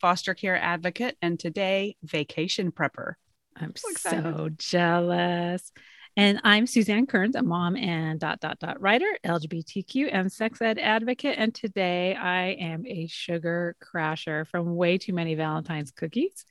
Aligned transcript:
foster 0.00 0.34
care 0.34 0.56
advocate, 0.56 1.16
and 1.22 1.38
today 1.38 1.96
vacation 2.02 2.72
prepper. 2.72 3.14
I'm 3.56 3.74
so, 3.76 3.88
so 3.94 4.48
jealous. 4.56 5.72
And 6.16 6.40
I'm 6.44 6.66
Suzanne 6.68 7.06
Kearns, 7.06 7.34
a 7.34 7.42
mom 7.42 7.76
and 7.76 8.20
dot 8.20 8.38
dot 8.38 8.60
dot 8.60 8.80
writer, 8.80 9.06
LGBTQ 9.24 10.10
and 10.12 10.30
sex 10.30 10.62
ed 10.62 10.78
advocate. 10.78 11.34
And 11.36 11.52
today 11.52 12.14
I 12.14 12.50
am 12.50 12.86
a 12.86 13.08
sugar 13.08 13.74
crasher 13.82 14.46
from 14.46 14.76
way 14.76 14.96
too 14.96 15.12
many 15.12 15.34
Valentine's 15.34 15.90
cookies, 15.90 16.44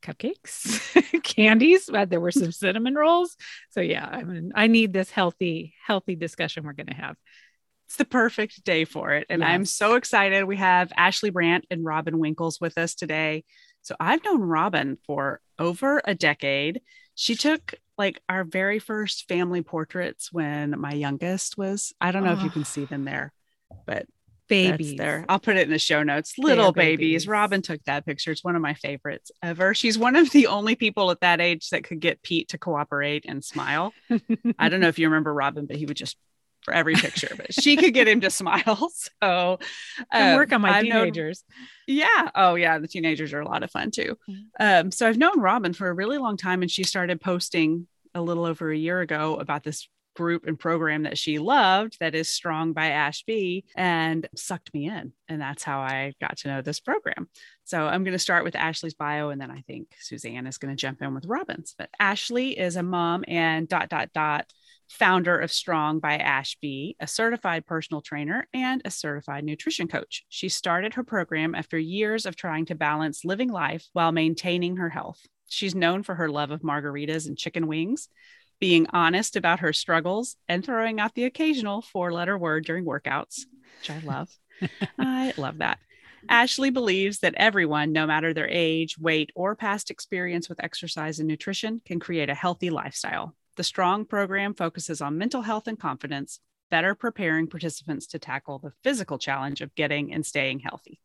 cupcakes, 0.00 1.22
candies. 1.24 1.88
But 1.90 2.08
There 2.08 2.20
were 2.20 2.30
some 2.30 2.52
cinnamon 2.52 2.94
rolls. 2.94 3.36
So 3.70 3.80
yeah, 3.80 4.06
I 4.06 4.22
mean, 4.22 4.52
I 4.54 4.68
need 4.68 4.92
this 4.92 5.10
healthy, 5.10 5.74
healthy 5.84 6.14
discussion 6.14 6.62
we're 6.62 6.72
going 6.74 6.86
to 6.86 6.94
have. 6.94 7.16
It's 7.90 7.96
the 7.96 8.04
perfect 8.04 8.62
day 8.62 8.84
for 8.84 9.10
it. 9.14 9.26
And 9.28 9.40
yes. 9.40 9.48
I'm 9.48 9.64
so 9.64 9.94
excited. 9.94 10.44
We 10.44 10.58
have 10.58 10.92
Ashley 10.96 11.30
Brandt 11.30 11.66
and 11.72 11.84
Robin 11.84 12.20
Winkles 12.20 12.60
with 12.60 12.78
us 12.78 12.94
today. 12.94 13.42
So 13.82 13.96
I've 13.98 14.22
known 14.22 14.42
Robin 14.42 14.96
for 15.08 15.40
over 15.58 16.00
a 16.04 16.14
decade. 16.14 16.82
She 17.16 17.34
took 17.34 17.74
like 17.98 18.22
our 18.28 18.44
very 18.44 18.78
first 18.78 19.26
family 19.26 19.62
portraits 19.62 20.32
when 20.32 20.78
my 20.78 20.92
youngest 20.92 21.58
was, 21.58 21.92
I 22.00 22.12
don't 22.12 22.22
know 22.22 22.30
oh. 22.30 22.34
if 22.34 22.42
you 22.42 22.50
ah. 22.50 22.52
can 22.52 22.64
see 22.64 22.84
them 22.84 23.04
there, 23.04 23.32
but 23.86 24.06
babies 24.48 24.94
there. 24.96 25.24
I'll 25.28 25.40
put 25.40 25.56
it 25.56 25.62
in 25.62 25.70
the 25.70 25.80
show 25.80 26.04
notes. 26.04 26.38
Little 26.38 26.70
babies. 26.70 26.98
babies. 26.98 27.26
Robin 27.26 27.60
took 27.60 27.82
that 27.86 28.06
picture. 28.06 28.30
It's 28.30 28.44
one 28.44 28.54
of 28.54 28.62
my 28.62 28.74
favorites 28.74 29.32
ever. 29.42 29.74
She's 29.74 29.98
one 29.98 30.14
of 30.14 30.30
the 30.30 30.46
only 30.46 30.76
people 30.76 31.10
at 31.10 31.22
that 31.22 31.40
age 31.40 31.70
that 31.70 31.82
could 31.82 31.98
get 31.98 32.22
Pete 32.22 32.50
to 32.50 32.58
cooperate 32.58 33.24
and 33.26 33.44
smile. 33.44 33.92
I 34.60 34.68
don't 34.68 34.78
know 34.78 34.86
if 34.86 35.00
you 35.00 35.08
remember 35.08 35.34
Robin, 35.34 35.66
but 35.66 35.74
he 35.74 35.86
would 35.86 35.96
just 35.96 36.16
for 36.62 36.74
every 36.74 36.94
picture, 36.94 37.32
but 37.36 37.52
she 37.52 37.76
could 37.76 37.94
get 37.94 38.08
him 38.08 38.20
to 38.20 38.30
smile. 38.30 38.90
So 39.22 39.58
um, 40.12 40.36
work 40.36 40.52
on 40.52 40.60
my 40.60 40.78
I've 40.78 40.84
teenagers. 40.84 41.44
Known, 41.48 41.98
yeah. 41.98 42.30
Oh 42.34 42.54
yeah. 42.54 42.78
The 42.78 42.88
teenagers 42.88 43.32
are 43.32 43.40
a 43.40 43.48
lot 43.48 43.62
of 43.62 43.70
fun 43.70 43.90
too. 43.90 44.16
Mm-hmm. 44.28 44.42
Um, 44.58 44.90
so 44.90 45.08
I've 45.08 45.18
known 45.18 45.40
Robin 45.40 45.72
for 45.72 45.88
a 45.88 45.94
really 45.94 46.18
long 46.18 46.36
time 46.36 46.62
and 46.62 46.70
she 46.70 46.84
started 46.84 47.20
posting 47.20 47.86
a 48.14 48.22
little 48.22 48.44
over 48.44 48.70
a 48.70 48.76
year 48.76 49.00
ago 49.00 49.36
about 49.36 49.62
this 49.62 49.88
group 50.16 50.46
and 50.46 50.58
program 50.58 51.04
that 51.04 51.16
she 51.16 51.38
loved 51.38 51.96
that 52.00 52.14
is 52.14 52.28
strong 52.28 52.72
by 52.72 52.88
ashby 52.88 53.64
and 53.76 54.28
sucked 54.34 54.72
me 54.74 54.88
in 54.88 55.12
and 55.28 55.40
that's 55.40 55.62
how 55.62 55.78
i 55.78 56.12
got 56.20 56.36
to 56.36 56.48
know 56.48 56.60
this 56.60 56.80
program 56.80 57.28
so 57.64 57.86
i'm 57.86 58.02
going 58.02 58.12
to 58.12 58.18
start 58.18 58.42
with 58.42 58.56
ashley's 58.56 58.94
bio 58.94 59.30
and 59.30 59.40
then 59.40 59.50
i 59.50 59.60
think 59.68 59.86
suzanne 60.00 60.46
is 60.46 60.58
going 60.58 60.74
to 60.74 60.80
jump 60.80 61.00
in 61.00 61.14
with 61.14 61.26
robin's 61.26 61.74
but 61.78 61.88
ashley 62.00 62.58
is 62.58 62.76
a 62.76 62.82
mom 62.82 63.24
and 63.28 63.68
dot 63.68 63.88
dot 63.88 64.10
dot 64.12 64.46
founder 64.90 65.38
of 65.38 65.52
Strong 65.52 66.00
by 66.00 66.16
Ashby, 66.16 66.96
a 66.98 67.06
certified 67.06 67.64
personal 67.64 68.02
trainer 68.02 68.48
and 68.52 68.82
a 68.84 68.90
certified 68.90 69.44
nutrition 69.44 69.86
coach. 69.86 70.24
She 70.28 70.48
started 70.48 70.94
her 70.94 71.04
program 71.04 71.54
after 71.54 71.78
years 71.78 72.26
of 72.26 72.34
trying 72.34 72.66
to 72.66 72.74
balance 72.74 73.24
living 73.24 73.50
life 73.50 73.86
while 73.92 74.10
maintaining 74.10 74.76
her 74.76 74.90
health. 74.90 75.20
She's 75.48 75.76
known 75.76 76.02
for 76.02 76.16
her 76.16 76.28
love 76.28 76.50
of 76.50 76.62
margaritas 76.62 77.28
and 77.28 77.38
chicken 77.38 77.68
wings, 77.68 78.08
being 78.58 78.88
honest 78.92 79.36
about 79.36 79.60
her 79.60 79.72
struggles, 79.72 80.36
and 80.48 80.64
throwing 80.64 80.98
out 80.98 81.14
the 81.14 81.24
occasional 81.24 81.82
four 81.82 82.12
letter 82.12 82.36
word 82.36 82.64
during 82.64 82.84
workouts, 82.84 83.46
which 83.78 83.90
I 83.90 84.00
love. 84.00 84.28
I 84.98 85.32
love 85.36 85.58
that. 85.58 85.78
Ashley 86.28 86.70
believes 86.70 87.20
that 87.20 87.34
everyone, 87.36 87.92
no 87.92 88.06
matter 88.06 88.34
their 88.34 88.48
age, 88.48 88.98
weight, 88.98 89.30
or 89.34 89.54
past 89.54 89.90
experience 89.90 90.48
with 90.48 90.62
exercise 90.62 91.20
and 91.20 91.28
nutrition, 91.28 91.80
can 91.84 92.00
create 92.00 92.28
a 92.28 92.34
healthy 92.34 92.70
lifestyle. 92.70 93.34
The 93.56 93.64
STRONG 93.64 94.06
program 94.06 94.54
focuses 94.54 95.00
on 95.00 95.18
mental 95.18 95.42
health 95.42 95.66
and 95.66 95.78
confidence, 95.78 96.40
better 96.70 96.94
preparing 96.94 97.46
participants 97.46 98.06
to 98.08 98.18
tackle 98.18 98.58
the 98.58 98.72
physical 98.82 99.18
challenge 99.18 99.60
of 99.60 99.74
getting 99.74 100.12
and 100.12 100.24
staying 100.24 100.60
healthy. 100.60 101.00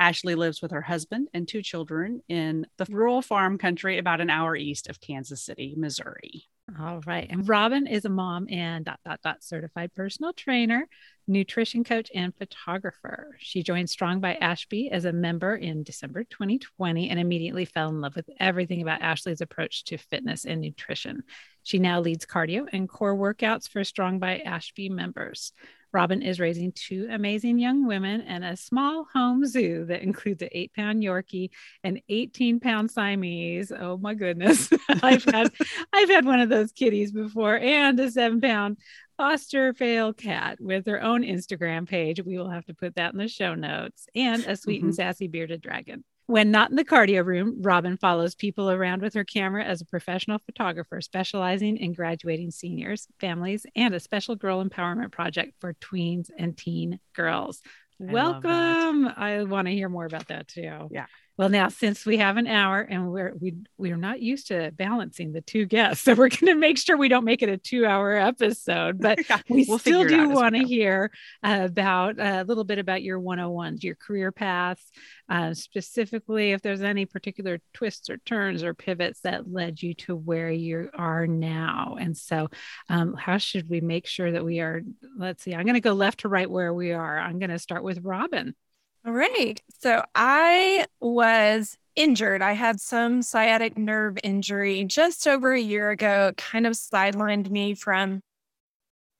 Ashley 0.00 0.34
lives 0.34 0.60
with 0.60 0.72
her 0.72 0.82
husband 0.82 1.28
and 1.32 1.46
two 1.46 1.62
children 1.62 2.20
in 2.28 2.66
the 2.78 2.86
rural 2.88 3.22
farm 3.22 3.58
country 3.58 3.98
about 3.98 4.20
an 4.20 4.30
hour 4.30 4.56
east 4.56 4.88
of 4.88 5.00
Kansas 5.00 5.42
City, 5.42 5.74
Missouri. 5.76 6.48
All 6.80 7.02
right. 7.06 7.26
And 7.30 7.46
Robin 7.46 7.86
is 7.86 8.06
a 8.06 8.08
mom 8.08 8.46
and 8.48 8.86
dot 8.86 8.98
dot 9.04 9.20
dot 9.22 9.44
certified 9.44 9.92
personal 9.94 10.32
trainer, 10.32 10.88
nutrition 11.28 11.84
coach, 11.84 12.10
and 12.14 12.34
photographer. 12.34 13.36
She 13.38 13.62
joined 13.62 13.90
Strong 13.90 14.20
by 14.20 14.34
Ashby 14.36 14.90
as 14.90 15.04
a 15.04 15.12
member 15.12 15.54
in 15.54 15.82
December 15.82 16.24
2020 16.24 17.10
and 17.10 17.20
immediately 17.20 17.66
fell 17.66 17.90
in 17.90 18.00
love 18.00 18.16
with 18.16 18.30
everything 18.40 18.80
about 18.80 19.02
Ashley's 19.02 19.42
approach 19.42 19.84
to 19.84 19.98
fitness 19.98 20.46
and 20.46 20.62
nutrition. 20.62 21.24
She 21.64 21.78
now 21.78 22.00
leads 22.00 22.26
cardio 22.26 22.66
and 22.72 22.88
core 22.88 23.16
workouts 23.16 23.68
for 23.68 23.82
Strong 23.82 24.20
by 24.20 24.38
Ashby 24.38 24.88
members. 24.88 25.52
Robin 25.94 26.22
is 26.22 26.40
raising 26.40 26.72
two 26.72 27.06
amazing 27.08 27.58
young 27.58 27.86
women 27.86 28.20
and 28.22 28.44
a 28.44 28.56
small 28.56 29.06
home 29.12 29.46
zoo 29.46 29.84
that 29.86 30.02
includes 30.02 30.42
an 30.42 30.48
eight 30.52 30.72
pound 30.74 31.02
Yorkie 31.02 31.50
and 31.84 32.00
18 32.08 32.58
pound 32.58 32.90
Siamese. 32.90 33.72
Oh 33.72 33.96
my 33.96 34.12
goodness. 34.14 34.68
I've 35.02 35.24
had 35.24 35.52
I've 35.92 36.08
had 36.10 36.26
one 36.26 36.40
of 36.40 36.48
those 36.48 36.72
kitties 36.72 37.12
before 37.12 37.56
and 37.56 37.98
a 38.00 38.10
seven 38.10 38.40
pound 38.40 38.78
foster 39.16 39.72
fail 39.72 40.12
cat 40.12 40.60
with 40.60 40.86
her 40.86 41.00
own 41.00 41.22
Instagram 41.22 41.88
page. 41.88 42.20
We 42.20 42.38
will 42.38 42.50
have 42.50 42.66
to 42.66 42.74
put 42.74 42.96
that 42.96 43.12
in 43.12 43.18
the 43.18 43.28
show 43.28 43.54
notes 43.54 44.06
and 44.16 44.44
a 44.44 44.56
sweet 44.56 44.78
mm-hmm. 44.78 44.86
and 44.86 44.94
sassy 44.96 45.28
bearded 45.28 45.62
dragon. 45.62 46.02
When 46.26 46.50
not 46.50 46.70
in 46.70 46.76
the 46.76 46.84
cardio 46.84 47.24
room, 47.24 47.60
Robin 47.60 47.98
follows 47.98 48.34
people 48.34 48.70
around 48.70 49.02
with 49.02 49.12
her 49.12 49.24
camera 49.24 49.62
as 49.62 49.82
a 49.82 49.86
professional 49.86 50.38
photographer 50.38 51.02
specializing 51.02 51.76
in 51.76 51.92
graduating 51.92 52.50
seniors, 52.50 53.06
families, 53.20 53.66
and 53.76 53.94
a 53.94 54.00
special 54.00 54.34
girl 54.34 54.64
empowerment 54.64 55.12
project 55.12 55.52
for 55.60 55.74
tweens 55.74 56.30
and 56.38 56.56
teen 56.56 56.98
girls. 57.14 57.60
I 58.00 58.12
Welcome. 58.12 59.06
I 59.06 59.44
want 59.44 59.68
to 59.68 59.74
hear 59.74 59.90
more 59.90 60.06
about 60.06 60.28
that 60.28 60.48
too. 60.48 60.88
Yeah. 60.90 61.06
Well, 61.36 61.48
now 61.48 61.68
since 61.68 62.06
we 62.06 62.18
have 62.18 62.36
an 62.36 62.46
hour 62.46 62.80
and 62.80 63.10
we're 63.10 63.34
we 63.40 63.54
we're 63.76 63.96
not 63.96 64.20
used 64.20 64.48
to 64.48 64.70
balancing 64.76 65.32
the 65.32 65.40
two 65.40 65.66
guests, 65.66 66.04
so 66.04 66.12
we're 66.14 66.28
going 66.28 66.46
to 66.46 66.54
make 66.54 66.78
sure 66.78 66.96
we 66.96 67.08
don't 67.08 67.24
make 67.24 67.42
it 67.42 67.48
a 67.48 67.56
two-hour 67.56 68.14
episode. 68.14 69.00
But 69.00 69.18
we 69.48 69.64
we'll 69.68 69.78
still 69.78 70.06
do 70.06 70.28
want 70.28 70.54
to 70.54 70.64
hear 70.64 71.10
about 71.42 72.20
uh, 72.20 72.42
a 72.42 72.44
little 72.44 72.64
bit 72.64 72.78
about 72.78 73.02
your 73.02 73.20
101s, 73.20 73.82
your 73.82 73.96
career 73.96 74.30
paths, 74.30 74.90
uh, 75.28 75.54
specifically 75.54 76.52
if 76.52 76.62
there's 76.62 76.82
any 76.82 77.04
particular 77.04 77.58
twists 77.72 78.10
or 78.10 78.18
turns 78.18 78.62
or 78.62 78.74
pivots 78.74 79.20
that 79.20 79.50
led 79.50 79.82
you 79.82 79.94
to 79.94 80.14
where 80.14 80.50
you 80.50 80.88
are 80.94 81.26
now. 81.26 81.96
And 81.98 82.16
so, 82.16 82.48
um, 82.88 83.14
how 83.14 83.38
should 83.38 83.68
we 83.68 83.80
make 83.80 84.06
sure 84.06 84.30
that 84.30 84.44
we 84.44 84.60
are? 84.60 84.82
Let's 85.18 85.42
see. 85.42 85.54
I'm 85.54 85.64
going 85.64 85.74
to 85.74 85.80
go 85.80 85.94
left 85.94 86.20
to 86.20 86.28
right 86.28 86.48
where 86.48 86.72
we 86.72 86.92
are. 86.92 87.18
I'm 87.18 87.40
going 87.40 87.50
to 87.50 87.58
start 87.58 87.82
with 87.82 87.98
Robin. 88.04 88.54
All 89.04 89.12
right. 89.12 89.60
So 89.80 90.02
I 90.14 90.86
was 91.00 91.76
injured. 91.94 92.42
I 92.42 92.52
had 92.52 92.80
some 92.80 93.22
sciatic 93.22 93.76
nerve 93.76 94.16
injury 94.24 94.84
just 94.84 95.26
over 95.26 95.52
a 95.52 95.60
year 95.60 95.90
ago. 95.90 96.28
It 96.28 96.36
kind 96.38 96.66
of 96.66 96.72
sidelined 96.72 97.50
me 97.50 97.74
from 97.74 98.22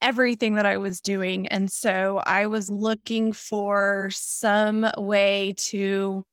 everything 0.00 0.55
that 0.55 0.67
I 0.67 0.77
was 0.78 1.00
doing. 1.00 1.47
And 1.49 1.71
so 1.71 2.22
I 2.27 2.47
was 2.47 2.71
looking 2.71 3.33
for 3.33 4.09
some 4.12 4.87
way 4.99 5.55
to 5.59 6.25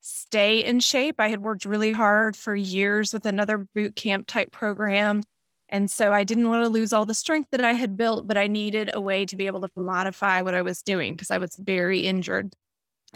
stay 0.00 0.64
in 0.64 0.80
shape. 0.80 1.16
I 1.18 1.28
had 1.28 1.42
worked 1.42 1.64
really 1.64 1.92
hard 1.92 2.36
for 2.36 2.54
years 2.54 3.12
with 3.12 3.26
another 3.26 3.66
boot 3.74 3.96
camp 3.96 4.26
type 4.26 4.52
program. 4.52 5.22
And 5.68 5.90
so 5.90 6.12
I 6.12 6.24
didn't 6.24 6.48
want 6.48 6.64
to 6.64 6.68
lose 6.70 6.92
all 6.92 7.06
the 7.06 7.14
strength 7.14 7.50
that 7.52 7.64
I 7.64 7.74
had 7.74 7.96
built, 7.96 8.26
but 8.26 8.38
I 8.38 8.46
needed 8.46 8.90
a 8.94 9.00
way 9.00 9.26
to 9.26 9.36
be 9.36 9.46
able 9.46 9.60
to 9.62 9.70
modify 9.76 10.42
what 10.42 10.54
I 10.54 10.62
was 10.62 10.82
doing 10.82 11.14
because 11.14 11.30
I 11.30 11.38
was 11.38 11.56
very 11.56 12.00
injured. 12.00 12.54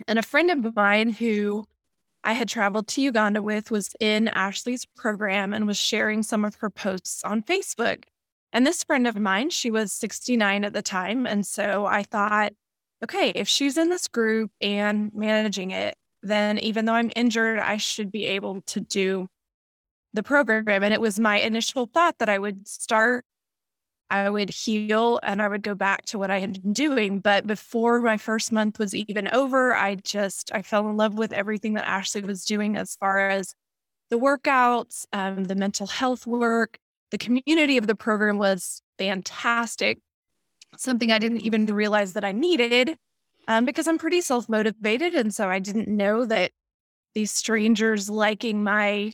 And 0.08 0.18
a 0.18 0.22
friend 0.22 0.50
of 0.50 0.74
mine 0.74 1.10
who 1.10 1.66
I 2.22 2.32
had 2.32 2.48
traveled 2.48 2.88
to 2.88 3.02
Uganda 3.02 3.42
with 3.42 3.70
was 3.70 3.94
in 4.00 4.28
Ashley's 4.28 4.86
program 4.86 5.52
and 5.52 5.66
was 5.66 5.76
sharing 5.76 6.22
some 6.22 6.44
of 6.44 6.56
her 6.56 6.70
posts 6.70 7.22
on 7.22 7.42
Facebook. 7.42 8.04
And 8.52 8.66
this 8.66 8.84
friend 8.84 9.06
of 9.06 9.16
mine, 9.16 9.50
she 9.50 9.70
was 9.70 9.92
69 9.92 10.64
at 10.64 10.72
the 10.72 10.82
time. 10.82 11.26
And 11.26 11.46
so 11.46 11.86
I 11.86 12.02
thought, 12.02 12.52
okay, 13.02 13.30
if 13.30 13.48
she's 13.48 13.76
in 13.76 13.90
this 13.90 14.08
group 14.08 14.50
and 14.60 15.12
managing 15.14 15.70
it, 15.70 15.96
then 16.22 16.58
even 16.58 16.86
though 16.86 16.94
I'm 16.94 17.10
injured, 17.14 17.58
I 17.58 17.76
should 17.76 18.10
be 18.10 18.24
able 18.26 18.62
to 18.62 18.80
do 18.80 19.28
the 20.14 20.22
program. 20.22 20.82
And 20.82 20.94
it 20.94 21.00
was 21.00 21.20
my 21.20 21.38
initial 21.38 21.86
thought 21.86 22.18
that 22.18 22.28
I 22.28 22.38
would 22.38 22.66
start 22.66 23.24
I 24.10 24.28
would 24.30 24.50
heal 24.50 25.18
and 25.22 25.40
I 25.40 25.48
would 25.48 25.62
go 25.62 25.74
back 25.74 26.04
to 26.06 26.18
what 26.18 26.30
I 26.30 26.38
had 26.38 26.62
been 26.62 26.72
doing. 26.72 27.20
But 27.20 27.46
before 27.46 28.00
my 28.00 28.16
first 28.16 28.52
month 28.52 28.78
was 28.78 28.94
even 28.94 29.28
over, 29.28 29.74
I 29.74 29.96
just 29.96 30.50
I 30.52 30.62
fell 30.62 30.88
in 30.88 30.96
love 30.96 31.14
with 31.14 31.32
everything 31.32 31.74
that 31.74 31.88
Ashley 31.88 32.22
was 32.22 32.44
doing 32.44 32.76
as 32.76 32.96
far 32.96 33.28
as 33.30 33.54
the 34.10 34.18
workouts, 34.18 35.06
um, 35.12 35.44
the 35.44 35.54
mental 35.54 35.86
health 35.86 36.26
work, 36.26 36.78
the 37.10 37.18
community 37.18 37.76
of 37.76 37.86
the 37.86 37.94
program 37.94 38.38
was 38.38 38.82
fantastic. 38.98 39.98
Something 40.76 41.12
I 41.12 41.18
didn't 41.18 41.40
even 41.40 41.66
realize 41.66 42.12
that 42.14 42.24
I 42.24 42.32
needed 42.32 42.96
um, 43.48 43.64
because 43.64 43.86
I'm 43.86 43.98
pretty 43.98 44.20
self 44.20 44.48
motivated. 44.48 45.14
And 45.14 45.34
so 45.34 45.48
I 45.48 45.58
didn't 45.58 45.88
know 45.88 46.24
that 46.26 46.50
these 47.14 47.30
strangers 47.30 48.10
liking 48.10 48.64
my 48.64 49.12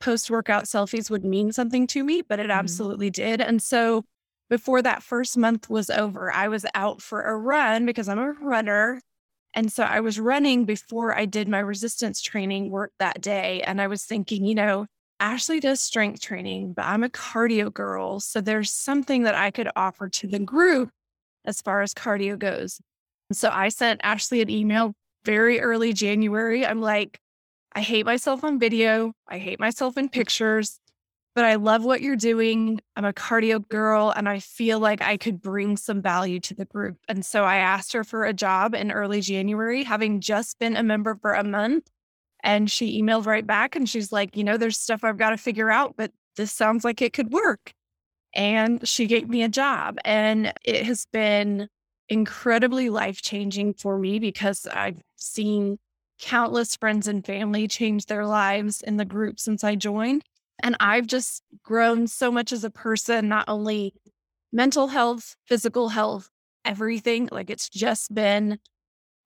post 0.00 0.30
workout 0.30 0.64
selfies 0.64 1.10
would 1.10 1.24
mean 1.24 1.52
something 1.52 1.86
to 1.88 2.02
me, 2.02 2.22
but 2.22 2.38
it 2.38 2.44
mm-hmm. 2.44 2.52
absolutely 2.52 3.10
did. 3.10 3.40
And 3.40 3.62
so 3.62 4.04
before 4.52 4.82
that 4.82 5.02
first 5.02 5.38
month 5.38 5.70
was 5.70 5.88
over, 5.88 6.30
I 6.30 6.48
was 6.48 6.66
out 6.74 7.00
for 7.00 7.22
a 7.22 7.34
run 7.34 7.86
because 7.86 8.06
I'm 8.06 8.18
a 8.18 8.32
runner. 8.32 9.00
And 9.54 9.72
so 9.72 9.82
I 9.82 10.00
was 10.00 10.20
running 10.20 10.66
before 10.66 11.16
I 11.16 11.24
did 11.24 11.48
my 11.48 11.60
resistance 11.60 12.20
training 12.20 12.68
work 12.68 12.92
that 12.98 13.22
day. 13.22 13.62
And 13.62 13.80
I 13.80 13.86
was 13.86 14.04
thinking, 14.04 14.44
you 14.44 14.54
know, 14.54 14.84
Ashley 15.18 15.58
does 15.58 15.80
strength 15.80 16.20
training, 16.20 16.74
but 16.74 16.84
I'm 16.84 17.02
a 17.02 17.08
cardio 17.08 17.72
girl. 17.72 18.20
So 18.20 18.42
there's 18.42 18.70
something 18.70 19.22
that 19.22 19.34
I 19.34 19.50
could 19.50 19.70
offer 19.74 20.10
to 20.10 20.26
the 20.26 20.38
group 20.38 20.90
as 21.46 21.62
far 21.62 21.80
as 21.80 21.94
cardio 21.94 22.38
goes. 22.38 22.78
So 23.32 23.48
I 23.50 23.70
sent 23.70 24.02
Ashley 24.04 24.42
an 24.42 24.50
email 24.50 24.92
very 25.24 25.62
early 25.62 25.94
January. 25.94 26.66
I'm 26.66 26.82
like, 26.82 27.18
I 27.72 27.80
hate 27.80 28.04
myself 28.04 28.44
on 28.44 28.58
video. 28.58 29.14
I 29.26 29.38
hate 29.38 29.58
myself 29.58 29.96
in 29.96 30.10
pictures, 30.10 30.78
but 31.34 31.44
I 31.44 31.54
love 31.54 31.84
what 31.84 32.02
you're 32.02 32.16
doing. 32.16 32.80
I'm 32.96 33.04
a 33.04 33.12
cardio 33.12 33.66
girl 33.68 34.12
and 34.14 34.28
I 34.28 34.38
feel 34.38 34.78
like 34.78 35.00
I 35.00 35.16
could 35.16 35.40
bring 35.40 35.76
some 35.76 36.02
value 36.02 36.40
to 36.40 36.54
the 36.54 36.66
group. 36.66 36.98
And 37.08 37.24
so 37.24 37.44
I 37.44 37.56
asked 37.56 37.92
her 37.94 38.04
for 38.04 38.24
a 38.24 38.34
job 38.34 38.74
in 38.74 38.92
early 38.92 39.20
January, 39.20 39.82
having 39.82 40.20
just 40.20 40.58
been 40.58 40.76
a 40.76 40.82
member 40.82 41.14
for 41.14 41.32
a 41.32 41.44
month. 41.44 41.90
And 42.44 42.70
she 42.70 43.00
emailed 43.00 43.26
right 43.26 43.46
back 43.46 43.76
and 43.76 43.88
she's 43.88 44.12
like, 44.12 44.36
you 44.36 44.44
know, 44.44 44.56
there's 44.56 44.78
stuff 44.78 45.04
I've 45.04 45.16
got 45.16 45.30
to 45.30 45.36
figure 45.36 45.70
out, 45.70 45.94
but 45.96 46.10
this 46.36 46.52
sounds 46.52 46.84
like 46.84 47.00
it 47.00 47.12
could 47.12 47.32
work. 47.32 47.72
And 48.34 48.86
she 48.86 49.06
gave 49.06 49.28
me 49.28 49.42
a 49.42 49.48
job. 49.48 49.98
And 50.04 50.52
it 50.64 50.84
has 50.86 51.06
been 51.12 51.68
incredibly 52.08 52.90
life 52.90 53.22
changing 53.22 53.74
for 53.74 53.98
me 53.98 54.18
because 54.18 54.66
I've 54.66 55.00
seen 55.16 55.78
countless 56.18 56.76
friends 56.76 57.08
and 57.08 57.24
family 57.24 57.66
change 57.68 58.06
their 58.06 58.26
lives 58.26 58.82
in 58.82 58.96
the 58.96 59.04
group 59.04 59.40
since 59.40 59.64
I 59.64 59.76
joined. 59.76 60.24
And 60.62 60.76
I've 60.80 61.06
just 61.06 61.42
grown 61.62 62.06
so 62.06 62.30
much 62.30 62.52
as 62.52 62.64
a 62.64 62.70
person, 62.70 63.28
not 63.28 63.48
only 63.48 63.94
mental 64.52 64.88
health, 64.88 65.36
physical 65.46 65.88
health, 65.88 66.30
everything. 66.64 67.28
Like 67.30 67.50
it's 67.50 67.68
just 67.68 68.14
been 68.14 68.58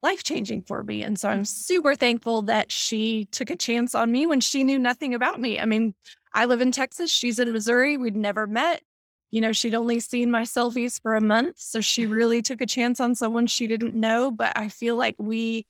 life 0.03 0.23
changing 0.23 0.63
for 0.63 0.83
me. 0.83 1.03
And 1.03 1.19
so 1.19 1.29
I'm 1.29 1.43
mm. 1.43 1.47
super 1.47 1.95
thankful 1.95 2.43
that 2.43 2.71
she 2.71 3.27
took 3.27 3.51
a 3.51 3.57
chance 3.57 3.95
on 3.95 4.13
me 4.13 4.27
when 4.27 4.41
she 4.41 4.65
knew 4.65 4.79
nothing 4.79 5.15
about 5.15 5.41
me. 5.41 5.59
I 5.59 5.65
mean, 5.65 5.95
I 6.33 6.45
live 6.45 6.61
in 6.61 6.73
Texas, 6.73 7.11
she's 7.11 7.39
in 7.39 7.53
Missouri. 7.53 7.97
We'd 7.97 8.17
never 8.17 8.47
met 8.47 8.83
you 9.31 9.41
know, 9.41 9.53
she'd 9.53 9.75
only 9.75 10.01
seen 10.01 10.31
my 10.31 10.43
selfies 10.43 11.01
for 11.01 11.15
a 11.15 11.21
month. 11.21 11.59
So 11.59 11.81
she 11.81 12.05
mm-hmm. 12.05 12.13
really 12.21 12.43
took 12.43 12.61
a 12.61 12.67
chance 12.67 13.01
on 13.01 13.15
someone 13.15 13.47
she 13.47 13.67
didn't 13.67 13.95
know. 13.95 14.31
But 14.31 14.57
I 14.57 14.69
feel 14.69 14.97
like 14.97 15.17
we 15.19 15.67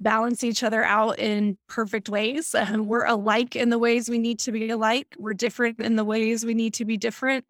balance 0.00 0.44
each 0.44 0.62
other 0.62 0.84
out 0.84 1.18
in 1.18 1.56
perfect 1.68 2.08
ways. 2.08 2.54
And 2.54 2.86
we're 2.88 3.04
alike 3.04 3.56
in 3.56 3.70
the 3.70 3.78
ways 3.78 4.08
we 4.08 4.18
need 4.18 4.38
to 4.40 4.52
be 4.52 4.70
alike, 4.70 5.14
we're 5.18 5.34
different 5.34 5.80
in 5.80 5.96
the 5.96 6.04
ways 6.04 6.44
we 6.44 6.54
need 6.54 6.74
to 6.74 6.84
be 6.84 6.96
different. 6.96 7.44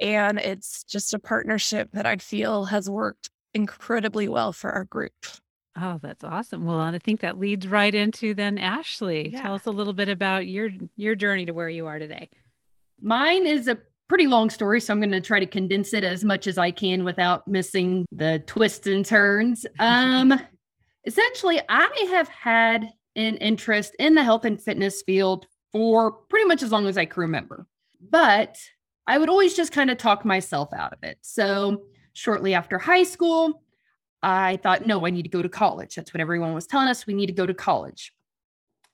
And 0.00 0.38
it's 0.38 0.84
just 0.84 1.14
a 1.14 1.18
partnership 1.18 1.90
that 1.92 2.04
I 2.04 2.16
feel 2.16 2.66
has 2.66 2.90
worked 2.90 3.30
incredibly 3.54 4.28
well 4.28 4.52
for 4.52 4.70
our 4.70 4.84
group. 4.84 5.14
Oh, 5.78 5.98
that's 6.02 6.24
awesome. 6.24 6.64
Well, 6.64 6.80
I 6.80 6.98
think 6.98 7.20
that 7.20 7.38
leads 7.38 7.66
right 7.66 7.94
into 7.94 8.34
then 8.34 8.58
Ashley. 8.58 9.30
Yeah. 9.30 9.42
Tell 9.42 9.54
us 9.54 9.66
a 9.66 9.70
little 9.70 9.92
bit 9.92 10.08
about 10.08 10.46
your 10.46 10.70
your 10.96 11.14
journey 11.14 11.46
to 11.46 11.52
where 11.52 11.68
you 11.68 11.86
are 11.86 11.98
today. 11.98 12.30
Mine 13.00 13.46
is 13.46 13.68
a 13.68 13.78
pretty 14.08 14.26
long 14.26 14.48
story, 14.48 14.80
so 14.80 14.92
I'm 14.92 15.00
going 15.00 15.10
to 15.10 15.20
try 15.20 15.40
to 15.40 15.46
condense 15.46 15.92
it 15.92 16.04
as 16.04 16.24
much 16.24 16.46
as 16.46 16.56
I 16.56 16.70
can 16.70 17.04
without 17.04 17.46
missing 17.46 18.06
the 18.10 18.42
twists 18.46 18.86
and 18.86 19.04
turns. 19.04 19.66
Um, 19.78 20.40
essentially, 21.06 21.60
I 21.68 22.08
have 22.10 22.28
had 22.28 22.88
an 23.14 23.36
interest 23.36 23.94
in 23.98 24.14
the 24.14 24.24
health 24.24 24.44
and 24.44 24.60
fitness 24.60 25.02
field 25.02 25.46
for 25.72 26.12
pretty 26.12 26.46
much 26.46 26.62
as 26.62 26.72
long 26.72 26.86
as 26.86 26.98
I 26.98 27.04
can 27.06 27.20
remember, 27.22 27.66
but 28.10 28.58
I 29.06 29.18
would 29.18 29.28
always 29.28 29.54
just 29.54 29.72
kind 29.72 29.90
of 29.90 29.98
talk 29.98 30.24
myself 30.24 30.72
out 30.74 30.92
of 30.92 30.98
it. 31.02 31.18
So, 31.22 31.84
shortly 32.12 32.54
after 32.54 32.78
high 32.78 33.04
school, 33.04 33.62
I 34.22 34.58
thought, 34.62 34.86
no, 34.86 35.06
I 35.06 35.10
need 35.10 35.22
to 35.22 35.28
go 35.28 35.42
to 35.42 35.48
college. 35.48 35.94
That's 35.94 36.12
what 36.12 36.20
everyone 36.20 36.54
was 36.54 36.66
telling 36.66 36.88
us. 36.88 37.06
We 37.06 37.14
need 37.14 37.26
to 37.26 37.32
go 37.32 37.46
to 37.46 37.54
college. 37.54 38.12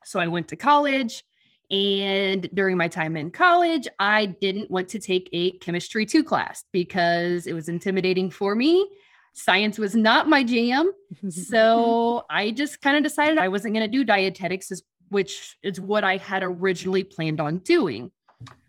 So, 0.05 0.21
I 0.21 0.29
went 0.29 0.49
to 0.49 0.57
college 0.57 1.25
and 1.73 2.51
during 2.53 2.77
my 2.77 2.87
time 2.87 3.17
in 3.17 3.31
college, 3.31 3.89
I 3.99 4.27
didn't 4.27 4.71
want 4.71 4.89
to 4.91 4.99
take 4.99 5.31
a 5.33 5.53
chemistry 5.53 6.05
two 6.05 6.23
class 6.23 6.65
because 6.71 7.47
it 7.47 7.55
was 7.55 7.71
intimidating 7.71 8.31
for 8.31 8.55
me. 8.55 8.87
Science 9.35 9.79
was 9.79 9.95
not 9.95 10.29
my 10.29 10.45
jam. 10.45 10.93
so 11.29 12.25
I 12.31 12.51
just 12.51 12.81
kind 12.81 12.97
of 12.97 13.03
decided 13.03 13.39
I 13.39 13.49
wasn't 13.49 13.75
going 13.75 13.87
to 13.87 13.91
do 13.91 14.05
dietetics, 14.05 14.71
which 15.09 15.57
is 15.63 15.81
what 15.81 16.05
I 16.05 16.17
had 16.19 16.43
originally 16.43 17.05
planned 17.05 17.41
on 17.41 17.59
doing. 17.59 18.11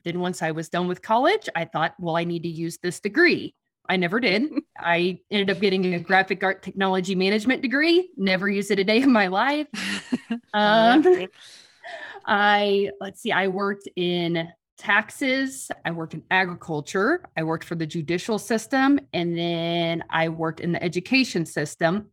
Then 0.03 0.19
once 0.19 0.41
I 0.41 0.51
was 0.51 0.69
done 0.69 0.87
with 0.87 1.01
college, 1.01 1.47
I 1.55 1.65
thought, 1.65 1.95
well, 1.99 2.15
I 2.15 2.23
need 2.23 2.43
to 2.43 2.49
use 2.49 2.77
this 2.77 2.99
degree. 2.99 3.55
I 3.89 3.97
never 3.97 4.19
did. 4.19 4.49
I 4.79 5.19
ended 5.31 5.49
up 5.49 5.61
getting 5.61 5.93
a 5.93 5.99
graphic 5.99 6.43
art 6.43 6.63
technology 6.63 7.15
management 7.15 7.61
degree. 7.61 8.09
Never 8.17 8.49
used 8.49 8.71
it 8.71 8.79
a 8.79 8.83
day 8.83 9.01
in 9.01 9.11
my 9.11 9.27
life. 9.27 9.67
Um, 10.55 11.27
I, 12.25 12.91
let's 12.99 13.21
see, 13.21 13.31
I 13.31 13.47
worked 13.47 13.87
in 13.95 14.47
taxes, 14.83 15.71
I 15.85 15.91
worked 15.91 16.13
in 16.13 16.23
agriculture, 16.29 17.23
I 17.37 17.43
worked 17.43 17.63
for 17.63 17.75
the 17.75 17.85
judicial 17.85 18.37
system, 18.37 18.99
and 19.13 19.37
then 19.37 20.03
I 20.09 20.29
worked 20.29 20.59
in 20.59 20.73
the 20.73 20.83
education 20.83 21.45
system. 21.45 22.09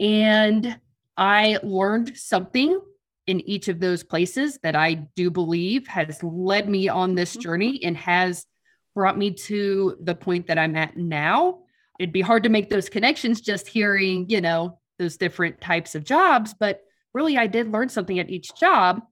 And 0.00 0.78
I 1.16 1.58
learned 1.62 2.16
something 2.16 2.80
in 3.28 3.40
each 3.40 3.68
of 3.68 3.78
those 3.78 4.02
places 4.02 4.58
that 4.64 4.74
I 4.74 4.94
do 5.14 5.30
believe 5.30 5.86
has 5.86 6.20
led 6.22 6.68
me 6.68 6.88
on 6.88 7.14
this 7.14 7.32
mm-hmm. 7.32 7.42
journey 7.42 7.84
and 7.84 7.96
has 7.96 8.44
brought 8.96 9.16
me 9.16 9.30
to 9.30 9.96
the 10.00 10.16
point 10.16 10.48
that 10.48 10.58
I'm 10.58 10.74
at 10.74 10.96
now. 10.96 11.60
It'd 12.00 12.12
be 12.12 12.20
hard 12.20 12.42
to 12.42 12.48
make 12.48 12.68
those 12.70 12.88
connections 12.88 13.40
just 13.40 13.68
hearing, 13.68 14.28
you 14.28 14.40
know, 14.40 14.80
those 14.98 15.16
different 15.16 15.60
types 15.60 15.94
of 15.94 16.04
jobs, 16.04 16.54
but 16.58 16.80
really 17.14 17.38
I 17.38 17.46
did 17.46 17.70
learn 17.70 17.88
something 17.88 18.18
at 18.18 18.30
each 18.30 18.50
job 18.56 19.02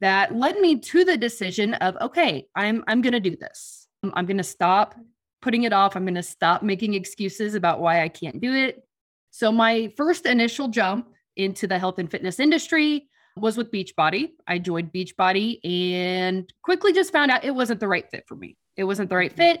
that 0.00 0.34
led 0.34 0.58
me 0.58 0.78
to 0.78 1.04
the 1.04 1.16
decision 1.16 1.74
of 1.74 1.96
okay, 2.00 2.46
I'm 2.54 2.84
I'm 2.86 3.00
going 3.00 3.12
to 3.12 3.20
do 3.20 3.36
this. 3.36 3.88
I'm 4.02 4.26
going 4.26 4.38
to 4.38 4.44
stop 4.44 4.94
putting 5.42 5.64
it 5.64 5.72
off. 5.72 5.96
I'm 5.96 6.04
going 6.04 6.14
to 6.14 6.22
stop 6.22 6.62
making 6.62 6.94
excuses 6.94 7.54
about 7.54 7.80
why 7.80 8.02
I 8.02 8.08
can't 8.08 8.40
do 8.40 8.54
it. 8.54 8.84
So 9.30 9.52
my 9.52 9.92
first 9.96 10.26
initial 10.26 10.68
jump 10.68 11.08
into 11.36 11.66
the 11.66 11.78
health 11.78 11.98
and 11.98 12.10
fitness 12.10 12.40
industry 12.40 13.08
was 13.36 13.56
with 13.56 13.70
Beachbody. 13.70 14.30
I 14.46 14.58
joined 14.58 14.92
Beachbody 14.92 15.58
and 15.64 16.52
quickly 16.62 16.92
just 16.92 17.12
found 17.12 17.30
out 17.30 17.44
it 17.44 17.54
wasn't 17.54 17.80
the 17.80 17.88
right 17.88 18.08
fit 18.10 18.24
for 18.26 18.34
me. 18.34 18.56
It 18.76 18.84
wasn't 18.84 19.10
the 19.10 19.16
right 19.16 19.30
mm-hmm. 19.30 19.60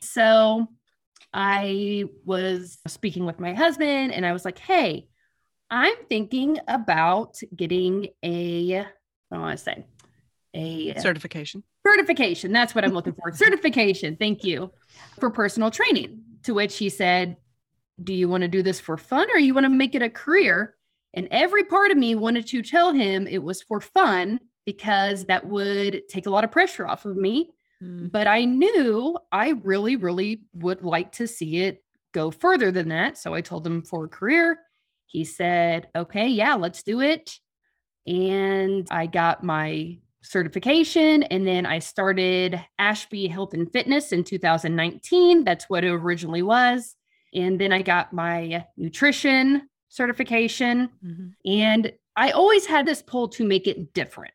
So 0.00 0.66
I 1.32 2.04
was 2.24 2.78
speaking 2.86 3.24
with 3.26 3.40
my 3.40 3.54
husband 3.54 4.12
and 4.12 4.24
I 4.26 4.32
was 4.32 4.44
like, 4.44 4.58
"Hey, 4.58 5.08
I'm 5.70 5.96
thinking 6.08 6.58
about 6.68 7.36
getting 7.56 8.08
a, 8.24 8.86
I 9.34 9.38
want 9.38 9.58
to 9.58 9.64
say? 9.64 9.84
A 10.54 10.98
certification. 11.00 11.64
Certification. 11.86 12.52
That's 12.52 12.74
what 12.74 12.84
I'm 12.84 12.92
looking 12.92 13.14
for. 13.14 13.32
certification. 13.34 14.16
Thank 14.16 14.44
you 14.44 14.70
for 15.18 15.30
personal 15.30 15.70
training. 15.70 16.22
To 16.44 16.54
which 16.54 16.76
he 16.76 16.88
said, 16.88 17.36
Do 18.02 18.14
you 18.14 18.28
want 18.28 18.42
to 18.42 18.48
do 18.48 18.62
this 18.62 18.78
for 18.78 18.96
fun 18.96 19.28
or 19.32 19.38
you 19.38 19.54
want 19.54 19.64
to 19.64 19.70
make 19.70 19.94
it 19.94 20.02
a 20.02 20.10
career? 20.10 20.76
And 21.12 21.28
every 21.30 21.64
part 21.64 21.90
of 21.90 21.96
me 21.96 22.14
wanted 22.14 22.46
to 22.48 22.62
tell 22.62 22.92
him 22.92 23.26
it 23.26 23.42
was 23.42 23.62
for 23.62 23.80
fun 23.80 24.40
because 24.66 25.24
that 25.26 25.46
would 25.46 26.02
take 26.08 26.26
a 26.26 26.30
lot 26.30 26.44
of 26.44 26.52
pressure 26.52 26.86
off 26.86 27.04
of 27.04 27.16
me. 27.16 27.50
Mm. 27.82 28.10
But 28.12 28.26
I 28.26 28.44
knew 28.44 29.18
I 29.32 29.50
really, 29.50 29.96
really 29.96 30.42
would 30.54 30.82
like 30.82 31.12
to 31.12 31.26
see 31.26 31.58
it 31.58 31.82
go 32.12 32.30
further 32.30 32.70
than 32.70 32.88
that. 32.88 33.18
So 33.18 33.34
I 33.34 33.40
told 33.40 33.66
him 33.66 33.82
for 33.82 34.04
a 34.04 34.08
career 34.08 34.58
he 35.14 35.24
said, 35.24 35.86
okay, 35.94 36.26
yeah, 36.26 36.54
let's 36.54 36.82
do 36.82 37.00
it. 37.00 37.38
And 38.06 38.86
I 38.90 39.06
got 39.06 39.42
my 39.42 39.98
certification 40.22 41.22
and 41.24 41.46
then 41.46 41.66
I 41.66 41.78
started 41.78 42.60
Ashby 42.78 43.26
Health 43.26 43.54
and 43.54 43.70
Fitness 43.70 44.12
in 44.12 44.24
2019. 44.24 45.44
That's 45.44 45.68
what 45.68 45.84
it 45.84 45.90
originally 45.90 46.42
was. 46.42 46.96
And 47.34 47.60
then 47.60 47.72
I 47.72 47.82
got 47.82 48.12
my 48.12 48.64
nutrition 48.76 49.68
certification. 49.88 50.88
Mm-hmm. 51.04 51.50
And 51.50 51.92
I 52.16 52.30
always 52.30 52.66
had 52.66 52.86
this 52.86 53.02
pull 53.02 53.28
to 53.28 53.44
make 53.44 53.66
it 53.66 53.92
different. 53.92 54.32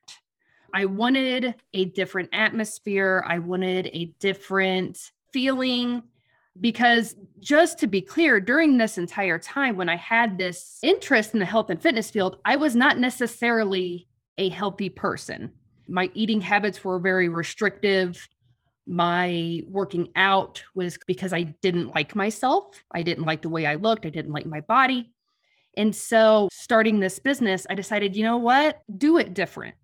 I 0.73 0.85
wanted 0.85 1.55
a 1.73 1.85
different 1.85 2.29
atmosphere, 2.33 3.23
I 3.27 3.39
wanted 3.39 3.87
a 3.87 4.13
different 4.19 4.99
feeling 5.33 6.03
because 6.59 7.15
just 7.39 7.79
to 7.79 7.87
be 7.87 8.01
clear, 8.01 8.39
during 8.39 8.77
this 8.77 8.97
entire 8.97 9.39
time 9.39 9.75
when 9.75 9.89
I 9.89 9.95
had 9.95 10.37
this 10.37 10.79
interest 10.83 11.33
in 11.33 11.39
the 11.39 11.45
health 11.45 11.69
and 11.69 11.81
fitness 11.81 12.09
field, 12.09 12.37
I 12.45 12.55
was 12.55 12.75
not 12.75 12.97
necessarily 12.97 14.07
a 14.37 14.49
healthy 14.49 14.89
person. 14.89 15.51
My 15.87 16.09
eating 16.13 16.41
habits 16.41 16.83
were 16.83 16.99
very 16.99 17.29
restrictive. 17.29 18.27
My 18.85 19.61
working 19.67 20.09
out 20.15 20.63
was 20.75 20.97
because 21.07 21.33
I 21.33 21.43
didn't 21.61 21.93
like 21.95 22.15
myself. 22.15 22.83
I 22.91 23.03
didn't 23.03 23.25
like 23.25 23.41
the 23.41 23.49
way 23.49 23.65
I 23.65 23.75
looked. 23.75 24.05
I 24.05 24.09
didn't 24.09 24.33
like 24.33 24.45
my 24.45 24.61
body. 24.61 25.11
And 25.77 25.95
so, 25.95 26.49
starting 26.51 26.99
this 26.99 27.19
business, 27.19 27.65
I 27.69 27.75
decided, 27.75 28.15
you 28.15 28.23
know 28.23 28.37
what? 28.37 28.81
Do 28.97 29.17
it 29.17 29.33
different. 29.33 29.75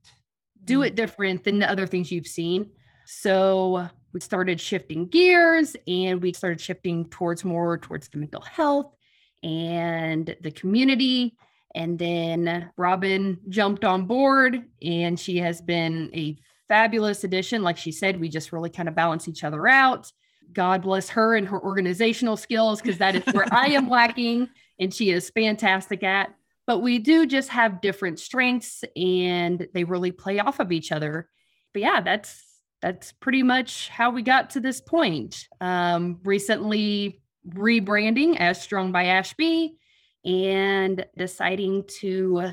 Do 0.63 0.79
mm. 0.79 0.87
it 0.87 0.95
different 0.95 1.43
than 1.43 1.59
the 1.59 1.69
other 1.69 1.85
things 1.87 2.11
you've 2.11 2.27
seen. 2.27 2.71
So, 3.05 3.87
we 4.15 4.21
started 4.21 4.61
shifting 4.61 5.07
gears 5.07 5.75
and 5.89 6.21
we 6.21 6.31
started 6.31 6.61
shifting 6.61 7.03
towards 7.09 7.43
more 7.43 7.77
towards 7.77 8.07
the 8.07 8.17
mental 8.17 8.39
health 8.39 8.95
and 9.43 10.37
the 10.39 10.51
community. 10.51 11.35
And 11.75 11.99
then 11.99 12.71
Robin 12.77 13.37
jumped 13.49 13.83
on 13.83 14.05
board 14.05 14.63
and 14.81 15.19
she 15.19 15.35
has 15.39 15.59
been 15.59 16.09
a 16.13 16.37
fabulous 16.69 17.25
addition. 17.25 17.61
Like 17.61 17.75
she 17.75 17.91
said, 17.91 18.17
we 18.17 18.29
just 18.29 18.53
really 18.53 18.69
kind 18.69 18.87
of 18.87 18.95
balance 18.95 19.27
each 19.27 19.43
other 19.43 19.67
out. 19.67 20.09
God 20.53 20.83
bless 20.83 21.09
her 21.09 21.35
and 21.35 21.45
her 21.49 21.61
organizational 21.61 22.37
skills 22.37 22.81
because 22.81 22.97
that 22.99 23.15
is 23.15 23.33
where 23.33 23.53
I 23.53 23.65
am 23.71 23.89
lacking 23.89 24.47
and 24.79 24.93
she 24.93 25.11
is 25.11 25.29
fantastic 25.29 26.03
at. 26.03 26.33
But 26.65 26.79
we 26.79 26.99
do 26.99 27.25
just 27.25 27.49
have 27.49 27.81
different 27.81 28.21
strengths 28.21 28.85
and 28.95 29.67
they 29.73 29.83
really 29.83 30.13
play 30.13 30.39
off 30.39 30.61
of 30.61 30.71
each 30.71 30.93
other. 30.93 31.27
But 31.73 31.81
yeah, 31.81 31.99
that's 31.99 32.54
that's 32.85 33.13
pretty 33.13 33.41
much 33.41 33.89
how 33.89 34.11
we 34.11 34.21
got 34.21 34.51
to 34.51 34.59
this 34.59 34.79
point. 34.79 35.47
Um, 35.59 36.19
recently 36.23 37.19
rebranding 37.49 38.37
as 38.37 38.61
Strong 38.61 38.91
by 38.91 39.05
Ashby 39.05 39.75
and 40.23 41.03
deciding 41.17 41.85
to 42.01 42.51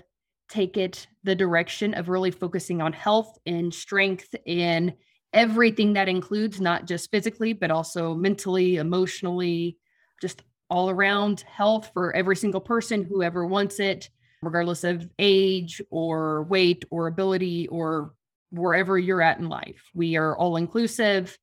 take 0.49 0.79
it 0.79 1.07
the 1.23 1.35
direction 1.35 1.93
of 1.93 2.09
really 2.09 2.31
focusing 2.31 2.81
on 2.81 2.95
health 2.95 3.39
and 3.45 3.75
strength 3.75 4.35
and 4.47 4.95
everything 5.35 5.93
that 5.93 6.09
includes 6.09 6.63
not 6.63 6.87
just 6.87 7.11
physically 7.11 7.53
but 7.53 7.71
also 7.71 8.15
mentally 8.15 8.77
emotionally 8.77 9.79
just 10.21 10.43
all 10.71 10.89
around 10.89 11.41
health 11.41 11.91
for 11.93 12.15
every 12.15 12.37
single 12.37 12.61
person 12.61 13.03
whoever 13.03 13.47
wants 13.47 13.81
it 13.81 14.11
regardless 14.43 14.85
of 14.85 15.09
age 15.19 15.81
or 15.91 16.43
weight 16.45 16.85
or 16.91 17.07
ability 17.07 17.67
or 17.69 18.13
wherever 18.53 18.99
you're 18.99 19.23
at 19.23 19.39
in 19.39 19.49
life 19.49 19.91
we 19.95 20.17
are 20.17 20.37
all 20.37 20.57
inclusive 20.57 21.37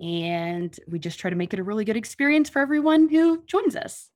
and 0.00 0.78
we 0.88 0.98
just 0.98 1.20
try 1.20 1.30
to 1.30 1.36
make 1.36 1.52
it 1.52 1.60
a 1.60 1.64
really 1.64 1.84
good 1.84 1.96
experience 1.96 2.48
for 2.48 2.60
everyone 2.60 3.08
who 3.08 3.42
joins 3.46 3.76
us 3.76 4.10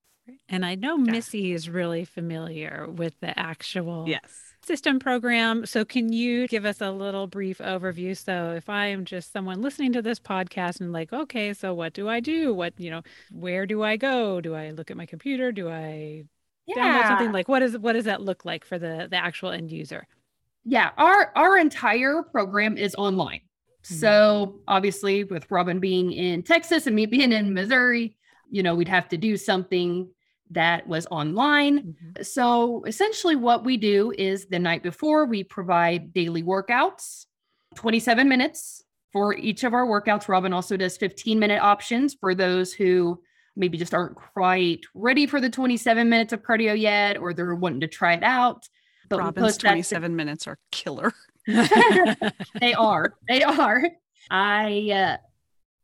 and 0.49 0.65
I 0.65 0.75
know 0.75 0.97
yeah. 0.99 1.13
Missy 1.13 1.53
is 1.53 1.69
really 1.69 2.05
familiar 2.05 2.87
with 2.89 3.15
the 3.21 3.39
actual 3.39 4.05
yes. 4.09 4.55
system 4.63 4.99
program. 4.99 5.67
So, 5.67 5.85
can 5.85 6.13
you 6.13 6.49
give 6.49 6.65
us 6.65 6.81
a 6.81 6.91
little 6.91 7.27
brief 7.27 7.59
overview? 7.59 8.17
So, 8.17 8.53
if 8.53 8.69
I 8.69 8.87
am 8.87 9.05
just 9.05 9.33
someone 9.33 9.63
listening 9.63 9.93
to 9.95 10.03
this 10.03 10.19
podcast 10.19 10.81
and 10.81 10.93
like, 10.93 11.13
okay, 11.13 11.53
so 11.55 11.75
what 11.75 11.93
do 11.93 12.09
I 12.09 12.21
do? 12.21 12.55
What, 12.55 12.75
you 12.79 12.91
know, 12.91 13.03
where 13.33 13.67
do 13.67 13.83
I 13.83 13.97
go? 13.97 14.41
Do 14.41 14.55
I 14.55 14.71
look 14.71 14.91
at 14.91 14.97
my 14.97 15.07
computer? 15.07 15.53
Do 15.53 15.69
I 15.69 16.25
yeah. 16.67 16.77
download 16.77 17.09
something? 17.09 17.33
Like, 17.33 17.49
what 17.49 17.63
is 17.63 17.79
what 17.79 17.95
does 17.95 18.05
that 18.05 18.23
look 18.23 18.45
like 18.45 18.65
for 18.65 18.79
the 18.79 19.09
the 19.11 19.17
actual 19.17 19.51
end 19.51 19.71
user? 19.71 20.07
Yeah, 20.69 20.91
our 20.99 21.33
our 21.35 21.57
entire 21.57 22.23
program 22.23 22.77
is 22.77 22.95
online. 22.97 23.41
Mm-hmm. 23.41 23.95
So, 23.95 24.61
obviously, 24.69 25.25
with 25.25 25.51
Robin 25.51 25.81
being 25.81 26.13
in 26.13 26.43
Texas 26.43 26.87
and 26.87 26.95
me 26.95 27.07
being 27.07 27.33
in 27.33 27.55
Missouri, 27.55 28.17
you 28.51 28.63
know, 28.63 28.75
we'd 28.75 28.89
have 28.89 29.09
to 29.09 29.17
do 29.17 29.39
something 29.39 30.09
that 30.51 30.87
was 30.87 31.07
online. 31.11 31.79
Mm-hmm. 31.79 32.23
So 32.23 32.85
essentially, 32.87 33.37
what 33.37 33.65
we 33.65 33.77
do 33.77 34.13
is 34.17 34.47
the 34.47 34.59
night 34.59 34.83
before, 34.83 35.27
we 35.27 35.43
provide 35.43 36.13
daily 36.13 36.43
workouts, 36.43 37.27
27 37.77 38.29
minutes 38.29 38.83
for 39.13 39.35
each 39.35 39.65
of 39.65 39.75
our 39.75 39.87
workouts. 39.87 40.29
Robin 40.29 40.53
also 40.53 40.77
does 40.77 40.97
15 40.97 41.39
minute 41.39 41.63
options 41.63 42.15
for 42.15 42.35
those 42.35 42.73
who 42.73 43.21
maybe 43.57 43.77
just 43.77 43.95
aren't 43.95 44.15
quite 44.15 44.81
ready 44.95 45.27
for 45.27 45.41
the 45.41 45.51
27 45.51 46.09
minutes 46.09 46.33
of 46.33 46.43
cardio 46.43 46.79
yet, 46.79 47.19
or 47.19 47.33
they're 47.33 47.55
wanting 47.55 47.81
to 47.81 47.89
try 47.89 48.15
it 48.15 48.23
out. 48.23 48.69
But 49.09 49.19
Robin's 49.19 49.57
27 49.57 50.15
minutes 50.15 50.47
are 50.47 50.59
killer. 50.71 51.13
they 51.47 52.75
are. 52.75 53.15
They 53.27 53.43
are. 53.43 53.83
I 54.31 54.91
uh, 54.93 55.17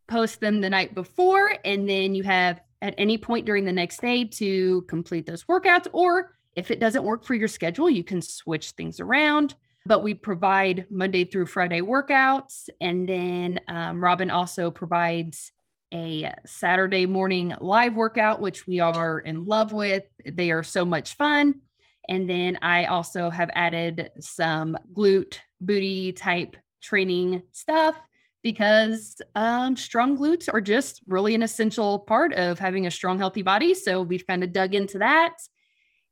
post 0.09 0.41
them 0.41 0.61
the 0.61 0.71
night 0.71 0.95
before, 0.95 1.57
and 1.65 1.89
then 1.89 2.15
you 2.15 2.23
have 2.25 2.61
at 2.83 2.95
any 2.99 3.17
point 3.17 3.47
during 3.47 3.65
the 3.65 3.73
next 3.73 4.01
day 4.01 4.25
to 4.25 4.83
complete 4.83 5.27
those 5.27 5.45
workouts. 5.45 5.87
Or 5.93 6.33
if 6.55 6.71
it 6.71 6.81
doesn't 6.81 7.03
work 7.03 7.25
for 7.25 7.35
your 7.35 7.49
schedule, 7.49 7.89
you 7.89 8.05
can 8.05 8.21
switch 8.21 8.73
things 8.73 9.01
around. 9.01 9.55
But 9.87 10.03
we 10.03 10.15
provide 10.15 10.87
Monday 10.91 11.25
through 11.25 11.47
Friday 11.47 11.81
workouts. 11.81 12.69
And 12.81 13.09
then 13.09 13.61
um, 13.69 14.03
Robin 14.03 14.31
also 14.31 14.71
provides 14.71 15.53
a 15.93 16.33
Saturday 16.47 17.07
morning 17.07 17.55
live 17.61 17.95
workout, 17.95 18.41
which 18.41 18.67
we 18.67 18.81
are 18.81 19.19
in 19.21 19.45
love 19.45 19.73
with. 19.73 20.05
They 20.25 20.51
are 20.51 20.63
so 20.63 20.85
much 20.85 21.17
fun. 21.17 21.61
And 22.09 22.29
then 22.29 22.59
I 22.63 22.85
also 22.87 23.31
have 23.31 23.51
added 23.55 24.11
some 24.21 24.77
glute 24.93 25.39
booty 25.61 26.13
type 26.13 26.57
training 26.83 27.43
stuff 27.53 27.97
because 28.43 29.21
um, 29.35 29.75
strong 29.75 30.19
glutes 30.19 30.53
are 30.53 30.61
just 30.61 31.03
really 31.07 31.35
an 31.35 31.43
essential 31.43 31.99
part 31.99 32.35
of 32.35 32.59
having 32.59 32.87
a 32.87 32.91
strong, 32.91 33.19
healthy 33.19 33.43
body. 33.43 33.73
So 33.73 34.03
we've 34.03 34.27
kind 34.27 34.45
of 34.45 34.53
dug 34.53 34.75
into 34.75 34.99
that. 34.99 35.35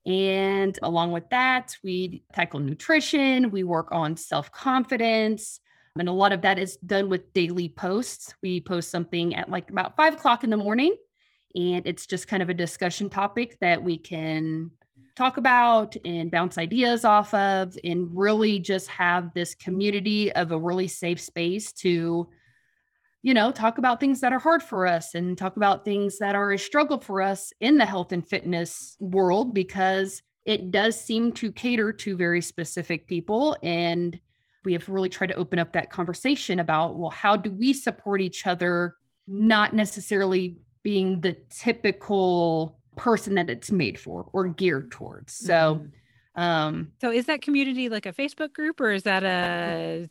And 0.06 0.76
along 0.82 1.12
with 1.12 1.28
that, 1.30 1.76
we 1.84 2.24
tackle 2.32 2.58
nutrition, 2.58 3.50
we 3.50 3.62
work 3.62 3.88
on 3.92 4.16
self 4.16 4.50
confidence. 4.50 5.60
And 5.98 6.08
a 6.08 6.12
lot 6.12 6.32
of 6.32 6.40
that 6.40 6.58
is 6.58 6.78
done 6.78 7.10
with 7.10 7.32
daily 7.34 7.68
posts. 7.68 8.34
We 8.42 8.62
post 8.62 8.90
something 8.90 9.34
at 9.34 9.50
like 9.50 9.70
about 9.70 9.94
five 9.94 10.14
o'clock 10.14 10.42
in 10.42 10.48
the 10.48 10.56
morning, 10.56 10.96
and 11.54 11.86
it's 11.86 12.06
just 12.06 12.28
kind 12.28 12.42
of 12.42 12.48
a 12.48 12.54
discussion 12.54 13.10
topic 13.10 13.58
that 13.60 13.84
we 13.84 13.98
can 13.98 14.70
talk 15.14 15.36
about 15.36 15.96
and 16.04 16.30
bounce 16.30 16.58
ideas 16.58 17.04
off 17.04 17.32
of 17.34 17.76
and 17.84 18.08
really 18.12 18.58
just 18.58 18.88
have 18.88 19.32
this 19.34 19.54
community 19.54 20.32
of 20.32 20.52
a 20.52 20.58
really 20.58 20.88
safe 20.88 21.20
space 21.20 21.72
to 21.72 22.28
you 23.22 23.34
know 23.34 23.52
talk 23.52 23.78
about 23.78 24.00
things 24.00 24.20
that 24.20 24.32
are 24.32 24.38
hard 24.38 24.62
for 24.62 24.86
us 24.86 25.14
and 25.14 25.36
talk 25.38 25.56
about 25.56 25.84
things 25.84 26.18
that 26.18 26.34
are 26.34 26.52
a 26.52 26.58
struggle 26.58 26.98
for 26.98 27.20
us 27.22 27.52
in 27.60 27.78
the 27.78 27.86
health 27.86 28.12
and 28.12 28.26
fitness 28.26 28.96
world 29.00 29.54
because 29.54 30.22
it 30.44 30.70
does 30.70 31.00
seem 31.00 31.32
to 31.32 31.52
cater 31.52 31.92
to 31.92 32.16
very 32.16 32.40
specific 32.40 33.06
people. 33.06 33.56
And 33.62 34.18
we 34.64 34.72
have 34.72 34.88
really 34.88 35.08
tried 35.08 35.28
to 35.28 35.36
open 35.36 35.58
up 35.58 35.72
that 35.72 35.90
conversation 35.90 36.60
about 36.60 36.96
well 36.96 37.10
how 37.10 37.36
do 37.36 37.50
we 37.50 37.72
support 37.72 38.20
each 38.20 38.46
other 38.46 38.96
not 39.26 39.74
necessarily 39.74 40.58
being 40.82 41.20
the 41.20 41.36
typical 41.50 42.78
person 42.96 43.34
that 43.34 43.50
it's 43.50 43.70
made 43.70 43.98
for 43.98 44.28
or 44.32 44.48
geared 44.48 44.90
towards. 44.90 45.34
So, 45.34 45.86
mm-hmm. 46.36 46.40
um, 46.40 46.92
so 47.00 47.10
is 47.10 47.26
that 47.26 47.42
community 47.42 47.88
like 47.88 48.06
a 48.06 48.12
Facebook 48.12 48.52
group 48.52 48.80
or 48.80 48.92
is 48.92 49.04
that 49.04 49.24
a? 49.24 50.08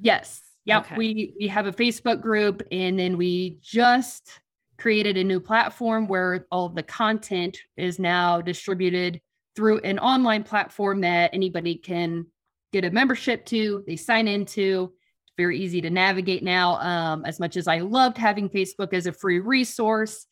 Yes. 0.00 0.42
Yeah. 0.64 0.80
Okay. 0.80 0.96
We 0.96 1.34
we 1.40 1.48
have 1.48 1.66
a 1.66 1.72
Facebook 1.72 2.20
group, 2.20 2.62
and 2.70 2.98
then 2.98 3.16
we 3.16 3.58
just 3.62 4.40
created 4.78 5.16
a 5.16 5.24
new 5.24 5.40
platform 5.40 6.06
where 6.06 6.46
all 6.50 6.68
the 6.68 6.82
content 6.82 7.56
is 7.76 7.98
now 7.98 8.40
distributed 8.40 9.20
through 9.54 9.78
an 9.80 9.98
online 9.98 10.42
platform 10.44 11.00
that 11.02 11.30
anybody 11.32 11.76
can 11.76 12.26
get 12.72 12.84
a 12.84 12.90
membership 12.90 13.44
to. 13.46 13.84
They 13.86 13.96
sign 13.96 14.28
into. 14.28 14.92
It's 15.24 15.32
very 15.36 15.58
easy 15.58 15.80
to 15.82 15.90
navigate 15.90 16.42
now. 16.42 16.76
Um, 16.80 17.24
as 17.24 17.38
much 17.38 17.56
as 17.56 17.68
I 17.68 17.80
loved 17.80 18.16
having 18.16 18.48
Facebook 18.48 18.92
as 18.92 19.06
a 19.06 19.12
free 19.12 19.40
resource, 19.40 20.26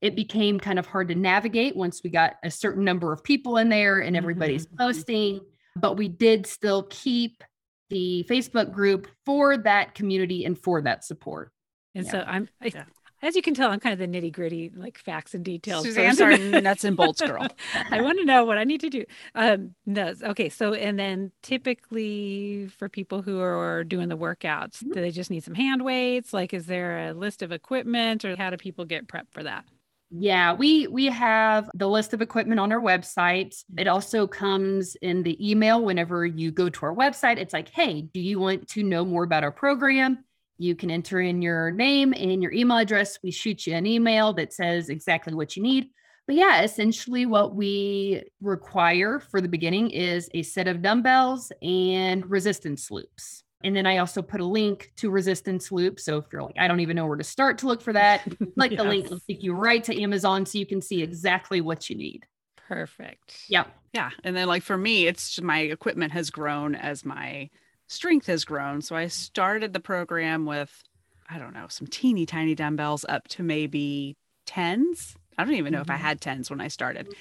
it 0.00 0.16
became 0.16 0.58
kind 0.58 0.78
of 0.78 0.86
hard 0.86 1.08
to 1.08 1.14
navigate 1.14 1.76
once 1.76 2.02
we 2.02 2.10
got 2.10 2.36
a 2.42 2.50
certain 2.50 2.84
number 2.84 3.12
of 3.12 3.22
people 3.22 3.58
in 3.58 3.68
there 3.68 4.00
and 4.00 4.16
everybody's 4.16 4.66
mm-hmm. 4.66 4.78
posting. 4.78 5.40
But 5.76 5.96
we 5.96 6.08
did 6.08 6.46
still 6.46 6.84
keep 6.90 7.44
the 7.90 8.24
Facebook 8.28 8.72
group 8.72 9.08
for 9.26 9.58
that 9.58 9.94
community 9.94 10.44
and 10.44 10.58
for 10.58 10.80
that 10.82 11.04
support. 11.04 11.52
And 11.94 12.06
yeah. 12.06 12.12
so 12.12 12.24
I'm, 12.26 12.48
I, 12.62 12.70
yeah. 12.74 12.84
as 13.20 13.36
you 13.36 13.42
can 13.42 13.52
tell, 13.52 13.70
I'm 13.70 13.80
kind 13.80 13.92
of 13.92 13.98
the 13.98 14.06
nitty 14.06 14.32
gritty, 14.32 14.70
like 14.74 14.96
facts 14.96 15.34
and 15.34 15.44
details. 15.44 15.84
Suzanne's 15.84 16.20
our 16.20 16.36
nuts 16.38 16.84
and 16.84 16.96
bolts 16.96 17.20
girl. 17.20 17.46
I 17.90 18.00
want 18.00 18.18
to 18.20 18.24
know 18.24 18.44
what 18.44 18.58
I 18.58 18.64
need 18.64 18.80
to 18.80 18.90
do. 18.90 19.04
Um, 19.34 19.74
no, 19.86 20.14
okay. 20.22 20.48
So, 20.48 20.72
and 20.72 20.98
then 20.98 21.32
typically 21.42 22.68
for 22.78 22.88
people 22.88 23.22
who 23.22 23.40
are 23.40 23.84
doing 23.84 24.08
the 24.08 24.16
workouts, 24.16 24.78
mm-hmm. 24.78 24.92
do 24.92 25.00
they 25.00 25.10
just 25.10 25.30
need 25.30 25.44
some 25.44 25.54
hand 25.54 25.84
weights? 25.84 26.32
Like, 26.32 26.54
is 26.54 26.66
there 26.66 27.08
a 27.08 27.12
list 27.12 27.42
of 27.42 27.52
equipment 27.52 28.24
or 28.24 28.36
how 28.36 28.50
do 28.50 28.56
people 28.56 28.84
get 28.84 29.08
prepped 29.08 29.32
for 29.32 29.42
that? 29.42 29.64
Yeah, 30.12 30.54
we 30.54 30.88
we 30.88 31.06
have 31.06 31.70
the 31.74 31.88
list 31.88 32.12
of 32.12 32.20
equipment 32.20 32.58
on 32.58 32.72
our 32.72 32.80
website. 32.80 33.62
It 33.78 33.86
also 33.86 34.26
comes 34.26 34.96
in 34.96 35.22
the 35.22 35.50
email 35.50 35.84
whenever 35.84 36.26
you 36.26 36.50
go 36.50 36.68
to 36.68 36.86
our 36.86 36.94
website. 36.94 37.38
It's 37.38 37.52
like, 37.52 37.68
"Hey, 37.68 38.02
do 38.02 38.18
you 38.20 38.40
want 38.40 38.66
to 38.68 38.82
know 38.82 39.04
more 39.04 39.22
about 39.22 39.44
our 39.44 39.52
program?" 39.52 40.24
You 40.58 40.74
can 40.74 40.90
enter 40.90 41.20
in 41.20 41.42
your 41.42 41.70
name 41.70 42.12
and 42.12 42.42
your 42.42 42.52
email 42.52 42.78
address. 42.78 43.18
We 43.22 43.30
shoot 43.30 43.66
you 43.66 43.74
an 43.74 43.86
email 43.86 44.32
that 44.34 44.52
says 44.52 44.88
exactly 44.88 45.32
what 45.34 45.56
you 45.56 45.62
need. 45.62 45.90
But 46.26 46.36
yeah, 46.36 46.62
essentially 46.62 47.24
what 47.24 47.54
we 47.54 48.22
require 48.40 49.20
for 49.20 49.40
the 49.40 49.48
beginning 49.48 49.90
is 49.90 50.28
a 50.34 50.42
set 50.42 50.68
of 50.68 50.82
dumbbells 50.82 51.52
and 51.62 52.28
resistance 52.28 52.90
loops. 52.90 53.44
And 53.62 53.76
then 53.76 53.86
I 53.86 53.98
also 53.98 54.22
put 54.22 54.40
a 54.40 54.44
link 54.44 54.92
to 54.96 55.10
Resistance 55.10 55.70
Loop. 55.70 56.00
So 56.00 56.16
if 56.18 56.24
you're 56.32 56.42
like, 56.42 56.56
I 56.58 56.66
don't 56.66 56.80
even 56.80 56.96
know 56.96 57.06
where 57.06 57.16
to 57.16 57.24
start 57.24 57.58
to 57.58 57.66
look 57.66 57.82
for 57.82 57.92
that, 57.92 58.26
like 58.56 58.76
the 58.76 58.84
link 58.84 59.10
will 59.10 59.20
take 59.20 59.42
you 59.42 59.52
right 59.52 59.84
to 59.84 60.02
Amazon 60.02 60.46
so 60.46 60.58
you 60.58 60.66
can 60.66 60.80
see 60.80 61.02
exactly 61.02 61.60
what 61.60 61.90
you 61.90 61.96
need. 61.96 62.26
Perfect. 62.68 63.36
Yeah. 63.48 63.64
Yeah. 63.92 64.10
And 64.24 64.36
then, 64.36 64.46
like, 64.46 64.62
for 64.62 64.78
me, 64.78 65.06
it's 65.06 65.30
just 65.30 65.42
my 65.42 65.58
equipment 65.58 66.12
has 66.12 66.30
grown 66.30 66.74
as 66.74 67.04
my 67.04 67.50
strength 67.88 68.26
has 68.28 68.44
grown. 68.44 68.80
So 68.80 68.94
I 68.94 69.08
started 69.08 69.72
the 69.72 69.80
program 69.80 70.46
with, 70.46 70.84
I 71.28 71.38
don't 71.38 71.52
know, 71.52 71.66
some 71.68 71.88
teeny 71.88 72.24
tiny 72.26 72.54
dumbbells 72.54 73.04
up 73.08 73.26
to 73.28 73.42
maybe 73.42 74.16
tens. 74.46 75.16
I 75.36 75.44
don't 75.44 75.54
even 75.54 75.72
know 75.72 75.78
mm-hmm. 75.78 75.82
if 75.82 75.90
I 75.90 75.94
mm-hmm. 75.94 76.04
had 76.04 76.20
tens 76.20 76.48
when 76.48 76.60
I 76.60 76.68
started. 76.68 77.12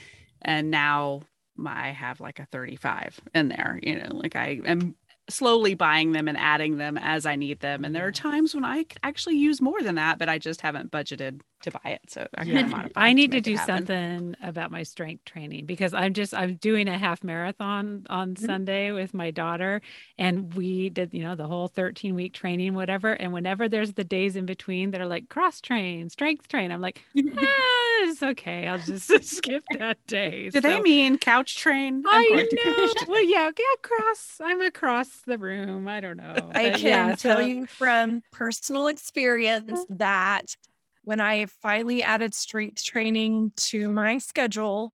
And 0.41 0.71
now 0.71 1.21
I 1.65 1.89
have 1.89 2.21
like 2.21 2.39
a 2.39 2.45
35 2.45 3.19
in 3.33 3.49
there, 3.49 3.79
you 3.81 3.97
know, 3.97 4.09
like 4.11 4.35
I 4.35 4.61
am 4.65 4.95
slowly 5.29 5.73
buying 5.73 6.11
them 6.11 6.27
and 6.27 6.37
adding 6.37 6.77
them 6.77 6.97
as 6.97 7.25
I 7.25 7.35
need 7.35 7.59
them. 7.59 7.85
And 7.85 7.95
there 7.95 8.05
are 8.07 8.11
times 8.11 8.55
when 8.55 8.65
I 8.65 8.85
actually 9.03 9.37
use 9.37 9.61
more 9.61 9.81
than 9.81 9.95
that, 9.95 10.19
but 10.19 10.29
I 10.29 10.37
just 10.37 10.61
haven't 10.61 10.91
budgeted 10.91 11.41
to 11.63 11.71
buy 11.71 11.91
it. 11.91 12.01
So 12.07 12.27
I, 12.37 12.43
yeah. 12.43 12.87
I 12.95 13.13
need 13.13 13.31
to, 13.31 13.37
to 13.37 13.41
do 13.41 13.57
something 13.57 14.35
about 14.41 14.71
my 14.71 14.83
strength 14.83 15.25
training 15.25 15.65
because 15.65 15.93
I'm 15.93 16.13
just 16.13 16.33
I'm 16.33 16.55
doing 16.55 16.87
a 16.87 16.97
half 16.97 17.23
marathon 17.23 18.05
on 18.09 18.33
mm-hmm. 18.33 18.45
Sunday 18.45 18.91
with 18.91 19.13
my 19.13 19.31
daughter 19.31 19.81
and 20.17 20.53
we 20.53 20.89
did, 20.89 21.13
you 21.13 21.23
know, 21.23 21.35
the 21.35 21.47
whole 21.47 21.67
13 21.67 22.15
week 22.15 22.33
training 22.33 22.73
whatever 22.73 23.13
and 23.13 23.33
whenever 23.33 23.67
there's 23.67 23.93
the 23.93 24.03
days 24.03 24.35
in 24.35 24.45
between 24.45 24.91
that 24.91 25.01
are 25.01 25.07
like 25.07 25.29
cross 25.29 25.59
train, 25.59 26.09
strength 26.09 26.47
train, 26.47 26.71
I'm 26.71 26.81
like, 26.81 27.03
ah, 27.17 28.03
it's 28.03 28.23
okay. 28.23 28.67
I'll 28.67 28.79
just 28.85 29.09
skip 29.25 29.63
that 29.77 29.97
day. 30.07 30.49
Do 30.49 30.61
so, 30.61 30.67
they 30.67 30.79
mean 30.81 31.17
couch 31.17 31.57
train? 31.57 32.03
I 32.07 32.47
know. 32.65 32.89
well, 33.07 33.23
yeah, 33.23 33.51
yeah, 33.57 33.75
cross. 33.81 34.37
I'm 34.41 34.61
across 35.19 35.37
the 35.37 35.37
room. 35.37 35.87
I 35.87 35.99
don't 35.99 36.17
know. 36.17 36.35
I 36.53 36.71
can 36.71 36.79
yeah, 36.79 37.15
tell 37.15 37.37
so. 37.37 37.43
you 37.43 37.65
from 37.65 38.21
personal 38.31 38.87
experience 38.87 39.85
that 39.89 40.55
when 41.03 41.19
I 41.19 41.45
finally 41.45 42.03
added 42.03 42.33
strength 42.33 42.83
training 42.83 43.51
to 43.55 43.89
my 43.89 44.17
schedule, 44.17 44.93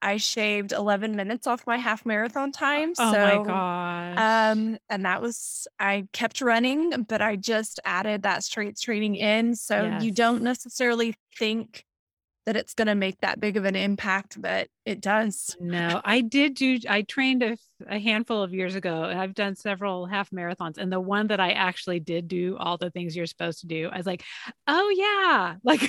I 0.00 0.16
shaved 0.16 0.72
11 0.72 1.14
minutes 1.14 1.46
off 1.46 1.64
my 1.66 1.76
half 1.76 2.04
marathon 2.04 2.50
time. 2.50 2.92
Oh 2.98 3.12
so, 3.12 3.18
my 3.18 3.44
gosh. 3.44 4.18
Um, 4.18 4.78
and 4.90 5.04
that 5.04 5.22
was, 5.22 5.68
I 5.78 6.08
kept 6.12 6.40
running, 6.40 7.04
but 7.04 7.22
I 7.22 7.36
just 7.36 7.78
added 7.84 8.22
that 8.22 8.42
strength 8.42 8.80
training 8.80 9.14
in. 9.14 9.54
So 9.54 9.82
yes. 9.82 10.02
you 10.02 10.10
don't 10.10 10.42
necessarily 10.42 11.14
think 11.38 11.84
that 12.46 12.56
it's 12.56 12.74
going 12.74 12.88
to 12.88 12.94
make 12.94 13.20
that 13.20 13.40
big 13.40 13.56
of 13.56 13.64
an 13.64 13.76
impact, 13.76 14.40
but 14.40 14.68
it 14.84 15.00
does. 15.00 15.56
No, 15.60 16.00
I 16.04 16.22
did 16.22 16.54
do, 16.54 16.78
I 16.88 17.02
trained 17.02 17.42
a, 17.42 17.56
a, 17.86 18.00
handful 18.00 18.42
of 18.42 18.52
years 18.52 18.74
ago 18.74 19.04
and 19.04 19.20
I've 19.20 19.34
done 19.34 19.54
several 19.54 20.06
half 20.06 20.30
marathons. 20.30 20.76
And 20.76 20.92
the 20.92 20.98
one 20.98 21.28
that 21.28 21.38
I 21.38 21.52
actually 21.52 22.00
did 22.00 22.26
do 22.26 22.56
all 22.58 22.78
the 22.78 22.90
things 22.90 23.14
you're 23.14 23.26
supposed 23.26 23.60
to 23.60 23.68
do, 23.68 23.88
I 23.92 23.96
was 23.96 24.06
like, 24.06 24.24
oh 24.66 24.90
yeah, 24.96 25.54
like 25.64 25.88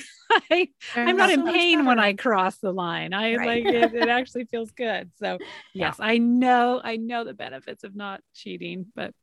I, 0.52 0.68
I'm 0.96 1.18
not 1.18 1.32
in 1.32 1.44
pain 1.44 1.86
when 1.86 1.98
I 1.98 2.14
cross 2.14 2.58
the 2.60 2.72
line. 2.72 3.14
I 3.14 3.36
right. 3.36 3.66
like 3.66 3.74
it, 3.74 3.94
it 3.96 4.10
actually 4.10 4.46
feels 4.46 4.72
good. 4.72 5.12
So 5.18 5.40
yes, 5.74 5.98
I 6.00 6.20
know, 6.20 6.80
I 6.84 6.98
know 6.98 7.24
the 7.24 7.34
benefits 7.34 7.84
of 7.84 7.96
not 7.96 8.22
cheating, 8.36 8.86
but 8.96 9.14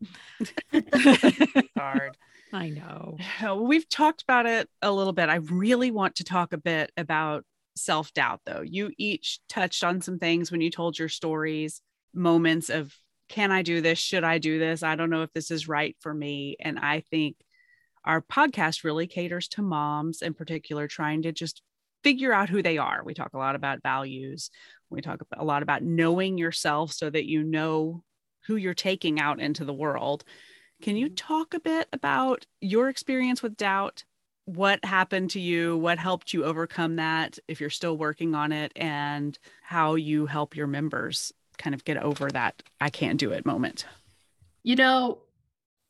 hard. 1.76 2.16
I 2.52 2.70
know. 2.70 3.16
We've 3.62 3.88
talked 3.88 4.22
about 4.22 4.46
it 4.46 4.68
a 4.82 4.92
little 4.92 5.12
bit. 5.12 5.28
I 5.28 5.36
really 5.36 5.90
want 5.90 6.16
to 6.16 6.24
talk 6.24 6.52
a 6.52 6.58
bit 6.58 6.90
about 6.96 7.44
self 7.76 8.12
doubt, 8.12 8.40
though. 8.44 8.62
You 8.62 8.90
each 8.98 9.40
touched 9.48 9.84
on 9.84 10.00
some 10.00 10.18
things 10.18 10.50
when 10.50 10.60
you 10.60 10.70
told 10.70 10.98
your 10.98 11.08
stories, 11.08 11.80
moments 12.12 12.68
of, 12.68 12.94
can 13.28 13.52
I 13.52 13.62
do 13.62 13.80
this? 13.80 13.98
Should 13.98 14.24
I 14.24 14.38
do 14.38 14.58
this? 14.58 14.82
I 14.82 14.96
don't 14.96 15.10
know 15.10 15.22
if 15.22 15.32
this 15.32 15.50
is 15.50 15.68
right 15.68 15.96
for 16.00 16.12
me. 16.12 16.56
And 16.60 16.78
I 16.78 17.00
think 17.10 17.36
our 18.04 18.20
podcast 18.20 18.82
really 18.82 19.06
caters 19.06 19.48
to 19.48 19.62
moms 19.62 20.22
in 20.22 20.34
particular, 20.34 20.88
trying 20.88 21.22
to 21.22 21.32
just 21.32 21.62
figure 22.02 22.32
out 22.32 22.48
who 22.48 22.62
they 22.62 22.78
are. 22.78 23.02
We 23.04 23.14
talk 23.14 23.34
a 23.34 23.38
lot 23.38 23.54
about 23.54 23.82
values. 23.82 24.50
We 24.88 25.00
talk 25.00 25.20
a 25.36 25.44
lot 25.44 25.62
about 25.62 25.82
knowing 25.82 26.38
yourself 26.38 26.92
so 26.92 27.08
that 27.10 27.28
you 27.28 27.44
know 27.44 28.02
who 28.46 28.56
you're 28.56 28.74
taking 28.74 29.20
out 29.20 29.38
into 29.38 29.64
the 29.64 29.74
world. 29.74 30.24
Can 30.80 30.96
you 30.96 31.10
talk 31.10 31.54
a 31.54 31.60
bit 31.60 31.88
about 31.92 32.46
your 32.60 32.88
experience 32.88 33.42
with 33.42 33.56
doubt? 33.56 34.04
What 34.46 34.84
happened 34.84 35.30
to 35.30 35.40
you? 35.40 35.76
What 35.76 35.98
helped 35.98 36.32
you 36.32 36.44
overcome 36.44 36.96
that 36.96 37.38
if 37.46 37.60
you're 37.60 37.70
still 37.70 37.96
working 37.96 38.34
on 38.34 38.52
it? 38.52 38.72
And 38.76 39.38
how 39.62 39.94
you 39.94 40.26
help 40.26 40.56
your 40.56 40.66
members 40.66 41.32
kind 41.58 41.74
of 41.74 41.84
get 41.84 41.98
over 41.98 42.30
that 42.30 42.62
I 42.80 42.88
can't 42.88 43.20
do 43.20 43.30
it 43.30 43.44
moment? 43.44 43.84
You 44.62 44.76
know, 44.76 45.18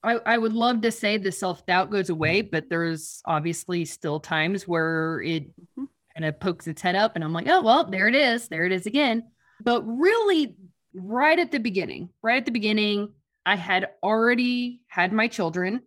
I, 0.03 0.19
I 0.27 0.39
would 0.39 0.53
love 0.53 0.81
to 0.83 0.91
say 0.91 1.17
the 1.17 1.33
self 1.33 1.65
doubt 1.67 1.91
goes 1.91 2.11
away, 2.11 2.43
but 2.43 2.69
there's 2.69 3.23
obviously 3.25 3.85
still 3.85 4.19
times 4.19 4.67
where 4.67 5.21
it 5.23 5.49
mm-hmm. 5.49 5.85
kind 6.17 6.25
of 6.25 6.41
pokes 6.41 6.67
its 6.67 6.83
head 6.83 6.97
up 6.97 7.15
and 7.15 7.23
I'm 7.23 7.33
like, 7.33 7.49
oh, 7.49 7.63
well, 7.63 7.85
there 7.85 8.09
it 8.09 8.15
is. 8.15 8.49
There 8.49 8.65
it 8.65 8.73
is 8.73 8.87
again. 8.87 9.31
But 9.63 9.83
really, 9.83 10.57
right 10.95 11.39
at 11.39 11.53
the 11.53 11.59
beginning, 11.59 12.09
right 12.23 12.39
at 12.39 12.47
the 12.47 12.51
beginning, 12.51 13.11
I 13.47 13.57
had 13.57 13.91
already 14.03 14.83
had 14.87 15.13
my 15.13 15.29
children. 15.29 15.83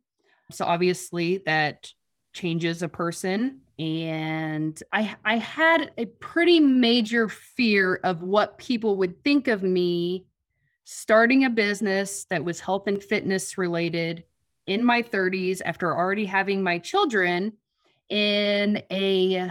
So 0.51 0.65
obviously 0.65 1.39
that 1.45 1.91
changes 2.33 2.81
a 2.81 2.89
person 2.89 3.61
and 3.79 4.81
I 4.91 5.15
I 5.23 5.37
had 5.37 5.91
a 5.97 6.05
pretty 6.05 6.59
major 6.59 7.29
fear 7.29 7.99
of 8.03 8.21
what 8.21 8.57
people 8.57 8.97
would 8.97 9.23
think 9.23 9.47
of 9.47 9.63
me 9.63 10.25
starting 10.83 11.45
a 11.45 11.49
business 11.49 12.25
that 12.29 12.43
was 12.43 12.59
health 12.59 12.87
and 12.87 13.01
fitness 13.01 13.57
related 13.57 14.23
in 14.67 14.83
my 14.83 15.01
30s 15.01 15.61
after 15.65 15.95
already 15.95 16.25
having 16.25 16.61
my 16.61 16.77
children 16.77 17.53
in 18.09 18.81
a 18.91 19.49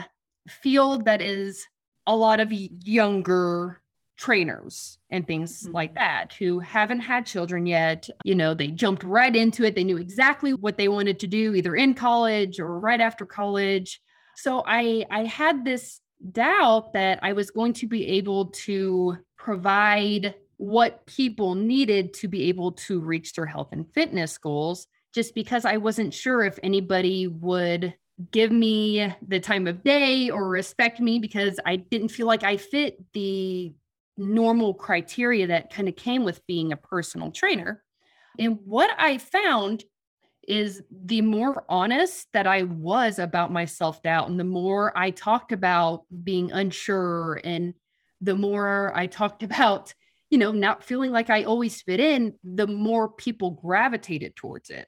field 0.49 1.05
that 1.05 1.21
is 1.21 1.67
a 2.07 2.15
lot 2.15 2.41
of 2.41 2.53
younger 2.53 3.82
trainers 4.17 4.99
and 5.11 5.27
things 5.27 5.63
mm-hmm. 5.63 5.75
like 5.75 5.95
that 5.95 6.33
who 6.39 6.61
haven't 6.61 7.01
had 7.01 7.27
children 7.27 7.67
yet. 7.67 8.09
You 8.25 8.35
know, 8.35 8.55
they 8.55 8.69
jumped 8.69 9.05
right 9.05 9.35
into 9.35 9.65
it. 9.65 9.75
They 9.75 9.85
knew 9.85 9.99
exactly 9.99 10.55
what 10.55 10.79
they 10.79 10.89
wanted 10.89 11.19
to 11.21 11.27
do 11.27 11.55
either 11.55 11.75
in 11.75 11.95
college 11.95 12.61
or 12.61 12.79
right 12.79 13.01
after 13.01 13.27
college. 13.27 14.01
So 14.37 14.63
I 14.67 15.05
I 15.11 15.25
had 15.25 15.65
this 15.65 16.01
doubt 16.31 16.93
that 16.93 17.19
I 17.23 17.33
was 17.33 17.51
going 17.51 17.73
to 17.75 17.87
be 17.87 18.07
able 18.07 18.47
to 18.47 19.19
provide 19.37 20.35
what 20.57 21.05
people 21.07 21.57
needed 21.57 22.15
to 22.15 22.29
be 22.29 22.45
able 22.45 22.73
to 22.73 23.01
reach 23.01 23.33
their 23.33 23.47
health 23.47 23.71
and 23.73 23.93
fitness 23.93 24.39
goals 24.39 24.87
just 25.13 25.35
because 25.35 25.65
I 25.65 25.79
wasn't 25.79 26.15
sure 26.15 26.45
if 26.45 26.59
anybody 26.63 27.27
would 27.27 27.95
give 28.31 28.53
me 28.53 29.13
the 29.27 29.41
time 29.41 29.67
of 29.67 29.83
day 29.83 30.31
or 30.31 30.49
respect 30.49 31.01
me 31.01 31.19
because 31.19 31.59
I 31.67 31.77
didn't 31.77 32.11
feel 32.11 32.27
like 32.27 32.45
I 32.45 32.57
fit 32.57 32.99
the 33.13 33.75
normal 34.23 34.75
criteria 34.75 35.47
that 35.49 35.73
kind 35.73 35.89
of 35.89 35.97
came 35.97 36.25
with 36.25 36.47
being 36.47 36.73
a 36.73 36.77
personal 36.77 37.31
trainer. 37.31 37.83
And 38.39 38.59
what 38.65 38.91
I 38.99 39.19
found 39.19 39.85
is 40.49 40.83
the 40.91 41.23
more 41.23 41.65
honest 41.69 42.27
that 42.33 42.47
I 42.47 42.65
was 42.65 43.19
about 43.19 43.53
my 43.53 43.65
self 43.65 44.03
doubt, 44.03 44.29
and 44.29 44.41
the 44.41 44.45
more 44.45 44.97
I 44.97 45.11
talked 45.11 45.53
about 45.53 46.05
being 46.25 46.51
unsure, 46.51 47.41
and 47.45 47.75
the 48.21 48.35
more 48.35 48.93
I 48.97 49.07
talked 49.07 49.43
about, 49.49 49.95
you 50.31 50.39
know, 50.39 50.53
not 50.53 50.85
feeling 50.85 51.13
like 51.13 51.31
I 51.31 51.45
always 51.45 51.83
fit 51.83 52.01
in, 52.01 52.35
the 52.43 52.67
more 52.67 53.09
people 53.09 53.53
gravitated 53.53 54.35
towards 54.37 54.71
it. 54.71 54.87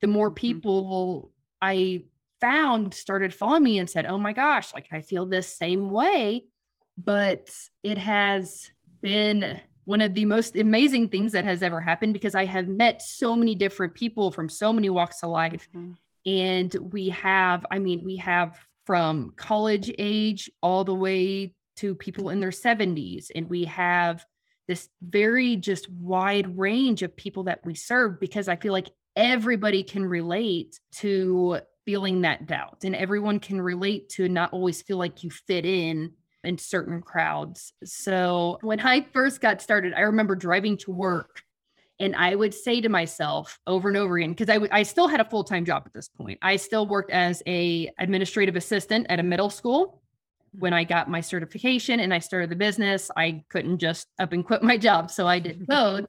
The 0.00 0.06
more 0.06 0.30
mm-hmm. 0.30 0.36
people 0.36 1.32
I 1.60 2.04
found 2.40 2.94
started 2.94 3.34
following 3.34 3.64
me 3.64 3.78
and 3.78 3.90
said, 3.90 4.06
Oh 4.06 4.18
my 4.18 4.32
gosh, 4.32 4.72
like 4.74 4.88
I 4.92 5.00
feel 5.02 5.26
this 5.26 5.56
same 5.56 5.90
way 5.90 6.44
but 7.04 7.50
it 7.82 7.96
has 7.98 8.70
been 9.00 9.60
one 9.84 10.00
of 10.00 10.14
the 10.14 10.24
most 10.24 10.56
amazing 10.56 11.08
things 11.08 11.32
that 11.32 11.44
has 11.44 11.62
ever 11.62 11.80
happened 11.80 12.12
because 12.12 12.34
I 12.34 12.44
have 12.44 12.68
met 12.68 13.00
so 13.00 13.34
many 13.34 13.54
different 13.54 13.94
people 13.94 14.30
from 14.30 14.48
so 14.48 14.72
many 14.72 14.90
walks 14.90 15.22
of 15.22 15.30
life. 15.30 15.68
Mm-hmm. 15.74 15.92
And 16.26 16.92
we 16.92 17.08
have, 17.10 17.64
I 17.70 17.78
mean, 17.78 18.04
we 18.04 18.16
have 18.16 18.58
from 18.84 19.32
college 19.36 19.90
age 19.98 20.50
all 20.62 20.84
the 20.84 20.94
way 20.94 21.54
to 21.76 21.94
people 21.94 22.30
in 22.30 22.40
their 22.40 22.50
70s. 22.50 23.26
And 23.34 23.48
we 23.48 23.64
have 23.64 24.24
this 24.66 24.88
very 25.00 25.56
just 25.56 25.88
wide 25.90 26.58
range 26.58 27.02
of 27.02 27.16
people 27.16 27.44
that 27.44 27.64
we 27.64 27.74
serve 27.74 28.20
because 28.20 28.48
I 28.48 28.56
feel 28.56 28.72
like 28.72 28.90
everybody 29.16 29.82
can 29.82 30.04
relate 30.04 30.78
to 30.96 31.60
feeling 31.86 32.20
that 32.22 32.46
doubt 32.46 32.84
and 32.84 32.94
everyone 32.94 33.40
can 33.40 33.60
relate 33.60 34.10
to 34.10 34.28
not 34.28 34.52
always 34.52 34.82
feel 34.82 34.98
like 34.98 35.24
you 35.24 35.30
fit 35.30 35.64
in 35.64 36.12
in 36.48 36.56
certain 36.56 37.02
crowds. 37.02 37.74
So 37.84 38.58
when 38.62 38.80
I 38.80 39.06
first 39.12 39.42
got 39.42 39.60
started, 39.60 39.92
I 39.92 40.00
remember 40.00 40.34
driving 40.34 40.78
to 40.78 40.90
work 40.90 41.42
and 42.00 42.16
I 42.16 42.34
would 42.34 42.54
say 42.54 42.80
to 42.80 42.88
myself 42.88 43.58
over 43.66 43.88
and 43.88 43.98
over 43.98 44.16
again, 44.16 44.30
because 44.30 44.48
I, 44.48 44.54
w- 44.54 44.70
I 44.72 44.82
still 44.82 45.08
had 45.08 45.20
a 45.20 45.28
full 45.28 45.44
time 45.44 45.66
job 45.66 45.82
at 45.84 45.92
this 45.92 46.08
point. 46.08 46.38
I 46.40 46.56
still 46.56 46.86
worked 46.86 47.10
as 47.10 47.42
a 47.46 47.92
administrative 47.98 48.56
assistant 48.56 49.06
at 49.10 49.20
a 49.20 49.22
middle 49.22 49.50
school. 49.50 50.00
When 50.52 50.72
I 50.72 50.84
got 50.84 51.10
my 51.10 51.20
certification 51.20 52.00
and 52.00 52.14
I 52.14 52.18
started 52.18 52.48
the 52.48 52.56
business, 52.56 53.10
I 53.14 53.44
couldn't 53.50 53.78
just 53.78 54.06
up 54.18 54.32
and 54.32 54.42
quit 54.42 54.62
my 54.62 54.78
job. 54.78 55.10
So 55.10 55.26
I 55.26 55.40
did 55.40 55.66
both. 55.66 56.06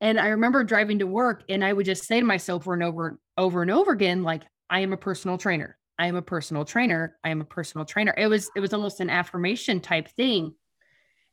And 0.00 0.20
I 0.20 0.28
remember 0.28 0.62
driving 0.62 1.00
to 1.00 1.08
work 1.08 1.42
and 1.48 1.64
I 1.64 1.72
would 1.72 1.86
just 1.86 2.04
say 2.04 2.20
to 2.20 2.26
myself 2.26 2.62
over 2.62 2.74
and 2.74 2.84
over, 2.84 3.18
over 3.36 3.62
and 3.62 3.70
over 3.70 3.90
again, 3.90 4.22
like, 4.22 4.42
I 4.70 4.80
am 4.80 4.92
a 4.92 4.96
personal 4.96 5.38
trainer. 5.38 5.76
I 6.02 6.06
am 6.06 6.16
a 6.16 6.22
personal 6.22 6.64
trainer. 6.64 7.16
I 7.22 7.28
am 7.28 7.40
a 7.40 7.44
personal 7.44 7.84
trainer. 7.84 8.12
It 8.18 8.26
was, 8.26 8.50
it 8.56 8.60
was 8.60 8.72
almost 8.72 8.98
an 8.98 9.08
affirmation 9.08 9.78
type 9.78 10.08
thing. 10.08 10.52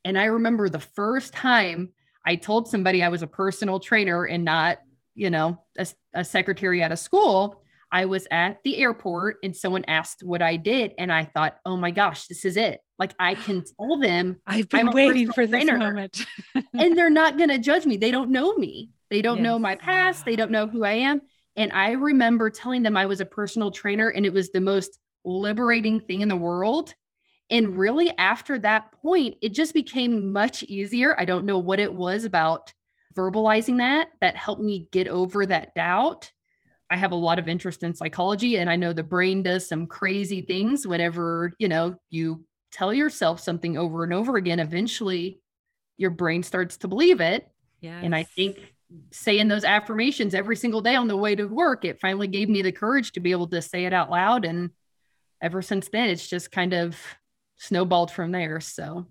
And 0.06 0.16
I 0.16 0.26
remember 0.26 0.70
the 0.70 0.80
first 0.80 1.34
time 1.34 1.90
I 2.24 2.36
told 2.36 2.68
somebody 2.68 3.02
I 3.02 3.10
was 3.10 3.24
a 3.24 3.28
personal 3.28 3.80
trainer 3.80 4.26
and 4.26 4.46
not, 4.46 4.78
you 5.16 5.32
know, 5.32 5.64
a, 5.76 5.88
a 6.14 6.24
secretary 6.24 6.84
at 6.84 6.92
a 6.92 6.98
school. 6.98 7.64
I 7.92 8.06
was 8.06 8.28
at 8.30 8.60
the 8.64 8.78
airport 8.78 9.38
and 9.42 9.58
someone 9.58 9.86
asked 9.88 10.22
what 10.22 10.44
I 10.44 10.56
did. 10.56 10.94
And 11.00 11.12
I 11.12 11.26
thought, 11.26 11.58
oh 11.66 11.76
my 11.76 11.90
gosh, 11.90 12.28
this 12.28 12.46
is 12.46 12.56
it. 12.56 12.80
Like 13.00 13.16
I 13.18 13.34
can 13.34 13.64
tell 13.64 13.98
them 13.98 14.40
I've 14.46 14.70
been 14.70 14.92
waiting 14.92 15.32
for 15.32 15.48
this 15.48 15.66
moment. 15.66 16.24
and 16.78 16.96
they're 16.96 17.10
not 17.10 17.38
going 17.38 17.50
to 17.50 17.58
judge 17.58 17.88
me. 17.88 17.98
They 17.98 18.12
don't 18.12 18.30
know 18.30 18.54
me. 18.54 18.92
They 19.10 19.24
don't 19.24 19.38
yes. 19.38 19.46
know 19.46 19.58
my 19.58 19.78
past. 19.78 20.26
They 20.26 20.36
don't 20.36 20.52
know 20.52 20.68
who 20.68 20.84
I 20.84 20.92
am. 20.92 21.22
And 21.60 21.74
I 21.74 21.92
remember 21.92 22.50
telling 22.50 22.84
them 22.84 22.96
I 22.96 23.06
was 23.06 23.20
a 23.20 23.26
personal 23.26 23.70
trainer 23.70 24.08
and 24.08 24.26
it 24.26 24.32
was 24.32 24.50
the 24.50 24.62
most 24.62 24.98
liberating 25.26 26.00
thing 26.00 26.22
in 26.22 26.30
the 26.30 26.36
world. 26.38 26.96
And 27.50 27.78
really, 27.78 28.18
after 28.18 28.58
that 28.60 28.94
point, 28.94 29.36
it 29.42 29.50
just 29.50 29.74
became 29.74 30.32
much 30.32 30.64
easier. 30.64 31.20
I 31.20 31.26
don't 31.26 31.46
know 31.46 31.60
what 31.60 31.82
it 31.82 31.94
was 31.94 32.24
about 32.24 32.74
verbalizing 33.14 33.80
that 33.80 34.08
that 34.22 34.38
helped 34.38 34.62
me 34.62 34.88
get 34.94 35.10
over 35.10 35.46
that 35.46 35.76
doubt. 35.76 36.32
I 36.90 36.96
have 36.96 37.12
a 37.12 37.16
lot 37.16 37.40
of 37.40 37.50
interest 37.50 37.84
in 37.84 37.94
psychology 37.94 38.56
and 38.58 38.70
I 38.70 38.78
know 38.78 38.94
the 38.94 39.04
brain 39.04 39.44
does 39.44 39.68
some 39.68 39.86
crazy 39.86 40.42
things 40.42 40.88
whenever, 40.88 41.54
you 41.60 41.68
know, 41.68 41.96
you 42.10 42.46
tell 42.72 42.94
yourself 42.94 43.42
something 43.42 43.78
over 43.78 44.06
and 44.06 44.14
over 44.14 44.38
again, 44.38 44.60
eventually 44.60 45.42
your 45.98 46.12
brain 46.12 46.42
starts 46.42 46.78
to 46.78 46.88
believe 46.88 47.20
it. 47.20 47.52
Yeah. 47.82 48.00
And 48.02 48.16
I 48.16 48.24
think 48.24 48.74
saying 49.12 49.48
those 49.48 49.64
affirmations 49.64 50.34
every 50.34 50.56
single 50.56 50.82
day 50.82 50.96
on 50.96 51.08
the 51.08 51.18
way 51.18 51.36
to 51.36 51.46
work, 51.46 51.86
it 51.86 52.00
finally 52.00 52.28
gave 52.28 52.50
me 52.50 52.62
the 52.62 52.72
courage 52.72 53.12
to 53.14 53.20
be 53.20 53.32
able 53.32 53.48
to 53.48 53.62
say 53.62 53.86
it 53.86 53.94
out 53.94 54.10
loud. 54.10 54.46
And 54.46 54.72
ever 55.42 55.62
since 55.62 55.90
then, 55.90 56.10
it's 56.10 56.28
just 56.28 56.52
kind 56.52 56.74
of 56.74 56.98
snowballed 57.58 58.12
from 58.12 58.32
there. 58.32 58.60
So 58.60 59.06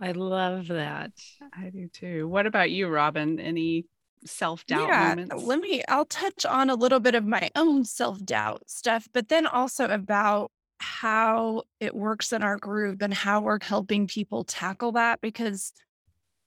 I 0.00 0.12
love 0.12 0.68
that. 0.68 1.12
I 1.56 1.70
do 1.70 1.88
too. 1.88 2.26
What 2.28 2.46
about 2.46 2.70
you, 2.70 2.88
Robin? 2.88 3.38
Any 3.38 3.86
self 4.24 4.66
doubt 4.66 4.88
yeah, 4.88 5.08
moments? 5.08 5.44
Let 5.44 5.60
me, 5.60 5.82
I'll 5.88 6.06
touch 6.06 6.44
on 6.44 6.70
a 6.70 6.74
little 6.74 7.00
bit 7.00 7.14
of 7.14 7.24
my 7.24 7.50
own 7.54 7.84
self 7.84 8.24
doubt 8.24 8.68
stuff, 8.68 9.08
but 9.12 9.28
then 9.28 9.46
also 9.46 9.86
about 9.86 10.50
how 10.78 11.62
it 11.78 11.94
works 11.94 12.32
in 12.32 12.42
our 12.42 12.56
group 12.56 13.02
and 13.02 13.14
how 13.14 13.40
we're 13.40 13.58
helping 13.62 14.08
people 14.08 14.42
tackle 14.42 14.92
that 14.92 15.20
because 15.20 15.72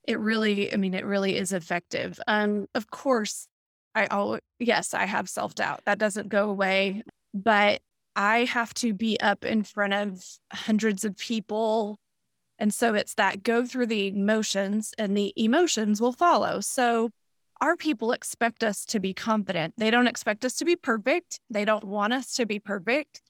it 0.08 0.20
really, 0.20 0.74
I 0.74 0.78
mean, 0.78 0.94
it 0.94 1.06
really 1.06 1.38
is 1.38 1.52
effective. 1.52 2.20
Um, 2.28 2.68
of 2.76 2.89
course, 2.89 3.48
I 3.94 4.08
always, 4.08 4.41
yes, 4.60 4.94
I 4.94 5.06
have 5.06 5.30
self 5.30 5.56
doubt. 5.56 5.82
That 5.86 6.00
doesn't 6.00 6.30
go 6.30 6.50
away, 6.50 7.04
but 7.34 7.82
I 8.15 8.46
have 8.46 8.74
to 8.76 8.94
be 8.94 9.20
up 9.20 9.46
in 9.46 9.63
front 9.63 9.94
of 9.94 10.24
hundreds 10.52 11.06
of 11.06 11.18
people. 11.18 11.98
And 12.58 12.74
so 12.74 12.94
it's 12.94 13.15
that 13.15 13.44
go 13.44 13.65
through 13.65 13.88
the 13.88 14.08
emotions 14.08 14.94
and 14.98 15.15
the 15.15 15.34
emotions 15.36 16.00
will 16.00 16.13
follow. 16.13 16.62
So 16.62 17.10
our 17.62 17.76
people 17.76 18.12
expect 18.12 18.63
us 18.63 18.86
to 18.86 19.00
be 19.00 19.13
confident. 19.13 19.74
They 19.78 19.91
don't 19.91 20.08
expect 20.08 20.46
us 20.46 20.56
to 20.58 20.65
be 20.65 20.76
perfect. 20.76 21.39
They 21.50 21.65
don't 21.65 21.84
want 21.84 22.13
us 22.13 22.34
to 22.36 22.46
be 22.46 22.60
perfect 22.60 23.22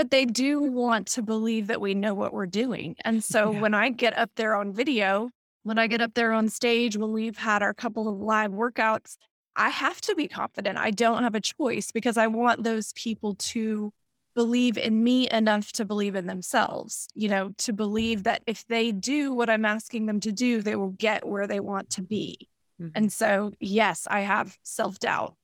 but 0.00 0.10
they 0.10 0.24
do 0.24 0.62
want 0.62 1.06
to 1.08 1.20
believe 1.20 1.66
that 1.66 1.78
we 1.78 1.92
know 1.92 2.14
what 2.14 2.32
we're 2.32 2.46
doing. 2.46 2.96
And 3.04 3.22
so 3.32 3.52
yeah. 3.52 3.60
when 3.60 3.74
I 3.74 3.90
get 3.90 4.16
up 4.16 4.30
there 4.36 4.54
on 4.54 4.72
video, 4.72 5.28
when 5.62 5.78
I 5.78 5.86
get 5.86 6.00
up 6.00 6.14
there 6.14 6.32
on 6.32 6.48
stage, 6.48 6.96
when 6.96 7.12
we've 7.12 7.36
had 7.36 7.62
our 7.62 7.74
couple 7.74 8.08
of 8.08 8.18
live 8.18 8.52
workouts, 8.52 9.16
I 9.56 9.68
have 9.68 10.00
to 10.02 10.14
be 10.14 10.28
confident. 10.28 10.78
I 10.78 10.90
don't 10.90 11.22
have 11.22 11.34
a 11.34 11.40
choice 11.40 11.90
because 11.92 12.16
I 12.16 12.26
want 12.28 12.62
those 12.62 12.92
people 12.94 13.34
to 13.36 13.92
believe 14.34 14.78
in 14.78 15.02
me 15.02 15.28
enough 15.30 15.72
to 15.72 15.84
believe 15.84 16.14
in 16.14 16.26
themselves, 16.26 17.08
you 17.14 17.28
know, 17.28 17.50
to 17.58 17.72
believe 17.72 18.22
that 18.22 18.42
if 18.46 18.66
they 18.68 18.92
do 18.92 19.34
what 19.34 19.50
I'm 19.50 19.64
asking 19.64 20.06
them 20.06 20.20
to 20.20 20.32
do, 20.32 20.62
they 20.62 20.76
will 20.76 20.90
get 20.90 21.26
where 21.26 21.46
they 21.46 21.60
want 21.60 21.90
to 21.90 22.02
be. 22.02 22.48
Mm-hmm. 22.80 22.92
And 22.94 23.12
so, 23.12 23.52
yes, 23.58 24.06
I 24.08 24.20
have 24.20 24.56
self 24.62 24.98
doubt 24.98 25.34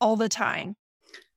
all 0.00 0.16
the 0.16 0.28
time 0.28 0.76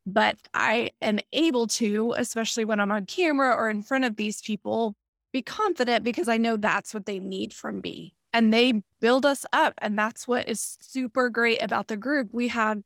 but 0.08 0.38
I 0.54 0.92
am 1.02 1.20
able 1.34 1.68
to, 1.68 2.16
especially 2.18 2.64
when 2.64 2.80
I'm 2.80 2.92
on 2.92 3.06
camera 3.06 3.54
or 3.54 3.70
in 3.70 3.84
front 3.84 4.06
of 4.06 4.16
these 4.16 4.42
people, 4.42 4.96
be 5.32 5.42
confident 5.42 6.04
because 6.04 6.28
I 6.28 6.38
know 6.38 6.58
that's 6.58 6.94
what 6.94 7.06
they 7.06 7.20
need 7.20 7.54
from 7.54 7.82
me. 7.82 8.14
And 8.34 8.54
they 8.54 8.84
build 9.00 9.26
us 9.26 9.46
up. 9.52 9.74
And 9.80 9.98
that's 9.98 10.28
what 10.28 10.48
is 10.48 10.78
super 10.82 11.30
great 11.30 11.62
about 11.62 11.88
the 11.88 11.98
group. 11.98 12.30
We 12.32 12.50
have 12.50 12.82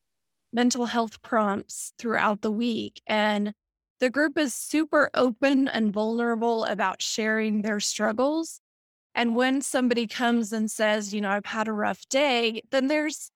mental 0.54 0.86
health 0.86 1.21
prompts 1.21 1.93
throughout 1.97 2.41
the 2.41 2.51
week, 2.51 3.01
and 3.08 3.54
the 3.99 4.10
group 4.10 4.38
is 4.38 4.54
super 4.54 5.10
open 5.13 5.67
and 5.67 5.93
vulnerable 5.93 6.65
about 6.65 7.01
sharing 7.01 7.62
their 7.62 7.80
struggles. 7.80 8.60
And 9.13 9.36
when 9.36 9.62
somebody 9.62 10.08
comes 10.08 10.51
and 10.51 10.71
says, 10.71 11.13
you 11.13 11.21
know, 11.21 11.30
I've 11.30 11.45
had 11.45 11.67
a 11.67 11.73
rough 11.73 12.08
day, 12.10 12.63
then 12.71 12.88
there's 12.88 13.32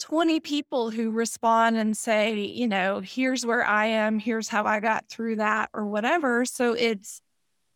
20 0.00 0.40
people 0.40 0.90
who 0.90 1.10
respond 1.10 1.76
and 1.76 1.96
say, 1.96 2.40
you 2.40 2.66
know, 2.66 3.00
here's 3.00 3.44
where 3.44 3.64
I 3.64 3.86
am, 3.86 4.18
here's 4.18 4.48
how 4.48 4.64
I 4.64 4.80
got 4.80 5.06
through 5.08 5.36
that 5.36 5.68
or 5.74 5.86
whatever. 5.86 6.44
So 6.44 6.72
it's 6.72 7.20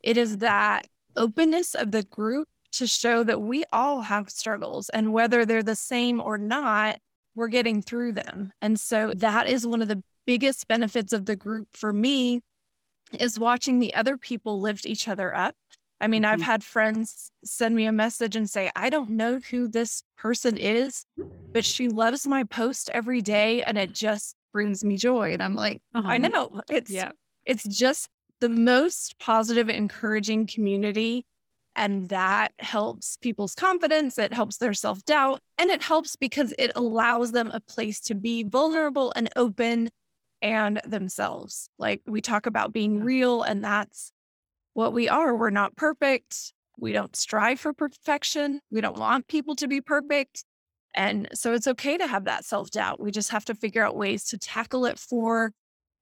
it 0.04 0.16
is 0.16 0.38
that 0.38 0.86
openness 1.16 1.74
of 1.74 1.90
the 1.90 2.02
group 2.04 2.48
to 2.72 2.86
show 2.86 3.22
that 3.24 3.40
we 3.40 3.64
all 3.72 4.02
have 4.02 4.30
struggles 4.30 4.88
and 4.90 5.12
whether 5.12 5.44
they're 5.44 5.62
the 5.62 5.76
same 5.76 6.20
or 6.20 6.38
not, 6.38 6.98
we're 7.34 7.48
getting 7.48 7.82
through 7.82 8.12
them. 8.12 8.52
And 8.60 8.78
so 8.78 9.12
that 9.16 9.48
is 9.48 9.66
one 9.66 9.82
of 9.82 9.88
the 9.88 10.02
biggest 10.26 10.66
benefits 10.68 11.12
of 11.12 11.26
the 11.26 11.36
group 11.36 11.68
for 11.72 11.92
me 11.92 12.40
is 13.18 13.38
watching 13.38 13.78
the 13.78 13.94
other 13.94 14.16
people 14.16 14.60
lift 14.60 14.86
each 14.86 15.06
other 15.06 15.34
up 15.34 15.54
I 16.00 16.06
mean, 16.06 16.26
I've 16.26 16.40
mm-hmm. 16.40 16.50
had 16.50 16.64
friends 16.64 17.30
send 17.44 17.74
me 17.74 17.86
a 17.86 17.92
message 17.92 18.36
and 18.36 18.48
say, 18.48 18.70
I 18.76 18.90
don't 18.90 19.10
know 19.10 19.40
who 19.50 19.68
this 19.68 20.02
person 20.18 20.58
is, 20.58 21.06
but 21.52 21.64
she 21.64 21.88
loves 21.88 22.26
my 22.26 22.44
post 22.44 22.90
every 22.92 23.22
day 23.22 23.62
and 23.62 23.78
it 23.78 23.94
just 23.94 24.34
brings 24.52 24.84
me 24.84 24.98
joy. 24.98 25.32
And 25.32 25.42
I'm 25.42 25.54
like, 25.54 25.80
uh-huh. 25.94 26.06
I 26.06 26.18
know. 26.18 26.60
It's 26.68 26.90
yeah. 26.90 27.12
it's 27.46 27.64
just 27.64 28.08
the 28.44 28.50
most 28.50 29.18
positive, 29.18 29.70
encouraging 29.70 30.46
community. 30.46 31.24
And 31.74 32.10
that 32.10 32.52
helps 32.58 33.16
people's 33.16 33.54
confidence. 33.54 34.18
It 34.18 34.34
helps 34.34 34.58
their 34.58 34.74
self 34.74 35.02
doubt. 35.06 35.40
And 35.56 35.70
it 35.70 35.82
helps 35.82 36.14
because 36.14 36.52
it 36.58 36.70
allows 36.76 37.32
them 37.32 37.50
a 37.54 37.60
place 37.60 38.00
to 38.00 38.14
be 38.14 38.42
vulnerable 38.42 39.14
and 39.16 39.30
open 39.34 39.88
and 40.42 40.78
themselves. 40.86 41.70
Like 41.78 42.02
we 42.06 42.20
talk 42.20 42.44
about 42.44 42.74
being 42.74 43.00
real, 43.00 43.40
and 43.40 43.64
that's 43.64 44.12
what 44.74 44.92
we 44.92 45.08
are. 45.08 45.34
We're 45.34 45.48
not 45.48 45.74
perfect. 45.74 46.52
We 46.78 46.92
don't 46.92 47.16
strive 47.16 47.60
for 47.60 47.72
perfection. 47.72 48.60
We 48.70 48.82
don't 48.82 48.98
want 48.98 49.26
people 49.26 49.56
to 49.56 49.66
be 49.66 49.80
perfect. 49.80 50.44
And 50.94 51.28
so 51.32 51.54
it's 51.54 51.66
okay 51.66 51.96
to 51.96 52.06
have 52.06 52.26
that 52.26 52.44
self 52.44 52.70
doubt. 52.70 53.00
We 53.00 53.10
just 53.10 53.30
have 53.30 53.46
to 53.46 53.54
figure 53.54 53.82
out 53.82 53.96
ways 53.96 54.24
to 54.24 54.36
tackle 54.36 54.84
it 54.84 54.98
for 54.98 55.52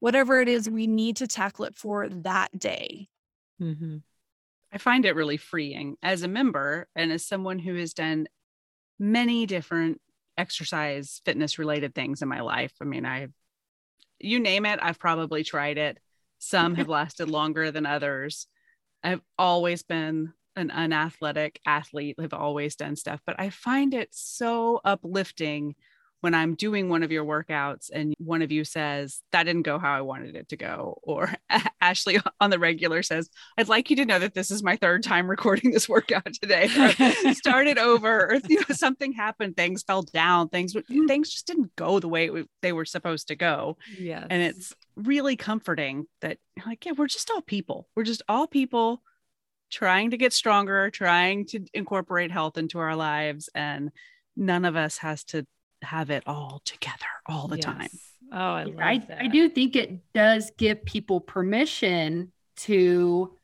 whatever 0.02 0.40
it 0.40 0.48
is 0.48 0.68
we 0.68 0.88
need 0.88 1.14
to 1.14 1.28
tackle 1.28 1.64
it 1.64 1.76
for 1.76 2.08
that 2.08 2.58
day. 2.58 3.08
Mm-hmm. 3.60 3.98
I 4.72 4.78
find 4.78 5.04
it 5.04 5.14
really 5.14 5.36
freeing 5.36 5.96
as 6.02 6.24
a 6.24 6.28
member 6.28 6.88
and 6.96 7.12
as 7.12 7.24
someone 7.24 7.60
who 7.60 7.76
has 7.76 7.94
done 7.94 8.26
many 8.98 9.46
different 9.46 10.00
exercise, 10.36 11.22
fitness 11.24 11.56
related 11.56 11.94
things 11.94 12.20
in 12.20 12.28
my 12.28 12.40
life. 12.40 12.72
I 12.80 12.84
mean, 12.84 13.04
I've, 13.04 13.30
you 14.18 14.40
name 14.40 14.66
it, 14.66 14.80
I've 14.82 14.98
probably 14.98 15.44
tried 15.44 15.78
it. 15.78 15.98
Some 16.40 16.74
have 16.74 16.88
lasted 16.88 17.30
longer 17.30 17.70
than 17.70 17.86
others. 17.86 18.48
I've 19.04 19.22
always 19.38 19.84
been 19.84 20.32
an 20.56 20.72
unathletic 20.72 21.60
athlete, 21.64 22.16
I've 22.18 22.34
always 22.34 22.74
done 22.74 22.96
stuff, 22.96 23.20
but 23.24 23.36
I 23.38 23.50
find 23.50 23.94
it 23.94 24.08
so 24.10 24.80
uplifting 24.84 25.76
when 26.22 26.34
I'm 26.34 26.54
doing 26.54 26.88
one 26.88 27.02
of 27.02 27.12
your 27.12 27.24
workouts 27.24 27.90
and 27.92 28.14
one 28.18 28.42
of 28.42 28.50
you 28.50 28.64
says, 28.64 29.20
That 29.32 29.42
didn't 29.42 29.62
go 29.62 29.78
how 29.78 29.92
I 29.92 30.00
wanted 30.00 30.36
it 30.36 30.48
to 30.48 30.56
go. 30.56 30.98
Or 31.02 31.32
Ashley 31.80 32.20
on 32.40 32.50
the 32.50 32.58
regular 32.58 33.02
says, 33.02 33.28
I'd 33.58 33.68
like 33.68 33.90
you 33.90 33.96
to 33.96 34.06
know 34.06 34.18
that 34.20 34.32
this 34.32 34.50
is 34.50 34.62
my 34.62 34.76
third 34.76 35.02
time 35.02 35.28
recording 35.28 35.72
this 35.72 35.88
workout 35.88 36.32
today. 36.32 36.68
started 37.34 37.76
over, 37.76 38.26
or 38.26 38.34
you 38.48 38.56
know, 38.56 38.74
something 38.74 39.12
happened, 39.12 39.56
things 39.56 39.82
fell 39.82 40.02
down, 40.02 40.48
things 40.48 40.74
mm-hmm. 40.74 41.06
things 41.06 41.28
just 41.28 41.46
didn't 41.46 41.74
go 41.76 41.98
the 41.98 42.08
way 42.08 42.30
they 42.62 42.72
were 42.72 42.84
supposed 42.84 43.28
to 43.28 43.34
go. 43.34 43.76
Yeah. 43.98 44.24
And 44.30 44.42
it's 44.42 44.72
really 44.96 45.36
comforting 45.36 46.06
that 46.20 46.38
like 46.66 46.84
yeah 46.84 46.92
we're 46.92 47.06
just 47.06 47.30
all 47.30 47.40
people 47.40 47.88
we're 47.96 48.02
just 48.02 48.22
all 48.28 48.46
people 48.46 49.02
trying 49.70 50.10
to 50.10 50.18
get 50.18 50.32
stronger 50.32 50.90
trying 50.90 51.46
to 51.46 51.64
incorporate 51.72 52.30
health 52.30 52.58
into 52.58 52.78
our 52.78 52.94
lives 52.94 53.48
and 53.54 53.90
none 54.36 54.64
of 54.64 54.76
us 54.76 54.98
has 54.98 55.24
to 55.24 55.46
have 55.82 56.10
it 56.10 56.22
all 56.26 56.60
together 56.64 57.06
all 57.26 57.48
the 57.48 57.56
yes. 57.56 57.64
time 57.64 57.88
oh 58.32 58.36
i 58.36 58.64
love 58.64 58.80
I, 58.80 59.02
I 59.20 59.28
do 59.28 59.48
think 59.48 59.76
it 59.76 60.12
does 60.12 60.50
give 60.56 60.84
people 60.84 61.20
permission 61.20 62.32
to 62.56 63.36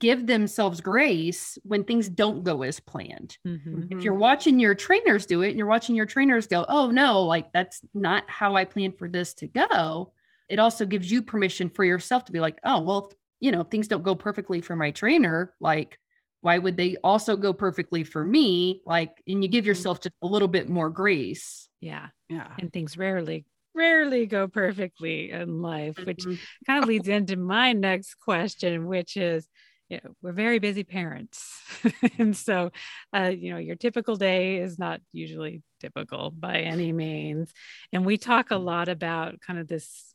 give 0.00 0.26
themselves 0.26 0.80
grace 0.80 1.56
when 1.62 1.84
things 1.84 2.08
don't 2.08 2.42
go 2.42 2.62
as 2.62 2.80
planned. 2.80 3.38
Mhm. 3.46 3.92
If 3.92 4.02
you're 4.02 4.14
watching 4.14 4.58
your 4.58 4.74
trainers 4.74 5.26
do 5.26 5.42
it 5.42 5.50
and 5.50 5.58
you're 5.58 5.68
watching 5.68 5.94
your 5.94 6.06
trainers 6.06 6.46
go, 6.46 6.66
oh 6.68 6.90
no, 6.90 7.22
like 7.22 7.52
that's 7.52 7.80
not 7.94 8.28
how 8.28 8.56
I 8.56 8.64
planned 8.64 8.98
for 8.98 9.08
this 9.08 9.34
to 9.34 9.46
go, 9.46 10.12
it 10.48 10.58
also 10.58 10.84
gives 10.84 11.10
you 11.10 11.22
permission 11.22 11.68
for 11.68 11.84
yourself 11.84 12.24
to 12.24 12.32
be 12.32 12.40
like, 12.40 12.58
oh, 12.64 12.80
well, 12.80 13.12
you 13.40 13.52
know, 13.52 13.62
things 13.62 13.86
don't 13.86 14.02
go 14.02 14.14
perfectly 14.14 14.60
for 14.60 14.74
my 14.74 14.90
trainer. 14.90 15.54
Like, 15.60 15.98
why 16.40 16.58
would 16.58 16.76
they 16.76 16.96
also 17.02 17.36
go 17.36 17.52
perfectly 17.52 18.04
for 18.04 18.24
me? 18.24 18.82
Like, 18.86 19.22
and 19.26 19.42
you 19.42 19.48
give 19.48 19.66
yourself 19.66 20.00
just 20.00 20.14
a 20.22 20.26
little 20.26 20.48
bit 20.48 20.68
more 20.68 20.90
grace. 20.90 21.68
Yeah. 21.80 22.08
Yeah. 22.28 22.48
And 22.58 22.72
things 22.72 22.96
rarely, 22.96 23.44
rarely 23.74 24.26
go 24.26 24.48
perfectly 24.48 25.30
in 25.30 25.62
life, 25.62 25.96
which 26.04 26.24
Mhm. 26.24 26.38
kind 26.66 26.78
of 26.82 26.88
leads 26.88 27.08
into 27.08 27.36
my 27.36 27.72
next 27.72 28.14
question, 28.16 28.86
which 28.86 29.16
is, 29.16 29.48
you 29.88 30.00
know, 30.04 30.14
we're 30.22 30.32
very 30.32 30.58
busy 30.58 30.84
parents. 30.84 31.62
and 32.18 32.36
so, 32.36 32.70
uh, 33.14 33.32
you 33.34 33.52
know, 33.52 33.58
your 33.58 33.76
typical 33.76 34.16
day 34.16 34.58
is 34.58 34.78
not 34.78 35.00
usually 35.12 35.62
typical 35.80 36.30
by 36.30 36.58
any 36.58 36.92
means. 36.92 37.52
And 37.92 38.04
we 38.04 38.18
talk 38.18 38.50
a 38.50 38.56
lot 38.58 38.88
about 38.88 39.40
kind 39.40 39.58
of 39.58 39.66
this, 39.66 40.07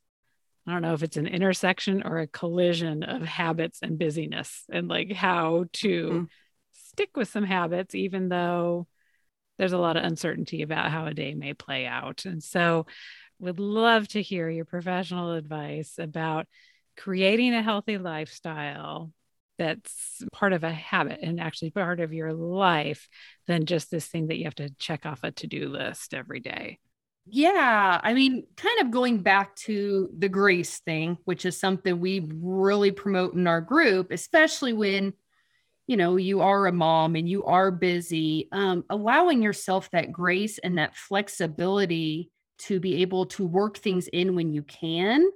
I 0.67 0.71
don't 0.71 0.81
know 0.81 0.93
if 0.93 1.03
it's 1.03 1.17
an 1.17 1.27
intersection 1.27 2.03
or 2.03 2.19
a 2.19 2.27
collision 2.27 3.03
of 3.03 3.21
habits 3.23 3.79
and 3.81 3.99
busyness 3.99 4.63
and 4.71 4.87
like 4.87 5.11
how 5.11 5.65
to 5.73 6.23
Mhm. 6.23 6.29
stick 6.71 7.17
with 7.17 7.27
some 7.29 7.43
habits, 7.43 7.95
even 7.95 8.29
though 8.29 8.87
there's 9.57 9.73
a 9.73 9.77
lot 9.77 9.97
of 9.97 10.03
uncertainty 10.03 10.61
about 10.63 10.91
how 10.91 11.05
a 11.05 11.13
day 11.13 11.33
may 11.35 11.53
play 11.53 11.85
out. 11.85 12.25
And 12.25 12.43
so, 12.43 12.85
would 13.39 13.59
love 13.59 14.07
to 14.09 14.21
hear 14.21 14.49
your 14.49 14.65
professional 14.65 15.33
advice 15.33 15.99
about 15.99 16.47
creating 16.97 17.53
a 17.53 17.61
healthy 17.63 17.97
lifestyle 17.97 19.11
that's 19.57 20.23
part 20.31 20.53
of 20.53 20.63
a 20.63 20.71
habit 20.71 21.19
and 21.21 21.39
actually 21.39 21.71
part 21.71 21.99
of 21.99 22.13
your 22.13 22.33
life 22.33 23.09
than 23.47 23.65
just 23.65 23.91
this 23.91 24.07
thing 24.07 24.27
that 24.27 24.37
you 24.37 24.45
have 24.45 24.55
to 24.55 24.69
check 24.79 25.05
off 25.05 25.23
a 25.23 25.31
to-do 25.31 25.69
list 25.69 26.13
every 26.13 26.39
day. 26.39 26.79
Yeah. 27.25 27.99
I 28.03 28.13
mean, 28.13 28.45
kind 28.57 28.81
of 28.81 28.91
going 28.91 29.19
back 29.19 29.55
to 29.57 30.09
the 30.17 30.27
grace 30.27 30.79
thing, 30.79 31.17
which 31.23 31.45
is 31.45 31.57
something 31.57 31.99
we 31.99 32.29
really 32.33 32.91
promote 32.91 33.33
in 33.33 33.47
our 33.47 33.61
group, 33.61 34.11
especially 34.11 34.73
when, 34.73 35.13
you 35.87 35.95
know, 35.95 36.17
you 36.17 36.41
are 36.41 36.67
a 36.67 36.71
mom 36.73 37.15
and 37.15 37.27
you 37.27 37.45
are 37.45 37.71
busy, 37.71 38.49
um, 38.51 38.83
allowing 38.89 39.41
yourself 39.41 39.89
that 39.91 40.11
grace 40.11 40.57
and 40.59 40.77
that 40.77 40.97
flexibility 40.97 42.29
to 42.59 42.79
be 42.79 43.01
able 43.01 43.25
to 43.27 43.45
work 43.45 43.77
things 43.77 44.07
in 44.07 44.35
when 44.35 44.53
you 44.53 44.63
can. 44.63 45.29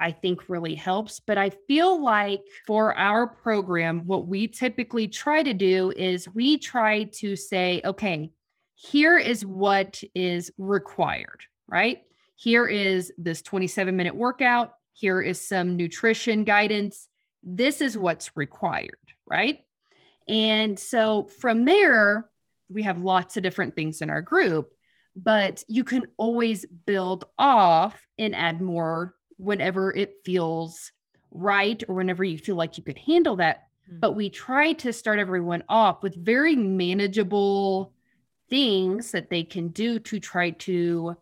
I 0.00 0.12
think 0.12 0.48
really 0.48 0.74
helps. 0.74 1.20
But 1.20 1.38
I 1.38 1.50
feel 1.68 2.02
like 2.02 2.40
for 2.66 2.96
our 2.96 3.28
program, 3.28 4.06
what 4.06 4.26
we 4.26 4.48
typically 4.48 5.08
try 5.08 5.42
to 5.42 5.54
do 5.54 5.92
is 5.94 6.28
we 6.34 6.58
try 6.58 7.04
to 7.04 7.36
say, 7.36 7.80
okay, 7.84 8.30
here 8.74 9.18
is 9.18 9.44
what 9.44 10.02
is 10.14 10.50
required, 10.58 11.42
right? 11.66 12.02
Here 12.36 12.66
is 12.66 13.12
this 13.16 13.42
27 13.42 13.96
minute 13.96 14.14
workout. 14.14 14.74
Here 14.92 15.20
is 15.20 15.46
some 15.46 15.76
nutrition 15.76 16.44
guidance. 16.44 17.08
This 17.42 17.80
is 17.80 17.96
what's 17.96 18.36
required, 18.36 18.98
right? 19.26 19.60
And 20.28 20.78
so 20.78 21.24
from 21.40 21.64
there, 21.64 22.28
we 22.68 22.82
have 22.82 23.00
lots 23.00 23.36
of 23.36 23.42
different 23.42 23.76
things 23.76 24.02
in 24.02 24.10
our 24.10 24.22
group, 24.22 24.72
but 25.14 25.62
you 25.68 25.84
can 25.84 26.04
always 26.16 26.66
build 26.66 27.26
off 27.38 28.00
and 28.18 28.34
add 28.34 28.60
more 28.60 29.14
whenever 29.36 29.94
it 29.94 30.16
feels 30.24 30.92
right 31.30 31.82
or 31.88 31.94
whenever 31.94 32.24
you 32.24 32.38
feel 32.38 32.56
like 32.56 32.78
you 32.78 32.84
could 32.84 32.98
handle 32.98 33.36
that. 33.36 33.64
Hmm. 33.88 34.00
But 34.00 34.12
we 34.12 34.30
try 34.30 34.72
to 34.74 34.92
start 34.92 35.18
everyone 35.18 35.62
off 35.68 36.02
with 36.02 36.14
very 36.16 36.56
manageable 36.56 37.93
things 38.54 39.10
that 39.10 39.30
they 39.30 39.42
can 39.42 39.66
do 39.66 39.98
to 39.98 40.20
try 40.20 40.50
to 40.50 41.16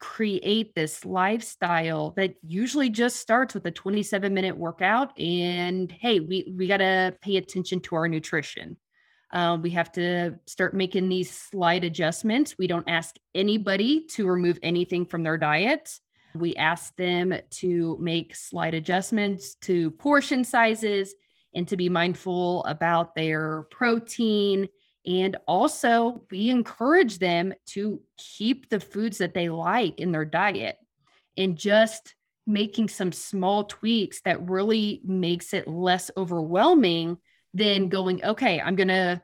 create 0.00 0.74
this 0.74 1.04
lifestyle 1.04 2.10
that 2.16 2.34
usually 2.42 2.90
just 2.90 3.20
starts 3.20 3.54
with 3.54 3.64
a 3.66 3.70
27 3.70 4.34
minute 4.34 4.56
workout 4.56 5.16
and 5.16 5.92
hey 5.92 6.18
we 6.18 6.52
we 6.58 6.66
got 6.66 6.78
to 6.78 7.16
pay 7.20 7.36
attention 7.36 7.78
to 7.78 7.94
our 7.94 8.08
nutrition. 8.08 8.76
Um, 9.30 9.62
we 9.62 9.70
have 9.70 9.92
to 9.92 10.40
start 10.46 10.74
making 10.74 11.08
these 11.08 11.30
slight 11.30 11.84
adjustments. 11.84 12.56
We 12.58 12.66
don't 12.66 12.88
ask 12.88 13.14
anybody 13.32 14.04
to 14.14 14.26
remove 14.26 14.58
anything 14.60 15.06
from 15.06 15.22
their 15.22 15.38
diet. 15.38 16.00
We 16.34 16.56
ask 16.56 16.96
them 16.96 17.32
to 17.60 17.96
make 18.00 18.34
slight 18.34 18.74
adjustments 18.74 19.54
to 19.62 19.92
portion 19.92 20.42
sizes 20.42 21.14
and 21.54 21.68
to 21.68 21.76
be 21.76 21.88
mindful 21.88 22.64
about 22.64 23.14
their 23.14 23.68
protein 23.70 24.68
and 25.04 25.36
also, 25.48 26.22
we 26.30 26.50
encourage 26.50 27.18
them 27.18 27.54
to 27.66 28.00
keep 28.16 28.68
the 28.68 28.78
foods 28.78 29.18
that 29.18 29.34
they 29.34 29.48
like 29.48 29.98
in 30.00 30.12
their 30.12 30.24
diet 30.24 30.76
and 31.36 31.56
just 31.56 32.14
making 32.46 32.88
some 32.88 33.10
small 33.10 33.64
tweaks 33.64 34.20
that 34.22 34.48
really 34.48 35.00
makes 35.04 35.54
it 35.54 35.66
less 35.66 36.10
overwhelming 36.16 37.18
than 37.54 37.88
going, 37.88 38.24
okay, 38.24 38.60
I'm 38.60 38.76
going 38.76 38.88
to, 38.88 39.20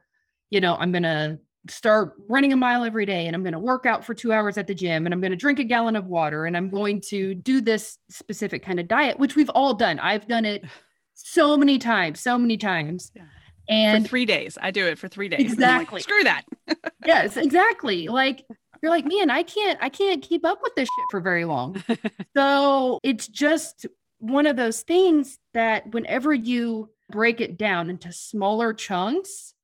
you 0.50 0.60
know, 0.60 0.76
I'm 0.76 0.90
going 0.90 1.04
to 1.04 1.38
start 1.68 2.14
running 2.28 2.52
a 2.52 2.56
mile 2.56 2.84
every 2.84 3.06
day 3.06 3.26
and 3.26 3.36
I'm 3.36 3.42
going 3.42 3.52
to 3.52 3.58
work 3.58 3.86
out 3.86 4.04
for 4.04 4.14
two 4.14 4.32
hours 4.32 4.58
at 4.58 4.66
the 4.66 4.74
gym 4.74 5.06
and 5.06 5.12
I'm 5.12 5.20
going 5.20 5.32
to 5.32 5.36
drink 5.36 5.58
a 5.58 5.64
gallon 5.64 5.96
of 5.96 6.06
water 6.06 6.46
and 6.46 6.56
I'm 6.56 6.70
going 6.70 7.00
to 7.08 7.34
do 7.34 7.60
this 7.60 7.98
specific 8.10 8.64
kind 8.64 8.80
of 8.80 8.88
diet, 8.88 9.18
which 9.18 9.36
we've 9.36 9.50
all 9.50 9.74
done. 9.74 9.98
I've 9.98 10.26
done 10.26 10.44
it 10.44 10.64
so 11.14 11.56
many 11.56 11.78
times, 11.78 12.20
so 12.20 12.36
many 12.36 12.56
times. 12.56 13.12
Yeah. 13.14 13.24
And 13.68 14.04
for 14.04 14.08
three 14.08 14.24
days. 14.24 14.56
I 14.60 14.70
do 14.70 14.86
it 14.86 14.98
for 14.98 15.08
three 15.08 15.28
days. 15.28 15.40
I'm 15.40 15.46
like, 15.46 15.52
Exactly. 15.52 16.00
Screw 16.00 16.24
that. 16.24 16.44
yes, 17.06 17.36
exactly. 17.36 18.08
Like 18.08 18.44
you're 18.82 18.90
like, 18.90 19.06
man, 19.06 19.30
I 19.30 19.42
can't, 19.42 19.78
I 19.82 19.88
can't 19.88 20.22
keep 20.22 20.44
up 20.44 20.60
with 20.62 20.74
this 20.74 20.88
shit 20.88 21.04
for 21.10 21.20
very 21.20 21.44
long. 21.44 21.82
so 22.36 23.00
it's 23.02 23.28
just 23.28 23.86
one 24.18 24.46
of 24.46 24.56
those 24.56 24.82
things 24.82 25.38
that 25.54 25.92
whenever 25.92 26.32
you 26.32 26.90
break 27.10 27.40
it 27.40 27.58
down 27.58 27.90
into 27.90 28.12
smaller 28.12 28.72
chunks 28.72 29.54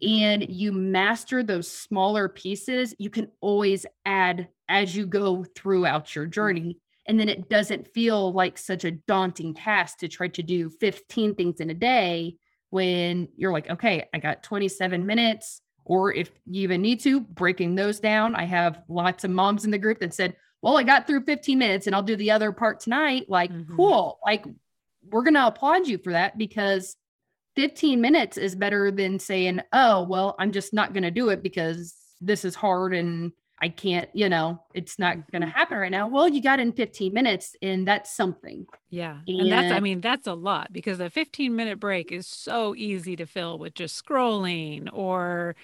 and 0.00 0.48
you 0.48 0.72
master 0.72 1.42
those 1.42 1.70
smaller 1.70 2.28
pieces, 2.28 2.94
you 2.98 3.10
can 3.10 3.28
always 3.40 3.86
add 4.04 4.48
as 4.68 4.96
you 4.96 5.06
go 5.06 5.44
throughout 5.54 6.14
your 6.14 6.26
journey. 6.26 6.78
And 7.06 7.18
then 7.18 7.28
it 7.28 7.48
doesn't 7.48 7.92
feel 7.92 8.32
like 8.32 8.58
such 8.58 8.84
a 8.84 8.92
daunting 8.92 9.54
task 9.54 9.98
to 9.98 10.08
try 10.08 10.28
to 10.28 10.42
do 10.42 10.70
15 10.70 11.34
things 11.34 11.60
in 11.60 11.70
a 11.70 11.74
day 11.74 12.36
when 12.72 13.28
you're 13.36 13.52
like, 13.52 13.68
okay, 13.68 14.08
I 14.14 14.18
got 14.18 14.42
27 14.42 15.04
minutes. 15.04 15.60
Or 15.84 16.10
if 16.14 16.30
you 16.46 16.62
even 16.62 16.80
need 16.80 17.00
to, 17.00 17.20
breaking 17.20 17.74
those 17.74 18.00
down. 18.00 18.34
I 18.34 18.44
have 18.46 18.82
lots 18.88 19.24
of 19.24 19.30
moms 19.30 19.66
in 19.66 19.70
the 19.70 19.78
group 19.78 19.98
that 19.98 20.14
said, 20.14 20.36
well, 20.62 20.78
I 20.78 20.82
got 20.82 21.06
through 21.06 21.24
15 21.24 21.58
minutes 21.58 21.86
and 21.86 21.94
I'll 21.94 22.02
do 22.02 22.16
the 22.16 22.30
other 22.30 22.50
part 22.50 22.80
tonight. 22.80 23.26
Like, 23.28 23.52
Mhm. 23.52 23.76
cool. 23.76 24.18
Like, 24.24 24.46
we're 25.10 25.22
going 25.24 25.34
to 25.34 25.48
applaud 25.48 25.86
you 25.86 25.98
for 25.98 26.12
that 26.12 26.38
because 26.38 26.96
15 27.56 28.00
minutes 28.00 28.38
is 28.38 28.54
better 28.54 28.90
than 28.90 29.18
saying, 29.18 29.60
oh, 29.74 30.04
well, 30.04 30.34
I'm 30.38 30.52
just 30.52 30.72
not 30.72 30.94
going 30.94 31.02
to 31.02 31.10
do 31.10 31.28
it 31.28 31.42
because 31.42 31.94
this 32.22 32.42
is 32.44 32.54
hard 32.54 32.94
and 32.94 33.32
I 33.62 33.68
can't, 33.68 34.08
you 34.12 34.28
know, 34.28 34.60
it's 34.74 34.98
not 34.98 35.30
going 35.30 35.42
to 35.42 35.48
happen 35.48 35.78
right 35.78 35.90
now. 35.90 36.08
Well, 36.08 36.28
you 36.28 36.42
got 36.42 36.58
in 36.58 36.72
15 36.72 37.14
minutes 37.14 37.54
and 37.62 37.86
that's 37.86 38.12
something. 38.12 38.66
Yeah. 38.90 39.18
And 39.28 39.52
that's, 39.52 39.72
I 39.72 39.78
mean, 39.78 40.00
that's 40.00 40.26
a 40.26 40.34
lot 40.34 40.72
because 40.72 40.98
a 40.98 41.08
15 41.08 41.54
minute 41.54 41.78
break 41.78 42.10
is 42.10 42.26
so 42.26 42.74
easy 42.74 43.14
to 43.14 43.24
fill 43.24 43.58
with 43.58 43.74
just 43.74 44.04
scrolling 44.04 44.88
or 44.92 45.54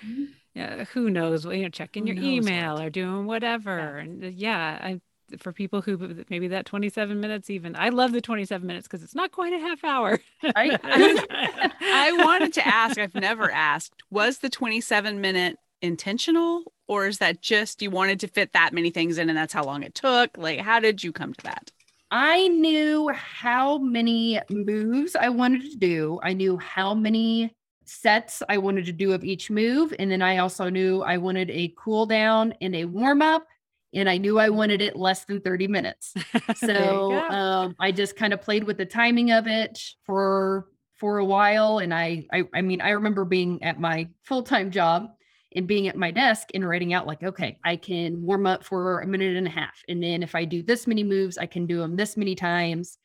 uh, 0.56 0.84
who 0.92 1.10
knows, 1.10 1.44
you 1.44 1.64
know, 1.64 1.68
checking 1.68 2.06
your 2.06 2.16
email 2.16 2.74
what. 2.74 2.84
or 2.84 2.90
doing 2.90 3.26
whatever. 3.26 3.98
And 3.98 4.22
uh, 4.22 4.28
yeah, 4.28 4.78
I, 4.80 5.00
for 5.38 5.52
people 5.52 5.82
who 5.82 6.24
maybe 6.30 6.46
that 6.48 6.66
27 6.66 7.18
minutes, 7.18 7.50
even 7.50 7.74
I 7.74 7.88
love 7.88 8.12
the 8.12 8.20
27 8.20 8.64
minutes 8.64 8.86
because 8.86 9.02
it's 9.02 9.16
not 9.16 9.32
quite 9.32 9.52
a 9.52 9.58
half 9.58 9.82
hour. 9.82 10.20
Right? 10.54 10.78
I 10.84 12.14
wanted 12.16 12.52
to 12.54 12.64
ask, 12.64 12.96
I've 12.96 13.16
never 13.16 13.50
asked, 13.50 14.04
was 14.08 14.38
the 14.38 14.48
27 14.48 15.20
minute 15.20 15.58
intentional 15.82 16.72
or 16.86 17.06
is 17.06 17.18
that 17.18 17.40
just 17.40 17.82
you 17.82 17.90
wanted 17.90 18.20
to 18.20 18.28
fit 18.28 18.52
that 18.52 18.72
many 18.72 18.90
things 18.90 19.18
in 19.18 19.28
and 19.28 19.36
that's 19.36 19.52
how 19.52 19.64
long 19.64 19.82
it 19.82 19.94
took? 19.94 20.36
Like, 20.36 20.60
how 20.60 20.80
did 20.80 21.04
you 21.04 21.12
come 21.12 21.34
to 21.34 21.44
that? 21.44 21.70
I 22.10 22.48
knew 22.48 23.10
how 23.12 23.78
many 23.78 24.40
moves 24.48 25.14
I 25.14 25.28
wanted 25.28 25.70
to 25.70 25.76
do. 25.76 26.18
I 26.22 26.32
knew 26.32 26.56
how 26.56 26.94
many 26.94 27.54
sets 27.84 28.42
I 28.48 28.58
wanted 28.58 28.86
to 28.86 28.92
do 28.92 29.12
of 29.12 29.24
each 29.24 29.50
move. 29.50 29.94
And 29.98 30.10
then 30.10 30.22
I 30.22 30.38
also 30.38 30.70
knew 30.70 31.02
I 31.02 31.18
wanted 31.18 31.50
a 31.50 31.74
cool 31.76 32.06
down 32.06 32.54
and 32.60 32.74
a 32.74 32.86
warm 32.86 33.20
up. 33.20 33.46
And 33.94 34.08
I 34.08 34.18
knew 34.18 34.38
I 34.38 34.50
wanted 34.50 34.82
it 34.82 34.96
less 34.96 35.24
than 35.24 35.40
30 35.40 35.68
minutes. 35.68 36.14
So 36.56 37.14
um, 37.30 37.74
I 37.78 37.92
just 37.92 38.16
kind 38.16 38.32
of 38.32 38.42
played 38.42 38.64
with 38.64 38.76
the 38.76 38.86
timing 38.86 39.30
of 39.30 39.46
it 39.46 39.78
for 40.04 40.66
for 40.94 41.18
a 41.18 41.24
while. 41.24 41.78
And 41.78 41.94
I, 41.94 42.26
I 42.32 42.44
I 42.54 42.62
mean, 42.62 42.80
I 42.80 42.90
remember 42.90 43.24
being 43.24 43.62
at 43.62 43.78
my 43.80 44.08
full-time 44.24 44.70
job 44.70 45.10
and 45.54 45.66
being 45.66 45.88
at 45.88 45.96
my 45.96 46.10
desk 46.10 46.48
and 46.54 46.68
writing 46.68 46.92
out 46.92 47.06
like, 47.06 47.22
okay, 47.22 47.58
I 47.64 47.76
can 47.76 48.22
warm 48.22 48.46
up 48.46 48.64
for 48.64 49.00
a 49.00 49.06
minute 49.06 49.36
and 49.36 49.46
a 49.46 49.50
half. 49.50 49.82
And 49.88 50.02
then 50.02 50.22
if 50.22 50.34
I 50.34 50.44
do 50.44 50.62
this 50.62 50.86
many 50.86 51.02
moves, 51.02 51.38
I 51.38 51.46
can 51.46 51.66
do 51.66 51.78
them 51.78 51.96
this 51.96 52.16
many 52.16 52.34
times. 52.34 52.98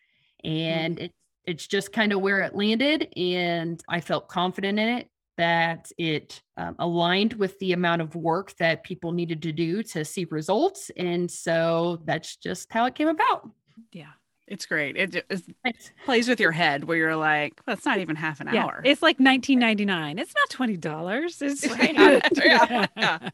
And 0.44 1.00
it's 1.00 1.14
it's 1.46 1.68
just 1.68 1.92
kind 1.92 2.14
of 2.14 2.22
where 2.22 2.42
it 2.42 2.56
landed. 2.56 3.10
And 3.18 3.82
I 3.90 4.00
felt 4.02 4.28
confident 4.28 4.80
in 4.80 4.88
it 4.88 5.10
that 5.38 5.92
it 5.98 6.42
um, 6.58 6.76
aligned 6.80 7.34
with 7.34 7.58
the 7.60 7.74
amount 7.74 8.02
of 8.02 8.16
work 8.16 8.56
that 8.58 8.84
people 8.84 9.12
needed 9.12 9.42
to 9.42 9.52
do 9.52 9.82
to 9.84 10.06
see 10.06 10.26
results. 10.26 10.92
And 10.96 11.30
so 11.30 12.02
that's 12.06 12.36
just 12.36 12.72
how 12.72 12.86
it 12.86 12.96
came 12.96 13.08
about. 13.08 13.50
Yeah. 13.92 14.12
It's 14.54 14.68
great. 14.68 14.96
It, 14.96 15.26
it 15.32 15.92
plays 16.06 16.28
with 16.28 16.40
your 16.40 16.52
head 16.52 16.84
where 16.84 16.96
you're 16.96 17.16
like, 17.16 17.60
well, 17.66 17.76
it's 17.76 17.88
not 17.88 17.98
even 17.98 18.16
half 18.16 18.40
an 18.40 18.50
yeah, 18.54 18.66
hour. 18.66 18.82
It's 18.86 19.02
like 19.02 19.18
19.99. 19.18 20.20
It's 20.20 20.34
not 20.36 20.50
$20. 20.52 21.42
It's 21.42 21.68
right. 21.72 22.32
yeah, 22.46 22.86
yeah. 22.96 23.30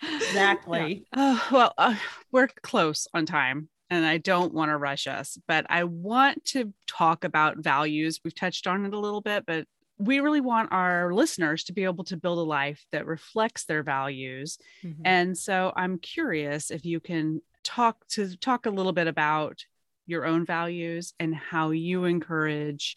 Exactly. 0.00 1.06
Yeah. 1.12 1.18
Oh, 1.40 1.48
well, 1.50 1.74
uh, 1.76 1.96
we're 2.30 2.46
close 2.62 3.08
on 3.12 3.26
time 3.26 3.68
and 3.90 4.06
I 4.06 4.18
don't 4.18 4.54
want 4.54 4.70
to 4.70 4.76
rush 4.76 5.08
us, 5.08 5.36
but 5.48 5.66
I 5.68 5.82
want 5.82 6.44
to 6.46 6.72
talk 6.86 7.24
about 7.24 7.58
values. 7.58 8.20
We've 8.22 8.32
touched 8.32 8.68
on 8.68 8.86
it 8.86 8.94
a 8.94 8.98
little 8.98 9.22
bit, 9.22 9.44
but 9.44 9.66
we 9.98 10.20
really 10.20 10.40
want 10.40 10.70
our 10.70 11.12
listeners 11.12 11.64
to 11.64 11.72
be 11.72 11.82
able 11.82 12.04
to 12.04 12.16
build 12.16 12.38
a 12.38 12.42
life 12.42 12.86
that 12.92 13.06
reflects 13.06 13.64
their 13.64 13.82
values. 13.82 14.56
Mm-hmm. 14.84 15.02
And 15.04 15.36
so 15.36 15.72
I'm 15.74 15.98
curious 15.98 16.70
if 16.70 16.84
you 16.84 17.00
can 17.00 17.42
talk 17.64 18.06
to 18.08 18.36
talk 18.36 18.66
a 18.66 18.70
little 18.70 18.92
bit 18.92 19.08
about 19.08 19.64
your 20.08 20.24
own 20.24 20.44
values 20.44 21.12
and 21.20 21.34
how 21.34 21.70
you 21.70 22.04
encourage 22.04 22.96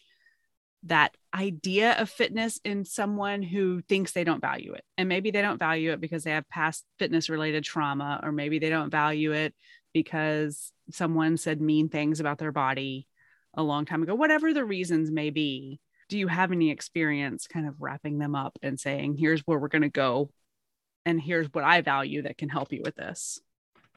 that 0.84 1.14
idea 1.32 1.92
of 1.92 2.10
fitness 2.10 2.58
in 2.64 2.84
someone 2.84 3.42
who 3.42 3.82
thinks 3.82 4.12
they 4.12 4.24
don't 4.24 4.40
value 4.40 4.72
it. 4.72 4.82
And 4.98 5.08
maybe 5.08 5.30
they 5.30 5.42
don't 5.42 5.58
value 5.58 5.92
it 5.92 6.00
because 6.00 6.24
they 6.24 6.32
have 6.32 6.48
past 6.48 6.84
fitness 6.98 7.30
related 7.30 7.62
trauma, 7.62 8.18
or 8.22 8.32
maybe 8.32 8.58
they 8.58 8.70
don't 8.70 8.90
value 8.90 9.32
it 9.32 9.54
because 9.92 10.72
someone 10.90 11.36
said 11.36 11.60
mean 11.60 11.88
things 11.88 12.18
about 12.18 12.38
their 12.38 12.50
body 12.50 13.06
a 13.54 13.62
long 13.62 13.84
time 13.84 14.02
ago, 14.02 14.14
whatever 14.14 14.52
the 14.52 14.64
reasons 14.64 15.10
may 15.10 15.30
be. 15.30 15.78
Do 16.08 16.18
you 16.18 16.26
have 16.26 16.50
any 16.50 16.70
experience 16.70 17.46
kind 17.46 17.68
of 17.68 17.80
wrapping 17.80 18.18
them 18.18 18.34
up 18.34 18.58
and 18.62 18.80
saying, 18.80 19.16
here's 19.18 19.42
where 19.42 19.58
we're 19.58 19.68
going 19.68 19.82
to 19.82 19.88
go? 19.88 20.30
And 21.04 21.20
here's 21.20 21.46
what 21.52 21.64
I 21.64 21.80
value 21.80 22.22
that 22.22 22.38
can 22.38 22.48
help 22.48 22.72
you 22.72 22.82
with 22.84 22.96
this? 22.96 23.40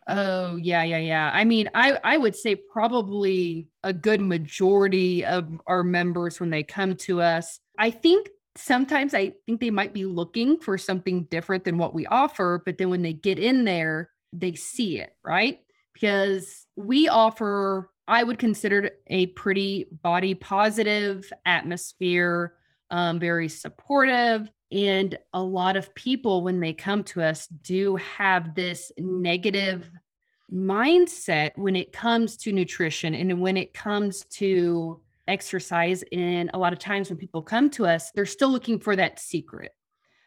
Oh, 0.08 0.56
yeah, 0.58 0.84
yeah, 0.84 1.00
yeah. 1.00 1.32
I 1.34 1.46
mean, 1.46 1.70
I 1.74 2.00
I 2.04 2.18
would 2.18 2.36
say 2.36 2.56
probably 2.56 3.68
a 3.84 3.92
good 3.92 4.22
majority 4.22 5.26
of 5.26 5.50
our 5.66 5.84
members 5.84 6.40
when 6.40 6.52
they 6.52 6.62
come 6.64 6.96
to 6.98 7.22
us, 7.22 7.60
I 7.80 7.90
think 7.90 8.30
sometimes 8.56 9.14
I 9.16 9.34
think 9.48 9.60
they 9.62 9.72
might 9.72 9.94
be 9.94 10.06
looking 10.06 10.60
for 10.60 10.78
something 10.78 11.24
different 11.26 11.64
than 11.66 11.78
what 11.80 11.94
we 11.96 12.06
offer, 12.06 12.62
but 12.66 12.78
then 12.78 12.90
when 12.90 13.02
they 13.02 13.14
get 13.14 13.40
in 13.40 13.66
there, 13.66 14.12
they 14.32 14.54
see 14.54 15.00
it, 15.00 15.16
right? 15.24 15.60
Because 15.94 16.66
we 16.76 17.08
offer 17.08 17.90
I 18.08 18.24
would 18.24 18.38
consider 18.38 18.92
a 19.08 19.28
pretty 19.28 19.88
body 20.04 20.36
positive 20.36 21.28
atmosphere, 21.48 22.54
um, 22.92 23.20
very 23.20 23.50
supportive. 23.50 24.52
And 24.72 25.18
a 25.34 25.42
lot 25.42 25.78
of 25.78 25.94
people, 25.96 26.44
when 26.44 26.60
they 26.60 26.74
come 26.74 27.04
to 27.06 27.22
us, 27.22 27.48
do 27.48 27.96
have 27.98 28.56
this 28.56 28.92
negative 28.98 29.90
mindset 30.52 31.52
when 31.56 31.76
it 31.76 31.92
comes 31.92 32.38
to 32.38 32.52
nutrition 32.52 33.14
and 33.14 33.42
when 33.42 33.58
it 33.58 33.74
comes 33.74 34.26
to 34.26 35.02
exercise. 35.28 36.04
And 36.12 36.50
a 36.54 36.58
lot 36.58 36.74
of 36.74 36.80
times 36.80 37.10
when 37.10 37.18
people 37.18 37.42
come 37.42 37.70
to 37.72 37.86
us, 37.86 38.12
they're 38.12 38.26
still 38.26 38.50
looking 38.50 38.80
for 38.80 38.96
that 38.96 39.20
secret. 39.20 39.72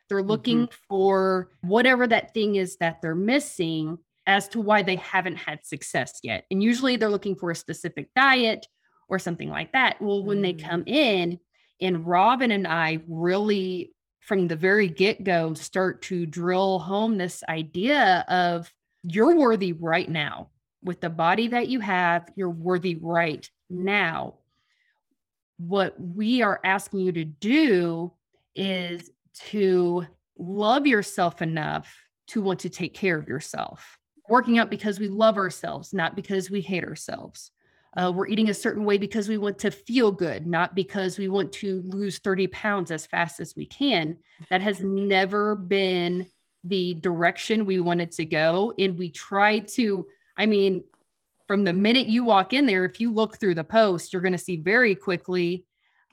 They're 0.09 0.23
looking 0.23 0.67
mm-hmm. 0.67 0.85
for 0.89 1.51
whatever 1.61 2.07
that 2.07 2.33
thing 2.33 2.57
is 2.57 2.77
that 2.79 3.03
they're 3.03 3.15
missing 3.15 3.99
as 4.27 4.49
to 4.49 4.61
why 4.61 4.83
they 4.83 4.97
haven't 4.97 5.37
had 5.37 5.65
success 5.65 6.21
yet. 6.23 6.45
And 6.51 6.63
usually 6.63 6.97
they're 6.97 7.09
looking 7.11 7.37
for 7.37 7.51
a 7.51 7.57
specific 7.57 8.09
diet 8.15 8.67
or 9.09 9.19
something 9.19 9.49
like 9.49 9.73
that. 9.73 10.01
Well, 10.01 10.25
when 10.25 10.39
mm. 10.39 10.43
they 10.43 10.53
come 10.55 10.85
in, 10.87 11.39
and 11.81 12.07
Robin 12.07 12.51
and 12.51 12.67
I 12.67 13.01
really 13.09 13.93
from 14.29 14.47
the 14.47 14.57
very 14.57 14.89
get 14.89 15.25
go 15.25 15.55
start 15.55 16.03
to 16.03 16.27
drill 16.27 16.79
home 16.79 17.17
this 17.17 17.43
idea 17.49 18.27
of 18.29 18.71
you're 19.03 19.35
worthy 19.35 19.73
right 19.73 20.11
now 20.11 20.51
with 20.85 21.01
the 21.01 21.09
body 21.09 21.49
that 21.49 21.69
you 21.69 21.81
have, 21.81 22.31
you're 22.37 22.51
worthy 22.51 22.95
right 23.01 23.51
now. 23.71 24.35
What 25.57 25.99
we 25.99 26.43
are 26.43 26.61
asking 26.63 27.01
you 27.01 27.13
to 27.13 27.25
do 27.25 28.13
is 28.55 29.11
to 29.47 30.07
love 30.37 30.87
yourself 30.87 31.41
enough 31.41 31.91
to 32.27 32.43
want 32.43 32.61
to 32.61 32.69
take 32.69 32.93
care 32.93 33.17
of 33.17 33.29
yourself. 33.29 33.99
Working 34.29 34.59
out 34.59 34.69
because 34.69 35.01
we 35.01 35.09
love 35.09 35.39
ourselves, 35.39 35.95
not 35.95 36.15
because 36.15 36.51
we 36.51 36.61
hate 36.61 36.85
ourselves. 36.85 37.51
Uh, 37.97 38.13
we're 38.15 38.29
eating 38.29 38.51
a 38.51 38.55
certain 38.55 38.85
way 38.85 38.99
because 38.99 39.29
we 39.29 39.39
want 39.39 39.59
to 39.59 39.71
feel 39.71 40.13
good, 40.13 40.47
not 40.47 40.75
because 40.75 41.19
we 41.19 41.29
want 41.29 41.53
to 41.53 41.83
lose 41.87 42.19
30 42.19 42.47
pounds 42.49 42.91
as 42.91 43.07
fast 43.07 43.41
as 43.41 43.55
we 43.57 43.67
can. 43.67 44.17
That 44.51 44.61
has 44.61 44.81
never 44.81 45.57
been 45.57 46.27
the 46.65 46.95
direction 46.95 47.65
we 47.65 47.81
wanted 47.81 48.13
to 48.13 48.25
go. 48.25 48.75
And 48.79 48.99
we 48.99 49.11
try 49.11 49.61
to, 49.61 50.07
I 50.37 50.47
mean, 50.47 50.85
from 51.47 51.65
the 51.65 51.73
minute 51.73 52.07
you 52.07 52.25
walk 52.25 52.53
in 52.53 52.67
there, 52.67 52.85
if 52.85 53.01
you 53.01 53.13
look 53.13 53.39
through 53.39 53.55
the 53.55 53.65
post, 53.65 54.13
you're 54.13 54.23
going 54.23 54.33
to 54.33 54.39
see 54.39 54.57
very 54.57 54.95
quickly 54.95 55.65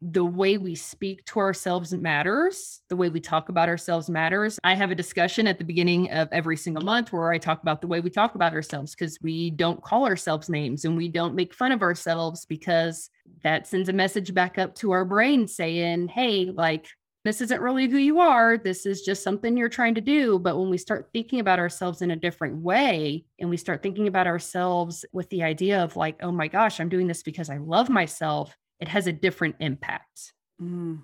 the 0.01 0.25
way 0.25 0.57
we 0.57 0.75
speak 0.75 1.25
to 1.25 1.39
ourselves 1.39 1.93
matters. 1.93 2.81
The 2.89 2.95
way 2.95 3.09
we 3.09 3.19
talk 3.19 3.49
about 3.49 3.69
ourselves 3.69 4.09
matters. 4.09 4.59
I 4.63 4.75
have 4.75 4.91
a 4.91 4.95
discussion 4.95 5.47
at 5.47 5.57
the 5.57 5.63
beginning 5.63 6.11
of 6.11 6.27
every 6.31 6.57
single 6.57 6.83
month 6.83 7.13
where 7.13 7.31
I 7.31 7.37
talk 7.37 7.61
about 7.61 7.81
the 7.81 7.87
way 7.87 8.01
we 8.01 8.09
talk 8.09 8.35
about 8.35 8.53
ourselves 8.53 8.93
because 8.93 9.17
we 9.21 9.51
don't 9.51 9.81
call 9.81 10.05
ourselves 10.05 10.49
names 10.49 10.85
and 10.85 10.97
we 10.97 11.07
don't 11.07 11.35
make 11.35 11.53
fun 11.53 11.71
of 11.71 11.81
ourselves 11.81 12.45
because 12.45 13.09
that 13.43 13.67
sends 13.67 13.89
a 13.89 13.93
message 13.93 14.33
back 14.33 14.57
up 14.57 14.75
to 14.75 14.91
our 14.91 15.05
brain 15.05 15.47
saying, 15.47 16.09
hey, 16.09 16.51
like, 16.53 16.87
this 17.23 17.41
isn't 17.41 17.61
really 17.61 17.87
who 17.89 17.97
you 17.97 18.19
are. 18.19 18.55
This 18.55 18.85
is 18.85 19.01
just 19.01 19.23
something 19.23 19.57
you're 19.57 19.67
trying 19.67 19.95
to 19.95 20.01
do. 20.01 20.37
But 20.37 20.59
when 20.59 20.69
we 20.69 20.77
start 20.77 21.09
thinking 21.11 21.39
about 21.39 21.57
ourselves 21.57 22.03
in 22.03 22.11
a 22.11 22.15
different 22.15 22.57
way 22.57 23.25
and 23.39 23.49
we 23.49 23.57
start 23.57 23.81
thinking 23.81 24.07
about 24.07 24.27
ourselves 24.27 25.03
with 25.11 25.27
the 25.31 25.41
idea 25.41 25.83
of, 25.83 25.95
like, 25.95 26.17
oh 26.21 26.31
my 26.31 26.47
gosh, 26.47 26.79
I'm 26.79 26.89
doing 26.89 27.07
this 27.07 27.23
because 27.23 27.49
I 27.49 27.57
love 27.57 27.89
myself, 27.89 28.55
it 28.79 28.87
has 28.87 29.07
a 29.07 29.13
different 29.13 29.55
impact. 29.59 30.33
Mm. 30.61 31.03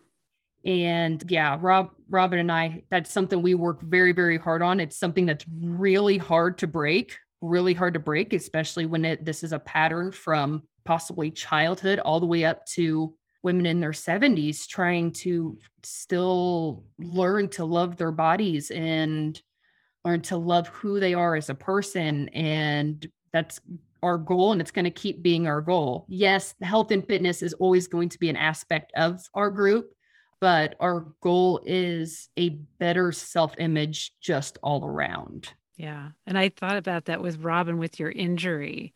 And 0.63 1.23
yeah, 1.27 1.57
Rob, 1.59 1.91
Robin 2.09 2.39
and 2.39 2.51
I, 2.51 2.83
that's 2.89 3.11
something 3.11 3.41
we 3.41 3.55
work 3.55 3.81
very, 3.81 4.11
very 4.11 4.37
hard 4.37 4.61
on. 4.61 4.79
It's 4.79 4.97
something 4.97 5.25
that's 5.25 5.45
really 5.61 6.17
hard 6.17 6.57
to 6.59 6.67
break, 6.67 7.17
really 7.41 7.73
hard 7.73 7.95
to 7.95 7.99
break, 7.99 8.33
especially 8.33 8.85
when 8.85 9.03
it 9.05 9.25
this 9.25 9.43
is 9.43 9.53
a 9.53 9.59
pattern 9.59 10.11
from 10.11 10.63
possibly 10.85 11.31
childhood 11.31 11.99
all 11.99 12.19
the 12.19 12.25
way 12.25 12.45
up 12.45 12.65
to 12.65 13.15
women 13.43 13.65
in 13.65 13.79
their 13.79 13.91
70s 13.91 14.67
trying 14.67 15.11
to 15.11 15.57
still 15.83 16.83
learn 16.99 17.49
to 17.49 17.65
love 17.65 17.97
their 17.97 18.11
bodies 18.11 18.69
and 18.69 19.41
learn 20.05 20.21
to 20.21 20.37
love 20.37 20.67
who 20.67 20.99
they 20.99 21.13
are 21.13 21.35
as 21.35 21.49
a 21.49 21.55
person 21.55 22.29
and 22.29 23.09
that's 23.33 23.59
our 24.03 24.17
goal 24.17 24.51
and 24.51 24.61
it's 24.61 24.71
going 24.71 24.85
to 24.85 24.91
keep 24.91 25.21
being 25.21 25.47
our 25.47 25.61
goal. 25.61 26.05
Yes, 26.09 26.55
health 26.61 26.91
and 26.91 27.05
fitness 27.05 27.41
is 27.41 27.53
always 27.53 27.87
going 27.87 28.09
to 28.09 28.19
be 28.19 28.29
an 28.29 28.35
aspect 28.35 28.91
of 28.95 29.21
our 29.33 29.49
group, 29.49 29.93
but 30.39 30.75
our 30.79 31.07
goal 31.21 31.61
is 31.65 32.29
a 32.37 32.49
better 32.79 33.11
self 33.11 33.55
image 33.59 34.13
just 34.21 34.57
all 34.63 34.85
around. 34.85 35.53
Yeah. 35.77 36.09
And 36.27 36.37
I 36.37 36.49
thought 36.49 36.77
about 36.77 37.05
that 37.05 37.21
with 37.21 37.43
Robin 37.43 37.77
with 37.77 37.99
your 37.99 38.11
injury. 38.11 38.93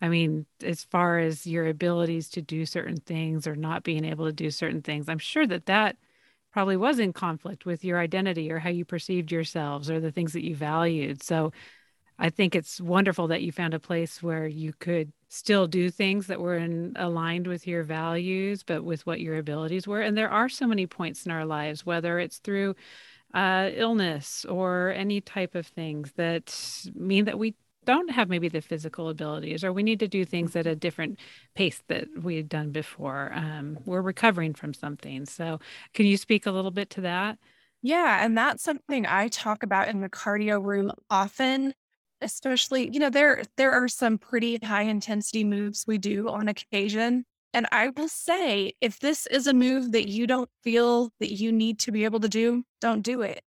I 0.00 0.08
mean, 0.08 0.46
as 0.64 0.82
far 0.84 1.18
as 1.18 1.46
your 1.46 1.68
abilities 1.68 2.30
to 2.30 2.42
do 2.42 2.66
certain 2.66 2.96
things 2.96 3.46
or 3.46 3.54
not 3.54 3.84
being 3.84 4.04
able 4.04 4.26
to 4.26 4.32
do 4.32 4.50
certain 4.50 4.82
things, 4.82 5.08
I'm 5.08 5.18
sure 5.18 5.46
that 5.46 5.66
that 5.66 5.96
probably 6.52 6.76
was 6.76 6.98
in 6.98 7.12
conflict 7.12 7.64
with 7.64 7.84
your 7.84 7.98
identity 7.98 8.50
or 8.50 8.58
how 8.58 8.70
you 8.70 8.84
perceived 8.84 9.30
yourselves 9.30 9.90
or 9.90 10.00
the 10.00 10.10
things 10.10 10.32
that 10.32 10.44
you 10.44 10.56
valued. 10.56 11.22
So 11.22 11.52
I 12.18 12.30
think 12.30 12.54
it's 12.54 12.80
wonderful 12.80 13.28
that 13.28 13.42
you 13.42 13.52
found 13.52 13.74
a 13.74 13.80
place 13.80 14.22
where 14.22 14.46
you 14.46 14.72
could 14.78 15.12
still 15.28 15.66
do 15.66 15.90
things 15.90 16.26
that 16.26 16.40
were 16.40 16.56
in, 16.56 16.92
aligned 16.96 17.46
with 17.46 17.66
your 17.66 17.82
values, 17.82 18.62
but 18.62 18.84
with 18.84 19.06
what 19.06 19.20
your 19.20 19.38
abilities 19.38 19.86
were. 19.88 20.00
And 20.00 20.16
there 20.16 20.30
are 20.30 20.48
so 20.48 20.66
many 20.66 20.86
points 20.86 21.24
in 21.24 21.32
our 21.32 21.46
lives, 21.46 21.86
whether 21.86 22.18
it's 22.18 22.38
through 22.38 22.74
uh, 23.34 23.70
illness 23.74 24.44
or 24.44 24.92
any 24.94 25.20
type 25.20 25.54
of 25.54 25.66
things 25.66 26.12
that 26.16 26.54
mean 26.94 27.24
that 27.24 27.38
we 27.38 27.54
don't 27.84 28.10
have 28.10 28.28
maybe 28.28 28.48
the 28.48 28.60
physical 28.60 29.08
abilities 29.08 29.64
or 29.64 29.72
we 29.72 29.82
need 29.82 29.98
to 30.00 30.08
do 30.08 30.24
things 30.24 30.54
at 30.54 30.66
a 30.66 30.76
different 30.76 31.18
pace 31.54 31.82
that 31.88 32.06
we 32.22 32.36
had 32.36 32.48
done 32.48 32.70
before 32.70 33.32
um, 33.34 33.78
we're 33.84 34.02
recovering 34.02 34.54
from 34.54 34.72
something 34.72 35.24
so 35.24 35.58
can 35.94 36.06
you 36.06 36.16
speak 36.16 36.46
a 36.46 36.50
little 36.50 36.70
bit 36.70 36.90
to 36.90 37.00
that 37.00 37.38
yeah 37.80 38.24
and 38.24 38.38
that's 38.38 38.62
something 38.62 39.04
i 39.06 39.26
talk 39.28 39.62
about 39.62 39.88
in 39.88 40.00
the 40.00 40.08
cardio 40.08 40.62
room 40.62 40.92
often 41.10 41.74
especially, 42.22 42.90
you 42.92 43.00
know, 43.00 43.10
there 43.10 43.42
there 43.56 43.72
are 43.72 43.88
some 43.88 44.18
pretty 44.18 44.58
high 44.62 44.82
intensity 44.82 45.44
moves 45.44 45.84
we 45.86 45.98
do 45.98 46.28
on 46.28 46.48
occasion. 46.48 47.24
And 47.54 47.66
I 47.70 47.90
will 47.90 48.08
say, 48.08 48.72
if 48.80 49.00
this 49.00 49.26
is 49.26 49.46
a 49.46 49.52
move 49.52 49.92
that 49.92 50.08
you 50.08 50.26
don't 50.26 50.48
feel 50.62 51.10
that 51.20 51.32
you 51.32 51.52
need 51.52 51.78
to 51.80 51.92
be 51.92 52.04
able 52.04 52.20
to 52.20 52.28
do, 52.28 52.64
don't 52.80 53.02
do 53.02 53.20
it. 53.22 53.42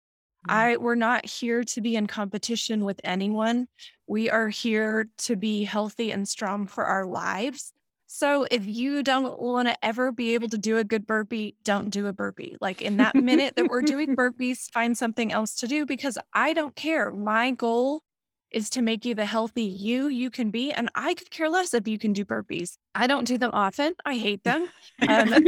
Mm. 0.48 0.54
I 0.54 0.78
we're 0.78 0.96
not 0.96 1.26
here 1.26 1.64
to 1.64 1.82
be 1.82 1.96
in 1.96 2.08
competition 2.08 2.86
with 2.86 3.02
anyone. 3.04 3.68
We 4.08 4.30
are 4.30 4.50
here 4.50 5.08
to 5.20 5.36
be 5.36 5.64
healthy 5.64 6.12
and 6.12 6.28
strong 6.28 6.68
for 6.68 6.86
our 6.86 7.06
lives. 7.06 7.74
So 8.08 8.48
if 8.52 8.66
you 8.66 9.04
don't 9.04 9.42
want 9.42 9.68
to 9.68 9.86
ever 9.86 10.12
be 10.12 10.36
able 10.36 10.48
to 10.50 10.58
do 10.58 10.78
a 10.78 10.84
good 10.84 11.06
burpee, 11.08 11.56
don't 11.64 11.90
do 11.90 12.08
a 12.08 12.14
burpee. 12.14 12.56
Like 12.62 12.82
in 12.82 12.98
that 12.98 13.16
minute 13.16 13.56
that 13.56 13.68
we're 13.68 13.82
doing 13.82 14.16
burpees, 14.16 14.70
find 14.72 14.98
something 14.98 15.34
else 15.34 15.56
to 15.56 15.68
do 15.68 15.86
because 15.86 16.18
I 16.34 16.54
don't 16.54 16.76
care. 16.76 17.12
My 17.12 17.52
goal 17.52 18.04
is 18.52 18.70
to 18.72 18.82
make 18.82 19.06
you 19.06 19.16
the 19.16 19.26
healthy 19.26 19.64
you 19.64 20.08
you 20.08 20.30
can 20.30 20.50
be. 20.52 20.72
And 20.72 20.90
I 20.96 21.14
could 21.14 21.30
care 21.30 21.50
less 21.50 21.74
if 21.74 21.88
you 21.88 21.98
can 21.98 22.14
do 22.14 22.24
burpees. 22.24 22.78
I 22.94 23.08
don't 23.08 23.26
do 23.26 23.38
them 23.38 23.52
often. 23.54 23.96
I 24.06 24.16
hate 24.16 24.44
them. 24.44 24.68
Um, 25.08 25.46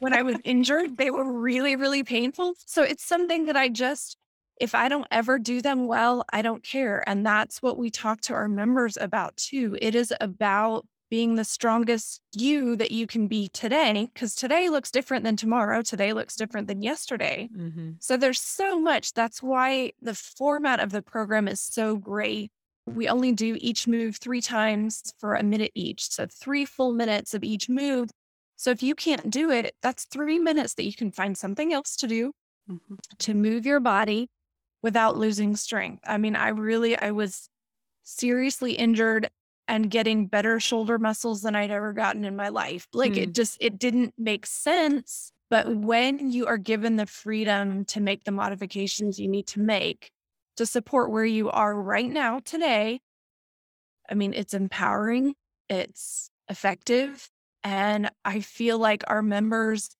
when 0.00 0.12
I 0.12 0.22
was 0.22 0.36
injured, 0.44 0.96
they 0.96 1.10
were 1.10 1.32
really, 1.32 1.76
really 1.76 2.02
painful. 2.02 2.54
So 2.66 2.82
it's 2.82 3.04
something 3.04 3.46
that 3.46 3.56
I 3.56 3.68
just, 3.68 4.16
if 4.60 4.74
I 4.74 4.88
don't 4.88 5.06
ever 5.10 5.38
do 5.38 5.62
them 5.62 5.86
well, 5.86 6.24
I 6.32 6.42
don't 6.42 6.64
care. 6.64 7.08
And 7.08 7.24
that's 7.24 7.62
what 7.62 7.78
we 7.78 7.90
talk 7.90 8.20
to 8.22 8.34
our 8.34 8.48
members 8.48 8.96
about 8.96 9.36
too. 9.36 9.78
It 9.80 9.94
is 9.94 10.12
about 10.20 10.84
being 11.10 11.34
the 11.34 11.44
strongest 11.44 12.20
you 12.34 12.76
that 12.76 12.90
you 12.90 13.06
can 13.06 13.26
be 13.26 13.48
today 13.48 14.08
because 14.12 14.34
today 14.34 14.68
looks 14.68 14.90
different 14.90 15.24
than 15.24 15.36
tomorrow 15.36 15.82
today 15.82 16.12
looks 16.12 16.36
different 16.36 16.68
than 16.68 16.82
yesterday 16.82 17.48
mm-hmm. 17.54 17.92
so 17.98 18.16
there's 18.16 18.40
so 18.40 18.78
much 18.78 19.12
that's 19.14 19.42
why 19.42 19.92
the 20.00 20.14
format 20.14 20.80
of 20.80 20.90
the 20.90 21.02
program 21.02 21.48
is 21.48 21.60
so 21.60 21.96
great 21.96 22.50
we 22.86 23.08
only 23.08 23.32
do 23.32 23.56
each 23.60 23.86
move 23.86 24.16
three 24.16 24.40
times 24.40 25.14
for 25.18 25.34
a 25.34 25.42
minute 25.42 25.72
each 25.74 26.10
so 26.10 26.26
three 26.26 26.64
full 26.64 26.92
minutes 26.92 27.34
of 27.34 27.44
each 27.44 27.68
move 27.68 28.10
so 28.56 28.70
if 28.70 28.82
you 28.82 28.94
can't 28.94 29.30
do 29.30 29.50
it 29.50 29.74
that's 29.82 30.04
three 30.04 30.38
minutes 30.38 30.74
that 30.74 30.84
you 30.84 30.94
can 30.94 31.10
find 31.10 31.36
something 31.36 31.72
else 31.72 31.96
to 31.96 32.06
do 32.06 32.32
mm-hmm. 32.70 32.94
to 33.18 33.34
move 33.34 33.66
your 33.66 33.80
body 33.80 34.28
without 34.82 35.16
losing 35.16 35.56
strength 35.56 36.02
i 36.06 36.16
mean 36.16 36.36
i 36.36 36.48
really 36.48 36.96
i 36.98 37.10
was 37.10 37.48
seriously 38.02 38.72
injured 38.72 39.28
and 39.68 39.90
getting 39.90 40.26
better 40.26 40.58
shoulder 40.58 40.98
muscles 40.98 41.42
than 41.42 41.54
I'd 41.54 41.70
ever 41.70 41.92
gotten 41.92 42.24
in 42.24 42.34
my 42.34 42.48
life. 42.48 42.88
Like 42.92 43.12
mm. 43.12 43.18
it 43.18 43.34
just 43.34 43.58
it 43.60 43.78
didn't 43.78 44.14
make 44.18 44.46
sense. 44.46 45.30
But 45.50 45.74
when 45.76 46.30
you 46.30 46.46
are 46.46 46.58
given 46.58 46.96
the 46.96 47.06
freedom 47.06 47.84
to 47.86 48.00
make 48.00 48.24
the 48.24 48.32
modifications 48.32 49.18
you 49.18 49.28
need 49.28 49.46
to 49.48 49.60
make 49.60 50.10
to 50.56 50.66
support 50.66 51.10
where 51.10 51.24
you 51.24 51.50
are 51.50 51.74
right 51.74 52.10
now 52.10 52.40
today, 52.40 53.00
I 54.10 54.14
mean, 54.14 54.34
it's 54.34 54.54
empowering, 54.54 55.34
it's 55.68 56.30
effective. 56.48 57.30
And 57.62 58.10
I 58.24 58.40
feel 58.40 58.78
like 58.78 59.04
our 59.06 59.22
members, 59.22 59.90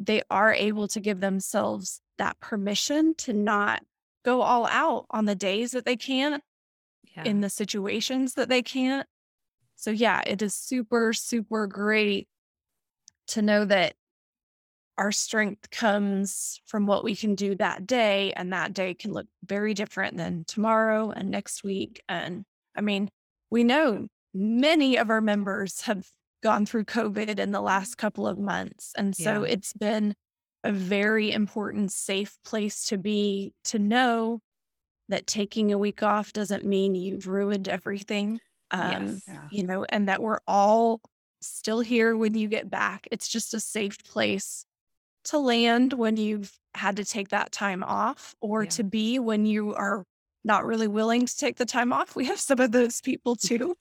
they 0.00 0.22
are 0.30 0.52
able 0.52 0.88
to 0.88 1.00
give 1.00 1.20
themselves 1.20 2.00
that 2.18 2.38
permission 2.40 3.14
to 3.18 3.32
not 3.32 3.82
go 4.24 4.42
all 4.42 4.66
out 4.66 5.06
on 5.10 5.24
the 5.24 5.34
days 5.34 5.72
that 5.72 5.84
they 5.84 5.96
can 5.96 6.40
yeah. 7.16 7.24
in 7.24 7.40
the 7.40 7.50
situations 7.50 8.34
that 8.34 8.48
they 8.48 8.62
can't. 8.62 9.06
So, 9.76 9.90
yeah, 9.90 10.22
it 10.26 10.42
is 10.42 10.54
super, 10.54 11.12
super 11.12 11.66
great 11.66 12.28
to 13.28 13.42
know 13.42 13.64
that 13.64 13.94
our 14.96 15.12
strength 15.12 15.70
comes 15.70 16.60
from 16.66 16.86
what 16.86 17.04
we 17.04 17.14
can 17.14 17.36
do 17.36 17.54
that 17.54 17.86
day. 17.86 18.32
And 18.32 18.52
that 18.52 18.72
day 18.72 18.94
can 18.94 19.12
look 19.12 19.26
very 19.44 19.72
different 19.72 20.16
than 20.16 20.44
tomorrow 20.46 21.10
and 21.10 21.30
next 21.30 21.62
week. 21.62 22.02
And 22.08 22.44
I 22.76 22.80
mean, 22.80 23.08
we 23.50 23.62
know 23.62 24.08
many 24.34 24.96
of 24.96 25.10
our 25.10 25.20
members 25.20 25.82
have 25.82 26.06
gone 26.42 26.66
through 26.66 26.84
COVID 26.84 27.38
in 27.38 27.52
the 27.52 27.60
last 27.60 27.96
couple 27.96 28.26
of 28.26 28.38
months. 28.38 28.92
And 28.96 29.14
so 29.14 29.44
yeah. 29.44 29.52
it's 29.52 29.72
been 29.72 30.14
a 30.64 30.72
very 30.72 31.30
important, 31.30 31.92
safe 31.92 32.36
place 32.44 32.84
to 32.86 32.98
be 32.98 33.54
to 33.64 33.78
know 33.78 34.40
that 35.08 35.26
taking 35.26 35.72
a 35.72 35.78
week 35.78 36.02
off 36.02 36.32
doesn't 36.32 36.64
mean 36.64 36.94
you've 36.94 37.26
ruined 37.26 37.68
everything. 37.68 38.40
Um, 38.70 39.06
yes. 39.06 39.22
yeah. 39.26 39.48
you 39.50 39.64
know, 39.64 39.84
and 39.88 40.08
that 40.08 40.22
we're 40.22 40.40
all 40.46 41.00
still 41.40 41.80
here 41.80 42.16
when 42.16 42.34
you 42.34 42.48
get 42.48 42.70
back. 42.70 43.08
It's 43.10 43.28
just 43.28 43.54
a 43.54 43.60
safe 43.60 44.02
place 44.04 44.64
to 45.24 45.38
land 45.38 45.92
when 45.92 46.16
you've 46.16 46.52
had 46.74 46.96
to 46.96 47.04
take 47.04 47.28
that 47.30 47.52
time 47.52 47.82
off 47.82 48.34
or 48.40 48.64
yeah. 48.64 48.70
to 48.70 48.84
be 48.84 49.18
when 49.18 49.46
you 49.46 49.74
are 49.74 50.04
not 50.44 50.64
really 50.64 50.88
willing 50.88 51.26
to 51.26 51.36
take 51.36 51.56
the 51.56 51.66
time 51.66 51.92
off. 51.92 52.14
We 52.14 52.26
have 52.26 52.40
some 52.40 52.60
of 52.60 52.72
those 52.72 53.00
people 53.00 53.36
too. 53.36 53.74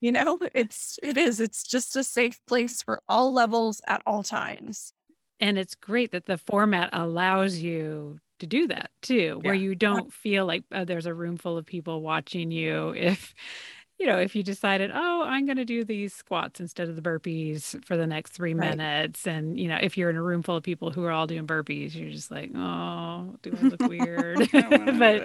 you 0.00 0.12
know, 0.12 0.38
it's 0.54 0.98
it 1.02 1.16
is 1.16 1.40
it's 1.40 1.64
just 1.64 1.96
a 1.96 2.04
safe 2.04 2.38
place 2.46 2.82
for 2.82 3.00
all 3.08 3.32
levels 3.32 3.80
at 3.86 4.02
all 4.06 4.22
times. 4.22 4.92
And 5.40 5.58
it's 5.58 5.74
great 5.74 6.12
that 6.12 6.26
the 6.26 6.38
format 6.38 6.90
allows 6.92 7.58
you 7.58 8.18
to 8.38 8.46
do 8.46 8.66
that 8.68 8.90
too, 9.02 9.38
where 9.42 9.54
you 9.54 9.74
don't 9.74 10.12
feel 10.12 10.46
like 10.46 10.64
oh, 10.72 10.84
there's 10.84 11.06
a 11.06 11.14
room 11.14 11.36
full 11.36 11.56
of 11.56 11.66
people 11.66 12.00
watching 12.00 12.50
you. 12.50 12.90
If, 12.96 13.34
you 13.98 14.06
know, 14.06 14.18
if 14.18 14.34
you 14.34 14.42
decided, 14.42 14.90
oh, 14.92 15.22
I'm 15.24 15.46
going 15.46 15.56
to 15.56 15.64
do 15.64 15.84
these 15.84 16.12
squats 16.12 16.58
instead 16.58 16.88
of 16.88 16.96
the 16.96 17.02
burpees 17.02 17.82
for 17.84 17.96
the 17.96 18.08
next 18.08 18.32
three 18.32 18.52
right. 18.52 18.76
minutes. 18.76 19.26
And, 19.26 19.58
you 19.58 19.68
know, 19.68 19.78
if 19.80 19.96
you're 19.96 20.10
in 20.10 20.16
a 20.16 20.22
room 20.22 20.42
full 20.42 20.56
of 20.56 20.64
people 20.64 20.90
who 20.90 21.04
are 21.04 21.12
all 21.12 21.28
doing 21.28 21.46
burpees, 21.46 21.94
you're 21.94 22.10
just 22.10 22.30
like, 22.30 22.50
oh, 22.56 23.36
do 23.42 23.56
I 23.56 23.66
look 23.66 23.82
weird? 23.82 24.38
but, 24.52 25.22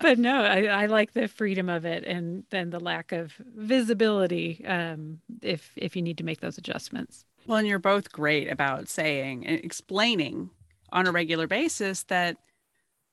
but 0.00 0.18
no, 0.18 0.44
I, 0.44 0.64
I, 0.64 0.86
like 0.86 1.12
the 1.12 1.26
freedom 1.26 1.68
of 1.68 1.84
it 1.84 2.04
and 2.04 2.44
then 2.50 2.70
the 2.70 2.78
lack 2.78 3.10
of 3.10 3.32
visibility 3.56 4.64
um, 4.64 5.18
if, 5.42 5.72
if 5.74 5.96
you 5.96 6.02
need 6.02 6.18
to 6.18 6.24
make 6.24 6.40
those 6.40 6.56
adjustments. 6.56 7.24
Well, 7.46 7.58
and 7.58 7.66
you're 7.66 7.80
both 7.80 8.12
great 8.12 8.50
about 8.50 8.88
saying 8.88 9.44
and 9.44 9.62
explaining 9.64 10.50
on 10.94 11.06
a 11.06 11.12
regular 11.12 11.46
basis 11.46 12.04
that 12.04 12.38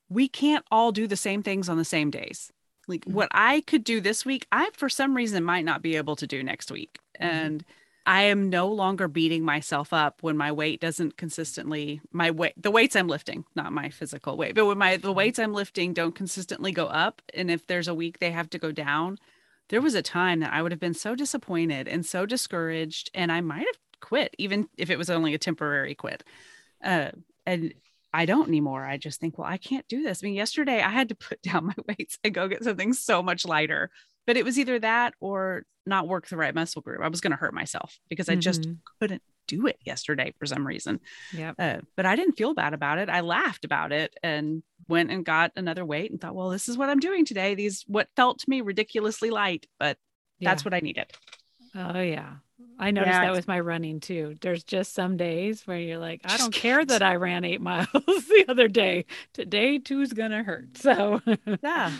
we 0.08 0.28
can't 0.28 0.64
all 0.70 0.92
do 0.92 1.06
the 1.06 1.16
same 1.16 1.42
things 1.42 1.68
on 1.68 1.76
the 1.76 1.84
same 1.84 2.10
days. 2.10 2.52
Like 2.88 3.02
mm-hmm. 3.02 3.14
what 3.14 3.28
I 3.32 3.62
could 3.62 3.84
do 3.84 4.00
this 4.00 4.24
week, 4.24 4.46
I 4.52 4.70
for 4.72 4.88
some 4.88 5.14
reason 5.14 5.44
might 5.44 5.64
not 5.64 5.82
be 5.82 5.96
able 5.96 6.16
to 6.16 6.26
do 6.26 6.42
next 6.42 6.70
week. 6.70 6.98
Mm-hmm. 7.20 7.36
And 7.36 7.64
I 8.04 8.22
am 8.22 8.50
no 8.50 8.68
longer 8.68 9.06
beating 9.06 9.44
myself 9.44 9.92
up 9.92 10.22
when 10.22 10.36
my 10.36 10.50
weight 10.50 10.80
doesn't 10.80 11.16
consistently 11.16 12.00
my 12.10 12.30
weight 12.30 12.54
the 12.56 12.70
weights 12.70 12.96
I'm 12.96 13.08
lifting, 13.08 13.44
not 13.54 13.72
my 13.72 13.90
physical 13.90 14.36
weight, 14.36 14.54
but 14.54 14.66
when 14.66 14.78
my 14.78 14.96
the 14.96 15.08
mm-hmm. 15.08 15.16
weights 15.16 15.38
I'm 15.38 15.52
lifting 15.52 15.92
don't 15.92 16.14
consistently 16.14 16.72
go 16.72 16.86
up 16.86 17.22
and 17.34 17.50
if 17.50 17.66
there's 17.66 17.88
a 17.88 17.94
week 17.94 18.18
they 18.18 18.32
have 18.32 18.50
to 18.50 18.58
go 18.58 18.72
down, 18.72 19.18
there 19.68 19.80
was 19.80 19.94
a 19.94 20.02
time 20.02 20.40
that 20.40 20.52
I 20.52 20.62
would 20.62 20.72
have 20.72 20.80
been 20.80 20.94
so 20.94 21.14
disappointed 21.14 21.86
and 21.86 22.04
so 22.04 22.26
discouraged 22.26 23.10
and 23.14 23.30
I 23.30 23.40
might 23.40 23.66
have 23.66 23.78
quit 24.00 24.34
even 24.36 24.68
if 24.76 24.90
it 24.90 24.98
was 24.98 25.10
only 25.10 25.32
a 25.32 25.38
temporary 25.38 25.94
quit. 25.94 26.24
Uh, 26.82 27.12
and 27.46 27.72
I 28.14 28.26
don't 28.26 28.48
anymore. 28.48 28.84
I 28.84 28.98
just 28.98 29.20
think, 29.20 29.38
well, 29.38 29.48
I 29.48 29.56
can't 29.56 29.88
do 29.88 30.02
this. 30.02 30.20
I 30.22 30.26
mean, 30.26 30.34
yesterday 30.34 30.82
I 30.82 30.90
had 30.90 31.08
to 31.08 31.14
put 31.14 31.40
down 31.42 31.66
my 31.66 31.74
weights 31.88 32.18
and 32.22 32.34
go 32.34 32.48
get 32.48 32.64
something 32.64 32.92
so 32.92 33.22
much 33.22 33.46
lighter, 33.46 33.90
but 34.26 34.36
it 34.36 34.44
was 34.44 34.58
either 34.58 34.78
that 34.80 35.14
or 35.20 35.64
not 35.86 36.08
work 36.08 36.28
the 36.28 36.36
right 36.36 36.54
muscle 36.54 36.82
group. 36.82 37.00
I 37.02 37.08
was 37.08 37.20
going 37.20 37.32
to 37.32 37.36
hurt 37.36 37.54
myself 37.54 37.98
because 38.08 38.28
I 38.28 38.36
just 38.36 38.62
mm-hmm. 38.62 38.74
couldn't 39.00 39.22
do 39.48 39.66
it 39.66 39.78
yesterday 39.84 40.32
for 40.38 40.46
some 40.46 40.66
reason. 40.66 41.00
Yeah. 41.32 41.52
Uh, 41.58 41.78
but 41.96 42.06
I 42.06 42.14
didn't 42.14 42.36
feel 42.36 42.54
bad 42.54 42.74
about 42.74 42.98
it. 42.98 43.08
I 43.08 43.20
laughed 43.20 43.64
about 43.64 43.92
it 43.92 44.14
and 44.22 44.62
went 44.88 45.10
and 45.10 45.24
got 45.24 45.52
another 45.56 45.84
weight 45.84 46.10
and 46.10 46.20
thought, 46.20 46.34
well, 46.34 46.50
this 46.50 46.68
is 46.68 46.78
what 46.78 46.88
I'm 46.88 47.00
doing 47.00 47.24
today. 47.24 47.54
These 47.54 47.84
what 47.88 48.08
felt 48.14 48.38
to 48.40 48.50
me 48.50 48.60
ridiculously 48.60 49.30
light, 49.30 49.66
but 49.80 49.98
yeah. 50.38 50.50
that's 50.50 50.64
what 50.64 50.74
I 50.74 50.80
needed. 50.80 51.10
Oh 51.74 52.00
yeah. 52.00 52.34
I 52.78 52.90
noticed 52.90 53.14
yeah, 53.14 53.26
that 53.26 53.32
with 53.32 53.48
my 53.48 53.60
running 53.60 54.00
too. 54.00 54.34
There's 54.40 54.64
just 54.64 54.94
some 54.94 55.16
days 55.16 55.66
where 55.66 55.78
you're 55.78 55.98
like, 55.98 56.22
I 56.24 56.36
don't 56.36 56.52
care 56.52 56.84
that 56.84 57.02
I 57.02 57.16
ran 57.16 57.44
eight 57.44 57.60
miles 57.70 57.88
the 57.92 58.44
other 58.48 58.68
day. 58.68 59.06
Today, 59.32 59.78
two's 59.78 60.12
gonna 60.12 60.42
hurt. 60.42 60.68
So 60.76 61.20
yeah. 61.62 61.92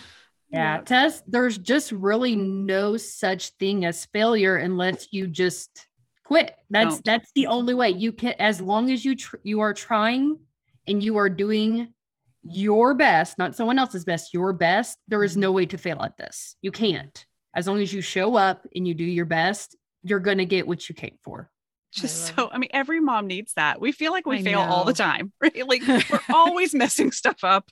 Yeah, 0.50 0.82
Tess, 0.84 1.22
there's 1.26 1.56
just 1.56 1.92
really 1.92 2.36
no 2.36 2.98
such 2.98 3.50
thing 3.50 3.86
as 3.86 4.04
failure 4.06 4.56
unless 4.56 5.08
you 5.10 5.26
just 5.26 5.86
quit. 6.24 6.54
That's 6.68 6.96
don't. 6.96 7.04
that's 7.04 7.30
the 7.34 7.46
only 7.46 7.72
way 7.72 7.90
you 7.90 8.12
can. 8.12 8.34
As 8.38 8.60
long 8.60 8.90
as 8.90 9.02
you 9.02 9.16
tr- 9.16 9.36
you 9.44 9.60
are 9.60 9.72
trying 9.72 10.38
and 10.86 11.02
you 11.02 11.16
are 11.16 11.30
doing 11.30 11.94
your 12.42 12.94
best, 12.94 13.38
not 13.38 13.56
someone 13.56 13.78
else's 13.78 14.04
best, 14.04 14.34
your 14.34 14.52
best. 14.52 14.98
There 15.08 15.24
is 15.24 15.32
mm-hmm. 15.32 15.40
no 15.40 15.52
way 15.52 15.66
to 15.66 15.78
fail 15.78 16.02
at 16.02 16.16
this. 16.16 16.56
You 16.60 16.72
can't. 16.72 17.24
As 17.54 17.66
long 17.66 17.80
as 17.80 17.92
you 17.92 18.00
show 18.00 18.34
up 18.34 18.66
and 18.74 18.86
you 18.86 18.94
do 18.94 19.04
your 19.04 19.26
best, 19.26 19.76
you're 20.02 20.20
going 20.20 20.38
to 20.38 20.46
get 20.46 20.66
what 20.66 20.88
you 20.88 20.94
came 20.94 21.18
for. 21.22 21.50
Just 21.92 22.32
I 22.32 22.36
so, 22.36 22.50
I 22.50 22.56
mean, 22.56 22.70
every 22.72 23.00
mom 23.00 23.26
needs 23.26 23.52
that. 23.54 23.78
We 23.78 23.92
feel 23.92 24.12
like 24.12 24.24
we 24.24 24.38
I 24.38 24.42
fail 24.42 24.64
know. 24.64 24.72
all 24.72 24.84
the 24.84 24.94
time, 24.94 25.30
right? 25.42 25.68
Like 25.68 25.82
we're 25.86 26.20
always 26.34 26.74
messing 26.74 27.12
stuff 27.12 27.44
up. 27.44 27.68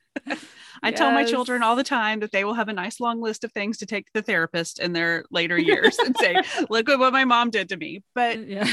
I 0.82 0.90
yes. 0.90 0.98
tell 0.98 1.10
my 1.10 1.24
children 1.24 1.62
all 1.62 1.74
the 1.74 1.84
time 1.84 2.20
that 2.20 2.30
they 2.30 2.44
will 2.44 2.54
have 2.54 2.68
a 2.68 2.72
nice 2.74 3.00
long 3.00 3.22
list 3.22 3.44
of 3.44 3.52
things 3.52 3.78
to 3.78 3.86
take 3.86 4.06
to 4.06 4.12
the 4.14 4.22
therapist 4.22 4.78
in 4.78 4.92
their 4.92 5.24
later 5.30 5.58
years 5.58 5.98
and 5.98 6.14
say, 6.18 6.36
look 6.70 6.88
at 6.90 6.98
what 6.98 7.14
my 7.14 7.24
mom 7.24 7.48
did 7.48 7.70
to 7.70 7.76
me. 7.78 8.02
But 8.14 8.46
yeah. 8.46 8.68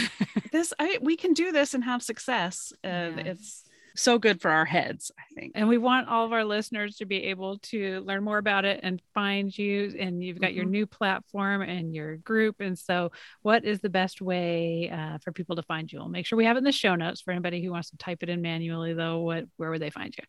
this, 0.51 0.73
I, 0.79 0.99
we 1.01 1.15
can 1.15 1.33
do 1.33 1.53
this 1.53 1.73
and 1.73 1.83
have 1.83 2.03
success. 2.03 2.73
Um, 2.83 2.91
and 2.91 3.25
yes. 3.25 3.27
it's, 3.27 3.63
so 3.97 4.19
good 4.19 4.41
for 4.41 4.51
our 4.51 4.65
heads, 4.65 5.11
I 5.17 5.23
think. 5.33 5.53
And 5.55 5.67
we 5.67 5.77
want 5.77 6.07
all 6.07 6.25
of 6.25 6.33
our 6.33 6.45
listeners 6.45 6.97
to 6.97 7.05
be 7.05 7.25
able 7.25 7.57
to 7.59 8.01
learn 8.01 8.23
more 8.23 8.37
about 8.37 8.65
it 8.65 8.81
and 8.83 9.01
find 9.13 9.55
you. 9.57 9.95
And 9.99 10.23
you've 10.23 10.39
got 10.39 10.49
mm-hmm. 10.49 10.57
your 10.57 10.65
new 10.65 10.85
platform 10.85 11.61
and 11.61 11.93
your 11.93 12.17
group. 12.17 12.57
And 12.59 12.77
so, 12.77 13.11
what 13.41 13.65
is 13.65 13.79
the 13.79 13.89
best 13.89 14.21
way 14.21 14.89
uh, 14.89 15.17
for 15.19 15.31
people 15.31 15.55
to 15.55 15.63
find 15.63 15.91
you? 15.91 15.99
We'll 15.99 16.09
make 16.09 16.25
sure 16.25 16.37
we 16.37 16.45
have 16.45 16.57
it 16.57 16.59
in 16.59 16.63
the 16.63 16.71
show 16.71 16.95
notes 16.95 17.21
for 17.21 17.31
anybody 17.31 17.63
who 17.63 17.71
wants 17.71 17.89
to 17.91 17.97
type 17.97 18.23
it 18.23 18.29
in 18.29 18.41
manually, 18.41 18.93
though. 18.93 19.19
What, 19.19 19.45
where 19.57 19.71
would 19.71 19.81
they 19.81 19.89
find 19.89 20.15
you? 20.17 20.23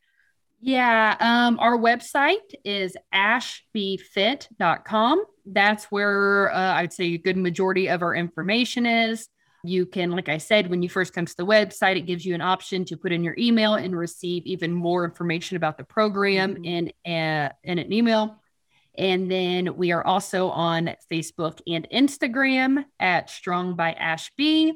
Yeah, 0.60 1.16
um, 1.20 1.60
our 1.60 1.78
website 1.78 2.52
is 2.64 2.96
ashbyfit.com. 3.14 5.24
That's 5.46 5.84
where 5.84 6.52
uh, 6.52 6.74
I'd 6.74 6.92
say 6.92 7.14
a 7.14 7.18
good 7.18 7.36
majority 7.36 7.88
of 7.88 8.02
our 8.02 8.12
information 8.14 8.84
is. 8.84 9.28
You 9.64 9.86
can, 9.86 10.12
like 10.12 10.28
I 10.28 10.38
said, 10.38 10.70
when 10.70 10.82
you 10.82 10.88
first 10.88 11.12
come 11.12 11.26
to 11.26 11.36
the 11.36 11.44
website, 11.44 11.96
it 11.96 12.06
gives 12.06 12.24
you 12.24 12.34
an 12.34 12.40
option 12.40 12.84
to 12.86 12.96
put 12.96 13.12
in 13.12 13.24
your 13.24 13.34
email 13.36 13.74
and 13.74 13.96
receive 13.96 14.46
even 14.46 14.72
more 14.72 15.04
information 15.04 15.56
about 15.56 15.76
the 15.76 15.84
program 15.84 16.54
mm-hmm. 16.54 16.64
in, 16.64 16.92
a, 17.06 17.50
in 17.64 17.78
an 17.78 17.92
email. 17.92 18.40
And 18.96 19.30
then 19.30 19.76
we 19.76 19.92
are 19.92 20.04
also 20.04 20.48
on 20.50 20.94
Facebook 21.10 21.60
and 21.66 21.88
Instagram 21.92 22.84
at 22.98 23.30
Strong 23.30 23.76
by 23.76 23.92
Ashby. 23.92 24.72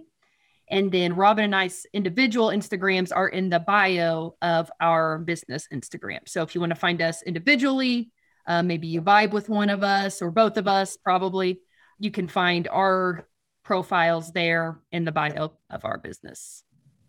And 0.68 0.90
then 0.90 1.14
Robin 1.14 1.44
and 1.44 1.56
I's 1.56 1.86
individual 1.92 2.48
Instagrams 2.48 3.10
are 3.14 3.28
in 3.28 3.50
the 3.50 3.60
bio 3.60 4.36
of 4.40 4.70
our 4.80 5.18
business 5.18 5.68
Instagram. 5.72 6.20
So 6.26 6.42
if 6.42 6.54
you 6.54 6.60
want 6.60 6.70
to 6.70 6.78
find 6.78 7.02
us 7.02 7.22
individually, 7.22 8.10
uh, 8.46 8.62
maybe 8.62 8.86
you 8.86 9.02
vibe 9.02 9.32
with 9.32 9.48
one 9.48 9.70
of 9.70 9.82
us 9.82 10.22
or 10.22 10.30
both 10.30 10.56
of 10.56 10.66
us, 10.66 10.96
probably, 10.96 11.60
you 11.98 12.10
can 12.10 12.26
find 12.26 12.68
our 12.68 13.26
profiles 13.72 14.32
there 14.32 14.78
in 14.90 15.06
the 15.06 15.12
bio 15.12 15.50
of 15.70 15.86
our 15.86 15.96
business. 15.96 16.62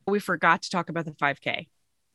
We 0.07 0.20
forgot 0.20 0.61
to 0.61 0.70
talk 0.70 0.88
about 0.88 1.03
the 1.03 1.11
5K. 1.11 1.68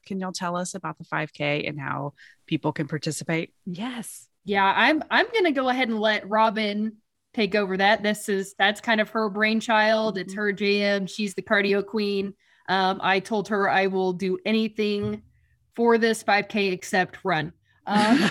Can 0.06 0.20
y'all 0.20 0.32
tell 0.32 0.56
us 0.56 0.74
about 0.74 0.96
the 0.96 1.04
5K 1.04 1.68
and 1.68 1.78
how 1.78 2.14
people 2.46 2.72
can 2.72 2.88
participate? 2.88 3.52
Yes. 3.66 4.26
Yeah, 4.46 4.72
I'm 4.74 5.04
I'm 5.10 5.26
gonna 5.34 5.52
go 5.52 5.68
ahead 5.68 5.88
and 5.88 6.00
let 6.00 6.26
Robin 6.26 6.96
take 7.34 7.54
over 7.54 7.76
that. 7.76 8.02
This 8.02 8.30
is 8.30 8.54
that's 8.58 8.80
kind 8.80 9.02
of 9.02 9.10
her 9.10 9.28
brainchild. 9.28 10.16
It's 10.16 10.32
mm-hmm. 10.32 10.40
her 10.40 10.52
jam. 10.54 11.06
She's 11.06 11.34
the 11.34 11.42
cardio 11.42 11.84
queen. 11.84 12.32
Um, 12.70 13.00
I 13.02 13.20
told 13.20 13.48
her 13.48 13.68
I 13.68 13.88
will 13.88 14.14
do 14.14 14.38
anything 14.46 15.20
for 15.76 15.98
this 15.98 16.24
5K 16.24 16.72
except 16.72 17.18
run. 17.22 17.52
Um, 17.86 18.18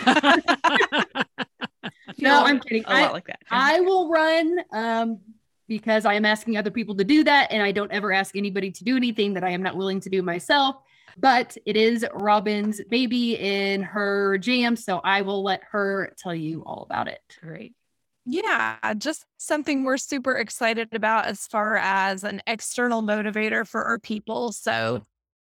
no, 2.18 2.43
I'm 2.43 2.59
kidding. 2.59 2.86
A 2.86 2.89
I, 2.89 3.01
lot 3.03 3.13
like 3.13 3.28
that. 3.28 3.41
I 3.51 3.82
will 3.82 4.09
run 4.09 4.59
um, 4.74 5.20
because 5.68 6.05
I 6.05 6.13
am 6.13 6.26
asking 6.26 6.57
other 6.57 6.72
people 6.72 6.95
to 6.95 7.03
do 7.03 7.24
that, 7.24 7.51
and 7.51 7.61
I 7.61 7.72
don't 7.72 7.91
ever 7.91 8.11
ask 8.11 8.36
anybody 8.36 8.72
to 8.72 8.84
do 8.84 8.95
anything 8.95 9.34
that 9.34 9.43
I 9.43 9.49
am 9.49 9.61
not 9.61 9.76
willing 9.76 9.99
to 10.01 10.09
do 10.09 10.22
myself. 10.22 10.78
But 11.20 11.57
it 11.65 11.76
is 11.76 12.05
Robin's 12.13 12.82
baby 12.89 13.36
in 13.36 13.82
her 13.82 14.38
jam, 14.38 14.76
so 14.76 14.99
I 15.03 15.22
will 15.22 15.43
let 15.43 15.61
her 15.72 16.13
tell 16.18 16.36
you 16.36 16.63
all 16.65 16.84
about 16.84 17.07
it. 17.07 17.20
Great. 17.41 17.74
Yeah, 18.26 18.78
just 18.97 19.26
something 19.38 19.84
we're 19.84 19.97
super 19.97 20.36
excited 20.36 20.93
about 20.93 21.26
as 21.26 21.47
far 21.47 21.78
as 21.78 22.24
an 22.24 22.41
external 22.45 23.01
motivator 23.01 23.65
for 23.65 23.86
our 23.86 23.99
people. 23.99 24.51
So, 24.51 25.05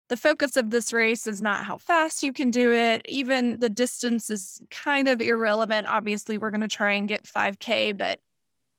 the 0.08 0.18
focus 0.18 0.58
of 0.58 0.72
this 0.72 0.92
race 0.92 1.28
is 1.28 1.40
not 1.40 1.66
how 1.66 1.78
fast 1.78 2.24
you 2.24 2.34
can 2.34 2.50
do 2.50 2.72
it. 2.72 3.06
Even 3.08 3.60
the 3.60 3.70
distance 3.70 4.32
is 4.32 4.60
kind 4.72 5.08
of 5.08 5.22
irrelevant. 5.22 5.88
Obviously, 5.88 6.40
we're 6.40 6.50
going 6.50 6.62
to 6.62 6.68
try 6.68 6.94
and 6.94 7.08
get 7.08 7.26
5K, 7.26 7.96
but 7.96 8.20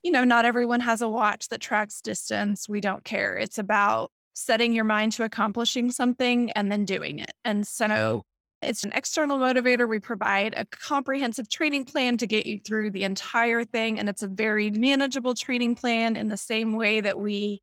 you 0.03 0.11
know, 0.11 0.25
not 0.25 0.45
everyone 0.45 0.81
has 0.81 1.03
a 1.03 1.09
watch 1.09 1.49
that 1.49 1.61
tracks 1.61 2.01
distance. 2.01 2.69
We 2.69 2.81
don't 2.81 3.05
care. 3.05 3.37
It's 3.37 3.59
about 3.59 4.11
setting 4.33 4.73
your 4.73 4.85
mind 4.85 5.13
to 5.13 5.25
accomplishing 5.25 5.91
something 5.91 6.51
and 6.53 6.71
then 6.71 6.85
doing 6.85 7.19
it. 7.19 7.33
And 7.45 7.67
so, 7.67 7.87
oh. 7.87 8.23
it's 8.63 8.85
an 8.85 8.93
external 8.95 9.39
motivator. 9.39 9.89
We 9.89 9.99
provide 9.99 10.55
a 10.57 10.65
comprehensive 10.67 11.49
training 11.49 11.85
plan 11.85 12.17
to 12.19 12.27
get 12.27 12.47
you 12.47 12.59
through 12.59 12.93
the 12.93 13.05
entire 13.05 13.65
thing. 13.65 13.99
And 13.99 14.09
it's 14.09 14.23
a 14.23 14.29
very 14.29 14.71
manageable 14.71 15.35
training 15.35 15.75
plan 15.75 16.17
in 16.17 16.29
the 16.29 16.37
same 16.37 16.77
way 16.77 17.01
that 17.01 17.19
we 17.19 17.61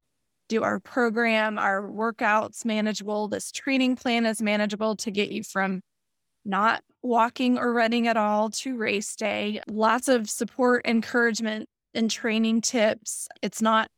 do 0.49 0.63
our 0.63 0.79
program, 0.79 1.57
our 1.57 1.81
workouts 1.81 2.63
manageable. 2.63 3.27
This 3.27 3.51
training 3.51 3.95
plan 3.95 4.25
is 4.25 4.41
manageable 4.41 4.95
to 4.97 5.11
get 5.11 5.31
you 5.31 5.43
from 5.43 5.81
not 6.45 6.81
walking 7.01 7.57
or 7.57 7.73
running 7.73 8.07
at 8.07 8.17
all 8.17 8.49
to 8.49 8.77
race 8.77 9.15
day. 9.15 9.61
Lots 9.67 10.07
of 10.07 10.29
support, 10.29 10.85
encouragement, 10.85 11.67
and 11.97 12.09
training 12.09 12.61
tips. 12.61 13.27
It's 13.41 13.61
not 13.61 13.89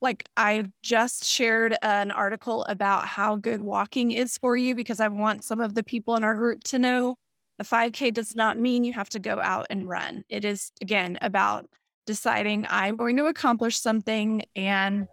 like 0.00 0.28
I 0.36 0.64
just 0.82 1.24
shared 1.24 1.76
an 1.82 2.10
article 2.10 2.64
about 2.64 3.06
how 3.06 3.36
good 3.36 3.62
walking 3.62 4.10
is 4.10 4.36
for 4.38 4.56
you 4.56 4.74
because 4.74 5.00
I 5.00 5.08
want 5.08 5.44
some 5.44 5.60
of 5.60 5.74
the 5.74 5.82
people 5.82 6.16
in 6.16 6.24
our 6.24 6.34
group 6.34 6.64
to 6.64 6.78
know 6.78 7.16
the 7.58 7.64
5K 7.64 8.12
does 8.12 8.34
not 8.34 8.58
mean 8.58 8.84
you 8.84 8.92
have 8.92 9.08
to 9.10 9.18
go 9.18 9.40
out 9.40 9.66
and 9.70 9.88
run. 9.88 10.24
It 10.28 10.44
is, 10.44 10.72
again, 10.82 11.18
about 11.22 11.66
deciding 12.06 12.66
I'm 12.68 12.96
going 12.96 13.16
to 13.16 13.26
accomplish 13.26 13.78
something 13.78 14.42
and 14.56 15.06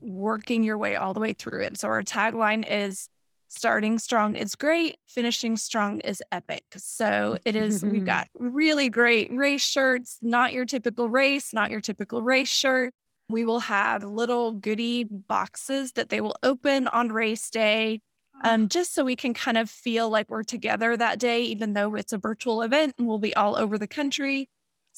working 0.00 0.62
your 0.62 0.78
way 0.78 0.96
all 0.96 1.14
the 1.14 1.20
way 1.20 1.32
through 1.32 1.62
it. 1.62 1.78
So 1.78 1.88
our 1.88 2.02
tagline 2.02 2.64
is 2.70 3.08
starting 3.48 3.98
strong 3.98 4.36
is 4.36 4.54
great, 4.54 4.96
finishing 5.06 5.56
strong 5.56 6.00
is 6.00 6.22
epic. 6.30 6.64
So 6.76 7.38
it 7.44 7.56
is, 7.56 7.84
we've 7.84 8.04
got 8.04 8.28
really 8.34 8.88
great 8.88 9.32
race 9.32 9.62
shirts, 9.64 10.18
not 10.22 10.52
your 10.52 10.64
typical 10.64 11.08
race, 11.08 11.52
not 11.52 11.70
your 11.70 11.80
typical 11.80 12.22
race 12.22 12.48
shirt 12.48 12.92
we 13.28 13.44
will 13.44 13.60
have 13.60 14.04
little 14.04 14.52
goodie 14.52 15.04
boxes 15.04 15.92
that 15.92 16.08
they 16.08 16.20
will 16.20 16.36
open 16.42 16.88
on 16.88 17.10
race 17.10 17.50
day, 17.50 18.00
um, 18.42 18.68
just 18.68 18.94
so 18.94 19.04
we 19.04 19.16
can 19.16 19.34
kind 19.34 19.58
of 19.58 19.68
feel 19.68 20.08
like 20.08 20.30
we're 20.30 20.42
together 20.42 20.96
that 20.96 21.18
day, 21.18 21.42
even 21.42 21.74
though 21.74 21.94
it's 21.94 22.12
a 22.12 22.18
virtual 22.18 22.62
event 22.62 22.94
and 22.98 23.06
we'll 23.06 23.18
be 23.18 23.34
all 23.34 23.56
over 23.56 23.76
the 23.76 23.86
country. 23.86 24.48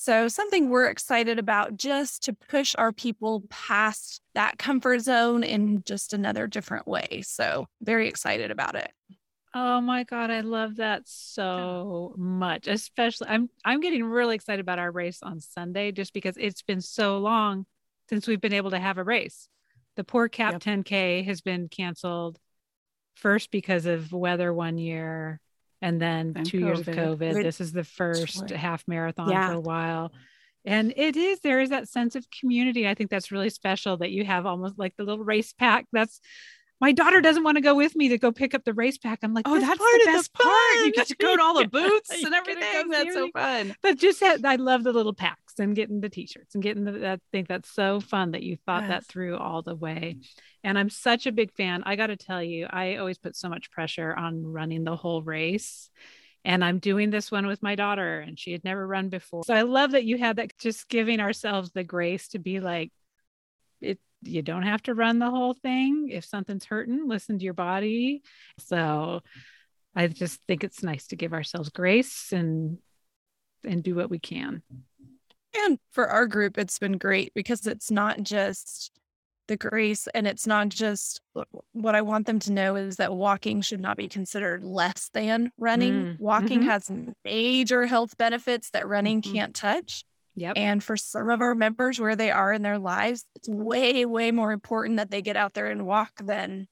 So, 0.02 0.28
something 0.28 0.70
we're 0.70 0.88
excited 0.88 1.38
about 1.38 1.76
just 1.76 2.22
to 2.22 2.32
push 2.32 2.74
our 2.78 2.90
people 2.90 3.42
past 3.50 4.22
that 4.34 4.56
comfort 4.56 5.00
zone 5.00 5.44
in 5.44 5.82
just 5.84 6.14
another 6.14 6.46
different 6.46 6.88
way. 6.88 7.20
So, 7.22 7.66
very 7.82 8.08
excited 8.08 8.50
about 8.50 8.76
it. 8.76 8.90
Oh 9.54 9.82
my 9.82 10.04
god, 10.04 10.30
I 10.30 10.40
love 10.40 10.76
that 10.76 11.02
so 11.04 12.14
much. 12.16 12.66
Especially 12.66 13.28
I'm 13.28 13.50
I'm 13.62 13.80
getting 13.80 14.02
really 14.02 14.36
excited 14.36 14.62
about 14.62 14.78
our 14.78 14.90
race 14.90 15.18
on 15.22 15.38
Sunday 15.38 15.92
just 15.92 16.14
because 16.14 16.38
it's 16.38 16.62
been 16.62 16.80
so 16.80 17.18
long 17.18 17.66
since 18.08 18.26
we've 18.26 18.40
been 18.40 18.54
able 18.54 18.70
to 18.70 18.78
have 18.78 18.96
a 18.96 19.04
race. 19.04 19.50
The 19.96 20.04
poor 20.04 20.30
Cap 20.30 20.54
yep. 20.54 20.62
10K 20.62 21.26
has 21.26 21.42
been 21.42 21.68
canceled 21.68 22.38
first 23.16 23.50
because 23.50 23.84
of 23.84 24.12
weather 24.12 24.50
one 24.50 24.78
year 24.78 25.42
and 25.82 26.00
then 26.00 26.32
and 26.36 26.46
two 26.46 26.60
COVID. 26.60 26.64
years 26.64 26.80
of 26.80 26.86
COVID. 26.86 27.42
This 27.42 27.60
is 27.60 27.72
the 27.72 27.84
first 27.84 28.50
half 28.50 28.86
marathon 28.86 29.30
yeah. 29.30 29.48
for 29.48 29.54
a 29.54 29.60
while. 29.60 30.12
And 30.64 30.92
it 30.96 31.16
is, 31.16 31.40
there 31.40 31.60
is 31.60 31.70
that 31.70 31.88
sense 31.88 32.16
of 32.16 32.26
community. 32.30 32.86
I 32.86 32.94
think 32.94 33.10
that's 33.10 33.32
really 33.32 33.50
special 33.50 33.96
that 33.98 34.10
you 34.10 34.24
have 34.24 34.44
almost 34.44 34.78
like 34.78 34.94
the 34.96 35.04
little 35.04 35.24
race 35.24 35.52
pack. 35.52 35.86
That's 35.90 36.20
my 36.80 36.92
daughter 36.92 37.20
doesn't 37.20 37.44
want 37.44 37.56
to 37.56 37.60
go 37.60 37.74
with 37.74 37.94
me 37.94 38.08
to 38.08 38.18
go 38.18 38.32
pick 38.32 38.54
up 38.54 38.64
the 38.64 38.72
race 38.72 38.96
pack. 38.96 39.18
I'm 39.22 39.34
like, 39.34 39.46
oh, 39.46 39.60
that's, 39.60 39.78
the 39.78 40.02
best 40.06 40.32
the 40.32 40.42
part. 40.42 40.86
You 40.86 40.92
get 40.92 41.08
to 41.08 41.16
go 41.16 41.36
to 41.36 41.42
all 41.42 41.58
the 41.58 41.68
booths 41.68 42.10
and 42.24 42.34
everything. 42.34 42.88
That's 42.88 43.12
so 43.12 43.30
fun. 43.32 43.76
But 43.82 43.98
just 43.98 44.20
had, 44.20 44.44
I 44.44 44.56
love 44.56 44.82
the 44.82 44.92
little 44.92 45.12
packs 45.12 45.49
and 45.60 45.76
getting 45.76 46.00
the 46.00 46.08
t-shirts 46.08 46.54
and 46.54 46.62
getting 46.62 46.84
the, 46.84 47.12
I 47.12 47.18
think 47.30 47.48
that's 47.48 47.70
so 47.70 48.00
fun 48.00 48.32
that 48.32 48.42
you 48.42 48.56
thought 48.66 48.82
yes. 48.82 48.88
that 48.88 49.06
through 49.06 49.36
all 49.38 49.62
the 49.62 49.74
way. 49.74 50.16
And 50.64 50.78
I'm 50.78 50.90
such 50.90 51.26
a 51.26 51.32
big 51.32 51.52
fan. 51.52 51.82
I 51.86 51.96
got 51.96 52.08
to 52.08 52.16
tell 52.16 52.42
you, 52.42 52.66
I 52.68 52.96
always 52.96 53.18
put 53.18 53.36
so 53.36 53.48
much 53.48 53.70
pressure 53.70 54.12
on 54.14 54.44
running 54.44 54.84
the 54.84 54.96
whole 54.96 55.22
race. 55.22 55.90
And 56.44 56.64
I'm 56.64 56.78
doing 56.78 57.10
this 57.10 57.30
one 57.30 57.46
with 57.46 57.62
my 57.62 57.74
daughter, 57.74 58.20
and 58.20 58.38
she 58.38 58.52
had 58.52 58.64
never 58.64 58.86
run 58.86 59.10
before. 59.10 59.44
So 59.44 59.52
I 59.52 59.62
love 59.62 59.90
that 59.90 60.04
you 60.04 60.16
had 60.16 60.36
that 60.36 60.56
just 60.58 60.88
giving 60.88 61.20
ourselves 61.20 61.70
the 61.70 61.84
grace 61.84 62.28
to 62.28 62.38
be 62.38 62.60
like, 62.60 62.92
it 63.82 63.98
you 64.22 64.40
don't 64.40 64.62
have 64.62 64.82
to 64.84 64.94
run 64.94 65.18
the 65.18 65.30
whole 65.30 65.54
thing. 65.54 66.08
If 66.10 66.24
something's 66.24 66.64
hurting, 66.64 67.06
listen 67.06 67.38
to 67.38 67.44
your 67.44 67.54
body. 67.54 68.22
So 68.58 69.20
I 69.94 70.06
just 70.06 70.40
think 70.46 70.64
it's 70.64 70.82
nice 70.82 71.08
to 71.08 71.16
give 71.16 71.32
ourselves 71.32 71.68
grace 71.68 72.32
and 72.32 72.78
and 73.64 73.82
do 73.82 73.94
what 73.94 74.10
we 74.10 74.18
can. 74.18 74.62
And 75.54 75.78
for 75.90 76.08
our 76.08 76.26
group, 76.26 76.58
it's 76.58 76.78
been 76.78 76.98
great 76.98 77.32
because 77.34 77.66
it's 77.66 77.90
not 77.90 78.22
just 78.22 78.92
the 79.50 79.56
grace 79.56 80.06
and 80.14 80.28
it's 80.28 80.46
not 80.46 80.68
just 80.68 81.20
what 81.72 81.94
I 81.96 82.02
want 82.02 82.26
them 82.26 82.38
to 82.38 82.52
know 82.52 82.76
is 82.76 82.96
that 82.96 83.12
walking 83.12 83.62
should 83.62 83.80
not 83.80 83.96
be 83.96 84.08
considered 84.08 84.62
less 84.62 85.10
than 85.12 85.50
running. 85.58 85.92
Mm. 85.92 86.20
Walking 86.20 86.60
mm-hmm. 86.60 86.68
has 86.68 86.90
major 87.24 87.86
health 87.86 88.16
benefits 88.16 88.70
that 88.70 88.86
running 88.86 89.20
mm-hmm. 89.20 89.32
can't 89.32 89.54
touch. 89.54 90.04
Yep. 90.36 90.52
And 90.56 90.82
for 90.82 90.96
some 90.96 91.28
of 91.28 91.40
our 91.40 91.56
members 91.56 91.98
where 91.98 92.14
they 92.14 92.30
are 92.30 92.52
in 92.52 92.62
their 92.62 92.78
lives, 92.78 93.24
it's 93.34 93.48
way, 93.48 94.06
way 94.06 94.30
more 94.30 94.52
important 94.52 94.98
that 94.98 95.10
they 95.10 95.20
get 95.20 95.36
out 95.36 95.54
there 95.54 95.66
and 95.66 95.84
walk 95.84 96.12
than 96.22 96.68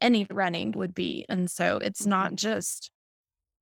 any 0.00 0.26
running 0.30 0.72
would 0.72 0.94
be. 0.94 1.26
And 1.28 1.50
so 1.50 1.76
it's 1.76 2.06
not 2.06 2.28
mm-hmm. 2.28 2.36
just 2.36 2.90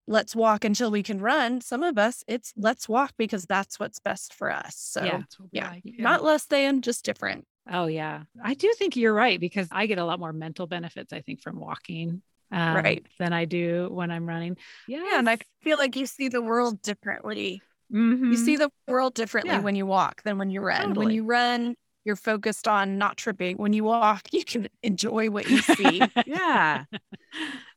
let's 0.07 0.35
walk 0.35 0.65
until 0.65 0.91
we 0.91 1.03
can 1.03 1.21
run. 1.21 1.61
Some 1.61 1.83
of 1.83 1.99
us, 1.99 2.25
it's 2.27 2.53
let's 2.57 2.89
walk 2.89 3.13
because 3.17 3.47
that's 3.47 3.79
what's 3.79 3.99
best 3.99 4.35
for 4.35 4.51
us. 4.51 4.77
So 4.77 5.05
yeah, 5.05 5.23
yeah, 5.51 5.71
like. 5.71 5.83
yeah. 5.85 6.03
not 6.03 6.25
less 6.25 6.47
than, 6.47 6.83
just 6.83 7.05
different. 7.05 7.47
Oh 7.71 7.87
yeah. 7.87 8.25
I 8.43 8.55
do 8.55 8.73
think 8.77 8.97
you're 8.97 9.15
right 9.15 9.39
because 9.39 9.69
I 9.71 9.87
get 9.87 9.99
a 9.99 10.05
lot 10.05 10.19
more 10.19 10.33
mental 10.33 10.67
benefits, 10.67 11.13
I 11.13 11.21
think, 11.21 11.41
from 11.41 11.61
walking. 11.61 12.23
Um, 12.51 12.75
right. 12.75 13.07
Than 13.19 13.33
I 13.33 13.47
do 13.47 13.89
when 13.91 14.11
I'm 14.11 14.29
running. 14.29 14.59
Yes. 14.87 15.07
Yeah. 15.11 15.19
And 15.19 15.31
I 15.31 15.39
feel 15.63 15.79
like 15.79 15.97
you 15.97 16.05
see 16.05 16.29
the 16.29 16.43
world 16.43 16.83
differently 16.83 17.63
Mm-hmm. 17.93 18.33
You 18.33 18.37
see 18.39 18.57
the 18.57 18.71
world 18.89 19.15
differently 19.15 19.53
yeah. 19.53 19.61
when 19.61 19.77
you 19.77 19.85
walk 19.85 20.23
than 20.23 20.39
when 20.39 20.51
you 20.51 20.61
run. 20.61 20.89
Totally. 20.89 21.07
When 21.07 21.15
you 21.15 21.25
run, 21.25 21.77
you're 22.05 22.17
focused 22.17 22.69
on 22.69 22.99
not 22.99 23.17
tripping. 23.17 23.57
When 23.57 23.73
you 23.73 23.85
walk, 23.85 24.23
you 24.33 24.45
can 24.45 24.69
enjoy 24.83 25.31
what 25.31 25.47
you 25.47 25.63
see. 25.63 26.13
yeah. 26.25 26.85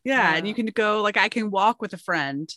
yeah. 0.04 0.36
And 0.36 0.48
you 0.48 0.54
can 0.54 0.68
go, 0.68 1.02
like, 1.02 1.18
I 1.18 1.30
can 1.30 1.52
walk 1.52 1.82
with 1.82 1.94
a 1.94 1.98
friend 1.98 2.50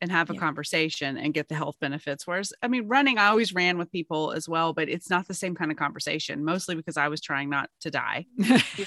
and 0.00 0.10
have 0.12 0.30
a 0.30 0.34
Yeah. 0.34 0.40
conversation 0.40 1.16
and 1.16 1.34
get 1.34 1.48
the 1.48 1.54
health 1.54 1.76
benefits. 1.80 2.26
Whereas, 2.26 2.52
I 2.62 2.68
mean, 2.68 2.88
running, 2.88 3.18
I 3.18 3.28
always 3.28 3.54
ran 3.54 3.78
with 3.78 3.92
people 3.92 4.32
as 4.32 4.48
well, 4.48 4.72
but 4.72 4.88
it's 4.88 5.10
not 5.10 5.28
the 5.28 5.34
same 5.34 5.54
kind 5.54 5.70
of 5.70 5.78
conversation, 5.78 6.44
mostly 6.44 6.74
because 6.74 6.96
I 6.96 7.08
was 7.08 7.20
trying 7.20 7.50
not 7.50 7.70
to 7.82 7.90
die. 7.90 8.26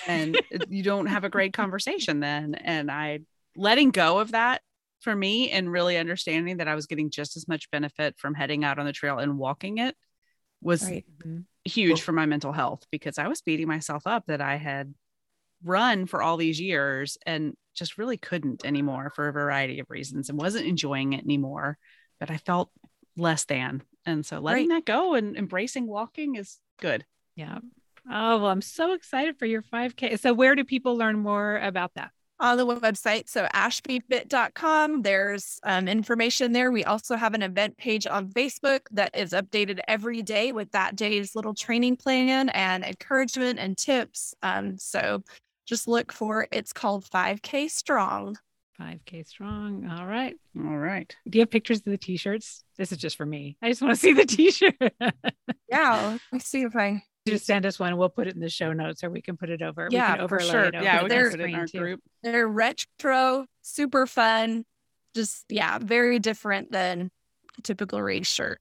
and 0.07 0.39
you 0.69 0.83
don't 0.83 1.07
have 1.07 1.23
a 1.23 1.29
great 1.29 1.53
conversation 1.53 2.19
then. 2.19 2.55
And 2.55 2.91
I 2.91 3.21
letting 3.55 3.91
go 3.91 4.19
of 4.19 4.31
that 4.33 4.61
for 5.01 5.15
me 5.15 5.51
and 5.51 5.71
really 5.71 5.97
understanding 5.97 6.57
that 6.57 6.67
I 6.67 6.75
was 6.75 6.87
getting 6.87 7.11
just 7.11 7.37
as 7.37 7.47
much 7.47 7.71
benefit 7.71 8.15
from 8.17 8.35
heading 8.35 8.63
out 8.65 8.79
on 8.79 8.85
the 8.85 8.93
trail 8.93 9.19
and 9.19 9.37
walking 9.37 9.79
it 9.79 9.95
was 10.61 10.83
Right. 10.83 11.05
Mm-hmm. 11.19 11.41
huge 11.65 11.89
Well- 11.91 11.97
for 11.97 12.11
my 12.11 12.25
mental 12.25 12.51
health 12.51 12.85
because 12.91 13.17
I 13.17 13.27
was 13.27 13.41
beating 13.41 13.67
myself 13.67 14.05
up 14.05 14.25
that 14.27 14.41
I 14.41 14.55
had 14.57 14.93
run 15.63 16.05
for 16.05 16.21
all 16.21 16.37
these 16.37 16.59
years 16.61 17.17
and 17.25 17.55
just 17.73 17.97
really 17.97 18.17
couldn't 18.17 18.65
anymore 18.65 19.11
for 19.15 19.27
a 19.27 19.33
variety 19.33 19.79
of 19.79 19.89
reasons 19.89 20.29
and 20.29 20.37
wasn't 20.37 20.65
enjoying 20.67 21.13
it 21.13 21.23
anymore. 21.23 21.77
But 22.19 22.29
I 22.31 22.37
felt 22.37 22.69
less 23.17 23.45
than. 23.45 23.81
And 24.05 24.25
so 24.25 24.39
letting 24.39 24.67
that 24.69 24.85
go 24.85 25.15
and 25.15 25.35
embracing 25.35 25.87
walking 25.87 26.35
is 26.35 26.59
good. 26.79 27.05
Yeah. 27.35 27.59
Oh, 28.07 28.37
well, 28.37 28.51
I'm 28.51 28.61
so 28.61 28.93
excited 28.93 29.39
for 29.39 29.45
your 29.47 29.63
5K. 29.63 30.19
So, 30.19 30.31
where 30.33 30.53
do 30.55 30.63
people 30.63 30.95
learn 30.95 31.17
more 31.17 31.57
about 31.57 31.91
that? 31.95 32.11
On 32.39 32.57
the 32.57 32.65
website. 32.65 33.29
So 33.29 33.47
ashbyfit.com. 33.53 35.01
There's 35.01 35.59
um, 35.63 35.87
information 35.87 36.51
there. 36.51 36.71
We 36.71 36.83
also 36.83 37.15
have 37.15 37.33
an 37.33 37.41
event 37.41 37.77
page 37.77 38.07
on 38.07 38.29
Facebook 38.29 38.81
that 38.91 39.15
is 39.15 39.31
updated 39.31 39.79
every 39.87 40.21
day 40.21 40.51
with 40.51 40.71
that 40.71 40.95
day's 40.95 41.35
little 41.35 41.53
training 41.53 41.97
plan 41.97 42.49
and 42.49 42.83
encouragement 42.83 43.59
and 43.59 43.77
tips. 43.77 44.33
Um, 44.43 44.77
so 44.77 45.23
just 45.65 45.87
look 45.87 46.11
for 46.11 46.47
it's 46.51 46.73
called 46.73 47.05
5K 47.05 47.69
Strong. 47.69 48.37
5K 48.79 49.25
strong. 49.25 49.89
All 49.89 50.05
right. 50.05 50.35
All 50.57 50.77
right. 50.77 51.13
Do 51.29 51.37
you 51.37 51.41
have 51.43 51.51
pictures 51.51 51.79
of 51.79 51.85
the 51.85 51.97
t 51.97 52.17
shirts? 52.17 52.63
This 52.77 52.91
is 52.91 52.97
just 52.97 53.15
for 53.15 53.25
me. 53.25 53.57
I 53.61 53.69
just 53.69 53.81
want 53.81 53.93
to 53.93 53.99
see 53.99 54.13
the 54.13 54.25
t 54.25 54.51
shirt. 54.51 54.75
Yeah, 55.69 56.11
let 56.11 56.21
me 56.31 56.39
see 56.39 56.63
if 56.63 56.75
I. 56.75 57.03
just 57.25 57.45
send 57.45 57.65
us 57.65 57.79
one 57.79 57.89
and 57.89 57.97
we'll 57.97 58.09
put 58.09 58.27
it 58.27 58.35
in 58.35 58.39
the 58.41 58.49
show 58.49 58.71
notes 58.73 59.03
or 59.03 59.09
we 59.09 59.21
can 59.21 59.35
put 59.37 59.49
it 59.49 59.61
over. 59.61 59.87
we 59.89 59.95
Yeah, 59.95 60.17
can 60.17 60.27
for 60.27 60.39
sure. 60.39 60.65
It 60.65 60.75
over 60.75 60.83
Yeah, 60.83 61.03
we 61.03 61.09
they're- 61.09 61.29
can 61.29 61.39
put 61.39 61.41
it 61.41 61.49
in 61.49 61.55
our 61.55 61.67
too. 61.67 61.79
group. 61.79 61.99
They're 62.23 62.47
retro, 62.47 63.45
super 63.61 64.05
fun. 64.05 64.65
Just, 65.15 65.45
yeah, 65.49 65.79
very 65.79 66.19
different 66.19 66.71
than 66.71 67.09
a 67.57 67.61
typical 67.61 68.01
race 68.01 68.27
shirt. 68.27 68.59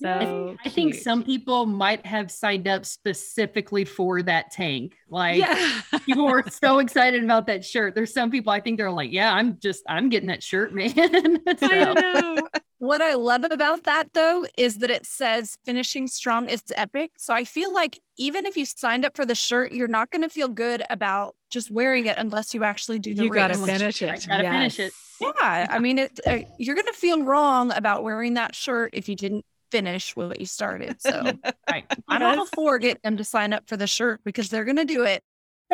So 0.00 0.56
I 0.64 0.68
think 0.70 0.94
some 0.96 1.22
people 1.22 1.66
might 1.66 2.04
have 2.04 2.30
signed 2.30 2.66
up 2.66 2.84
specifically 2.84 3.84
for 3.84 4.22
that 4.22 4.50
tank. 4.50 4.96
Like 5.08 5.38
yeah. 5.38 5.80
people 6.04 6.26
were 6.26 6.44
so 6.50 6.78
excited 6.80 7.22
about 7.22 7.46
that 7.46 7.64
shirt. 7.64 7.94
There's 7.94 8.12
some 8.12 8.30
people 8.30 8.52
I 8.52 8.60
think 8.60 8.76
they're 8.78 8.90
like, 8.90 9.12
yeah, 9.12 9.32
I'm 9.32 9.58
just 9.60 9.82
I'm 9.88 10.08
getting 10.08 10.28
that 10.28 10.42
shirt, 10.42 10.74
man. 10.74 10.92
I 11.46 11.94
know. 11.94 12.48
What 12.84 13.00
I 13.00 13.14
love 13.14 13.44
about 13.44 13.84
that 13.84 14.12
though 14.12 14.44
is 14.58 14.76
that 14.78 14.90
it 14.90 15.06
says 15.06 15.56
finishing 15.64 16.06
strong 16.06 16.50
is 16.50 16.62
epic. 16.76 17.12
So 17.16 17.32
I 17.32 17.44
feel 17.44 17.72
like 17.72 17.98
even 18.18 18.44
if 18.44 18.58
you 18.58 18.66
signed 18.66 19.06
up 19.06 19.16
for 19.16 19.24
the 19.24 19.34
shirt, 19.34 19.72
you're 19.72 19.88
not 19.88 20.10
going 20.10 20.20
to 20.20 20.28
feel 20.28 20.48
good 20.48 20.82
about 20.90 21.34
just 21.48 21.70
wearing 21.70 22.04
it 22.04 22.18
unless 22.18 22.52
you 22.52 22.62
actually 22.62 22.98
do 22.98 23.14
the 23.14 23.24
You 23.24 23.30
got 23.30 23.48
to 23.48 23.58
race. 23.58 23.66
finish 23.66 24.02
I 24.02 24.06
it. 24.08 24.26
gotta 24.28 24.42
finish 24.42 24.78
it. 24.78 24.92
Yeah, 25.18 25.66
I 25.70 25.78
mean, 25.78 25.98
it, 25.98 26.20
uh, 26.26 26.40
you're 26.58 26.74
going 26.74 26.86
to 26.88 26.92
feel 26.92 27.22
wrong 27.22 27.72
about 27.72 28.02
wearing 28.02 28.34
that 28.34 28.54
shirt 28.54 28.90
if 28.92 29.08
you 29.08 29.16
didn't 29.16 29.46
finish 29.70 30.14
what 30.14 30.38
you 30.38 30.44
started. 30.44 31.00
So 31.00 31.32
right. 31.70 31.86
I'm 32.06 32.22
all 32.38 32.44
for 32.44 32.78
getting 32.78 33.00
them 33.02 33.16
to 33.16 33.24
sign 33.24 33.54
up 33.54 33.66
for 33.66 33.78
the 33.78 33.86
shirt 33.86 34.20
because 34.24 34.50
they're 34.50 34.64
going 34.66 34.76
to 34.76 34.84
do 34.84 35.04
it. 35.04 35.22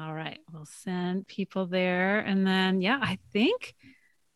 All 0.00 0.14
right. 0.14 0.38
We'll 0.52 0.64
send 0.66 1.26
people 1.26 1.66
there. 1.66 2.20
And 2.20 2.46
then, 2.46 2.80
yeah, 2.80 2.98
I 3.02 3.18
think 3.32 3.74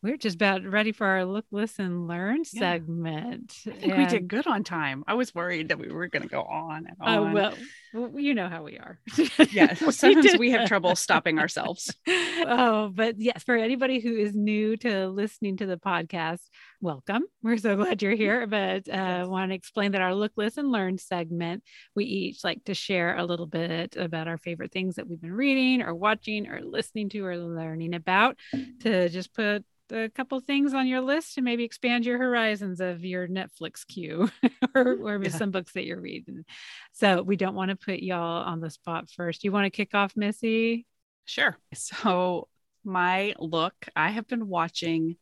we're 0.05 0.19
just 0.19 0.35
about 0.37 0.63
ready 0.65 0.93
for 0.93 1.07
our 1.07 1.25
look, 1.25 1.47
listen, 1.51 2.07
learn 2.07 2.43
Yeah. 2.53 2.61
segment. 2.61 3.57
I 3.67 3.71
think 3.71 3.97
we 3.97 4.05
did 4.07 4.29
good 4.29 4.47
on 4.47 4.63
time. 4.63 5.03
I 5.07 5.15
was 5.15 5.35
worried 5.35 5.71
that 5.71 5.79
we 5.79 5.89
were 5.91 6.09
going 6.09 6.23
to 6.25 6.29
go 6.29 6.43
on 6.43 6.87
and 6.87 6.97
Oh, 7.01 7.25
on. 7.25 7.33
well, 7.33 7.55
well, 7.95 8.19
you 8.21 8.35
know 8.35 8.49
how 8.49 8.63
we 8.65 8.77
are. 8.79 8.99
We 9.19 9.93
sometimes 9.93 10.27
did- 10.33 10.39
we 10.41 10.51
have 10.51 10.69
trouble 10.69 10.95
stopping 10.95 11.39
ourselves. 11.39 11.95
oh, 12.07 12.91
but 12.95 13.19
yes, 13.19 13.43
for 13.45 13.57
anybody 13.57 13.99
who 14.01 14.15
is 14.15 14.35
new 14.35 14.77
to 14.79 15.09
listening 15.09 15.57
to 15.59 15.67
the 15.67 15.79
podcast, 15.79 16.41
welcome. 16.83 17.23
We're 17.43 17.57
so 17.57 17.75
glad 17.77 18.03
you're 18.03 18.13
here. 18.27 18.47
But 18.47 18.87
uh, 18.89 19.25
want 19.27 19.53
to 19.53 19.55
explain 19.55 19.93
that 19.93 20.03
our 20.03 20.15
look, 20.15 20.33
listen, 20.37 20.71
learn 20.71 20.99
segment, 20.99 21.63
we 21.97 22.05
each 22.05 22.45
like 22.45 22.63
to 22.65 22.75
share 22.75 23.17
a 23.17 23.25
little 23.25 23.47
bit 23.47 23.97
about 23.97 24.29
our 24.29 24.37
favorite 24.37 24.71
things 24.73 24.97
that 24.97 25.09
we've 25.09 25.21
been 25.21 25.33
reading 25.33 25.81
or 25.81 25.95
watching 25.95 26.47
or 26.49 26.61
listening 26.61 27.09
to 27.11 27.25
or 27.25 27.39
learning 27.39 27.95
about 27.95 28.37
to 28.81 29.09
just 29.09 29.33
put 29.33 29.65
a 29.93 30.09
couple 30.09 30.39
things 30.41 30.75
on 30.75 30.87
your 30.87 31.01
list 31.01 31.35
to 31.35 31.43
maybe 31.43 31.65
expand 31.65 32.07
your 32.07 32.19
horizons 32.19 32.81
of 32.81 33.05
your 33.05 33.29
Netflix 33.29 33.87
queue 33.87 34.31
or, 34.75 34.85
mm-hmm. 34.85 35.07
or 35.07 35.23
Yeah. 35.23 35.31
some 35.31 35.51
books 35.51 35.73
that 35.73 35.85
you're 35.85 36.01
reading. 36.01 36.45
So 36.93 37.23
we 37.23 37.37
don't 37.37 37.55
want 37.55 37.71
to 37.71 37.77
put 37.77 38.01
y'all 38.01 38.45
on 38.45 38.61
the 38.61 38.71
spot 38.71 39.11
first. 39.11 39.45
You 39.45 39.53
want 39.53 39.67
to 39.67 39.71
kick 39.71 39.95
off, 39.95 40.17
Missy? 40.17 40.87
Sure. 41.25 41.57
So, 41.75 42.49
my 42.85 43.35
look, 43.39 43.75
I 43.97 44.11
have 44.11 44.27
been 44.27 44.49
watching, 44.49 45.17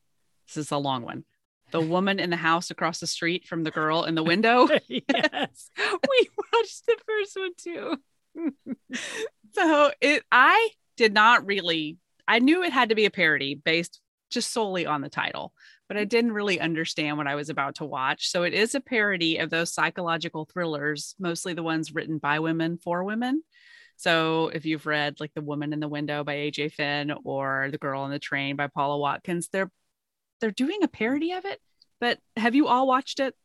this 0.47 0.57
is 0.57 0.71
a 0.73 0.77
long 0.79 1.03
one. 1.03 1.25
The 1.71 1.81
woman 1.81 2.19
in 2.19 2.31
the 2.31 2.37
house 2.37 2.71
across 2.71 3.01
the 3.01 3.07
street 3.07 3.47
from 3.47 3.63
the 3.63 3.71
girl 3.71 4.05
in 4.05 4.15
the 4.15 4.23
window. 4.23 4.69
yes. 4.89 5.71
We 5.77 6.29
watched 6.53 6.87
the 6.87 6.97
first 7.07 7.37
one 7.37 7.53
too. 7.57 7.97
so, 9.55 9.91
it, 10.01 10.25
I 10.31 10.71
did 10.97 11.15
not 11.15 11.47
really, 11.47 11.99
I 12.27 12.41
knew 12.41 12.63
it 12.63 12.73
had 12.73 12.91
to 12.91 12.95
be 12.95 13.05
a 13.07 13.11
parody 13.11 13.55
based 13.55 14.01
just 14.33 14.53
solely 14.53 14.87
on 14.87 15.01
the 15.01 15.09
title, 15.09 15.53
but 15.89 15.97
I 15.97 16.05
mm. 16.05 16.09
didn't 16.09 16.33
really 16.33 16.61
understand 16.61 17.19
what 17.19 17.27
I 17.27 17.35
was 17.35 17.49
about 17.49 17.77
to 17.77 17.85
watch. 17.85 18.29
So, 18.29 18.43
it 18.43 18.55
is 18.55 18.75
a 18.75 18.81
parody 18.81 19.39
of 19.39 19.51
those 19.51 19.73
psychological 19.73 20.45
thrillers, 20.45 21.15
mostly 21.19 21.55
the 21.55 21.63
ones 21.63 21.95
written 21.95 22.19
by 22.19 22.41
women 22.41 22.79
for 22.79 23.05
women. 23.05 23.43
So 23.97 24.49
if 24.49 24.65
you've 24.65 24.87
read 24.87 25.21
like 25.21 25.33
The 25.35 25.43
Woman 25.43 25.73
in 25.73 25.79
the 25.79 25.87
Window 25.87 26.25
by 26.25 26.35
AJ 26.35 26.73
Finn 26.73 27.13
or 27.25 27.69
The 27.71 27.79
Girl 27.79 28.01
on 28.01 28.11
the 28.11 28.19
Train 28.19 28.57
by 28.57 28.67
Paula 28.67 28.99
Watkins, 28.99 29.49
they're 29.53 29.71
they're 30.41 30.51
doing 30.51 30.83
a 30.83 30.89
parody 30.89 31.33
of 31.33 31.45
it. 31.45 31.61
But 32.01 32.19
have 32.37 32.57
you 32.57 32.67
all 32.67 32.89
watched 32.89 33.21
it? 33.21 33.37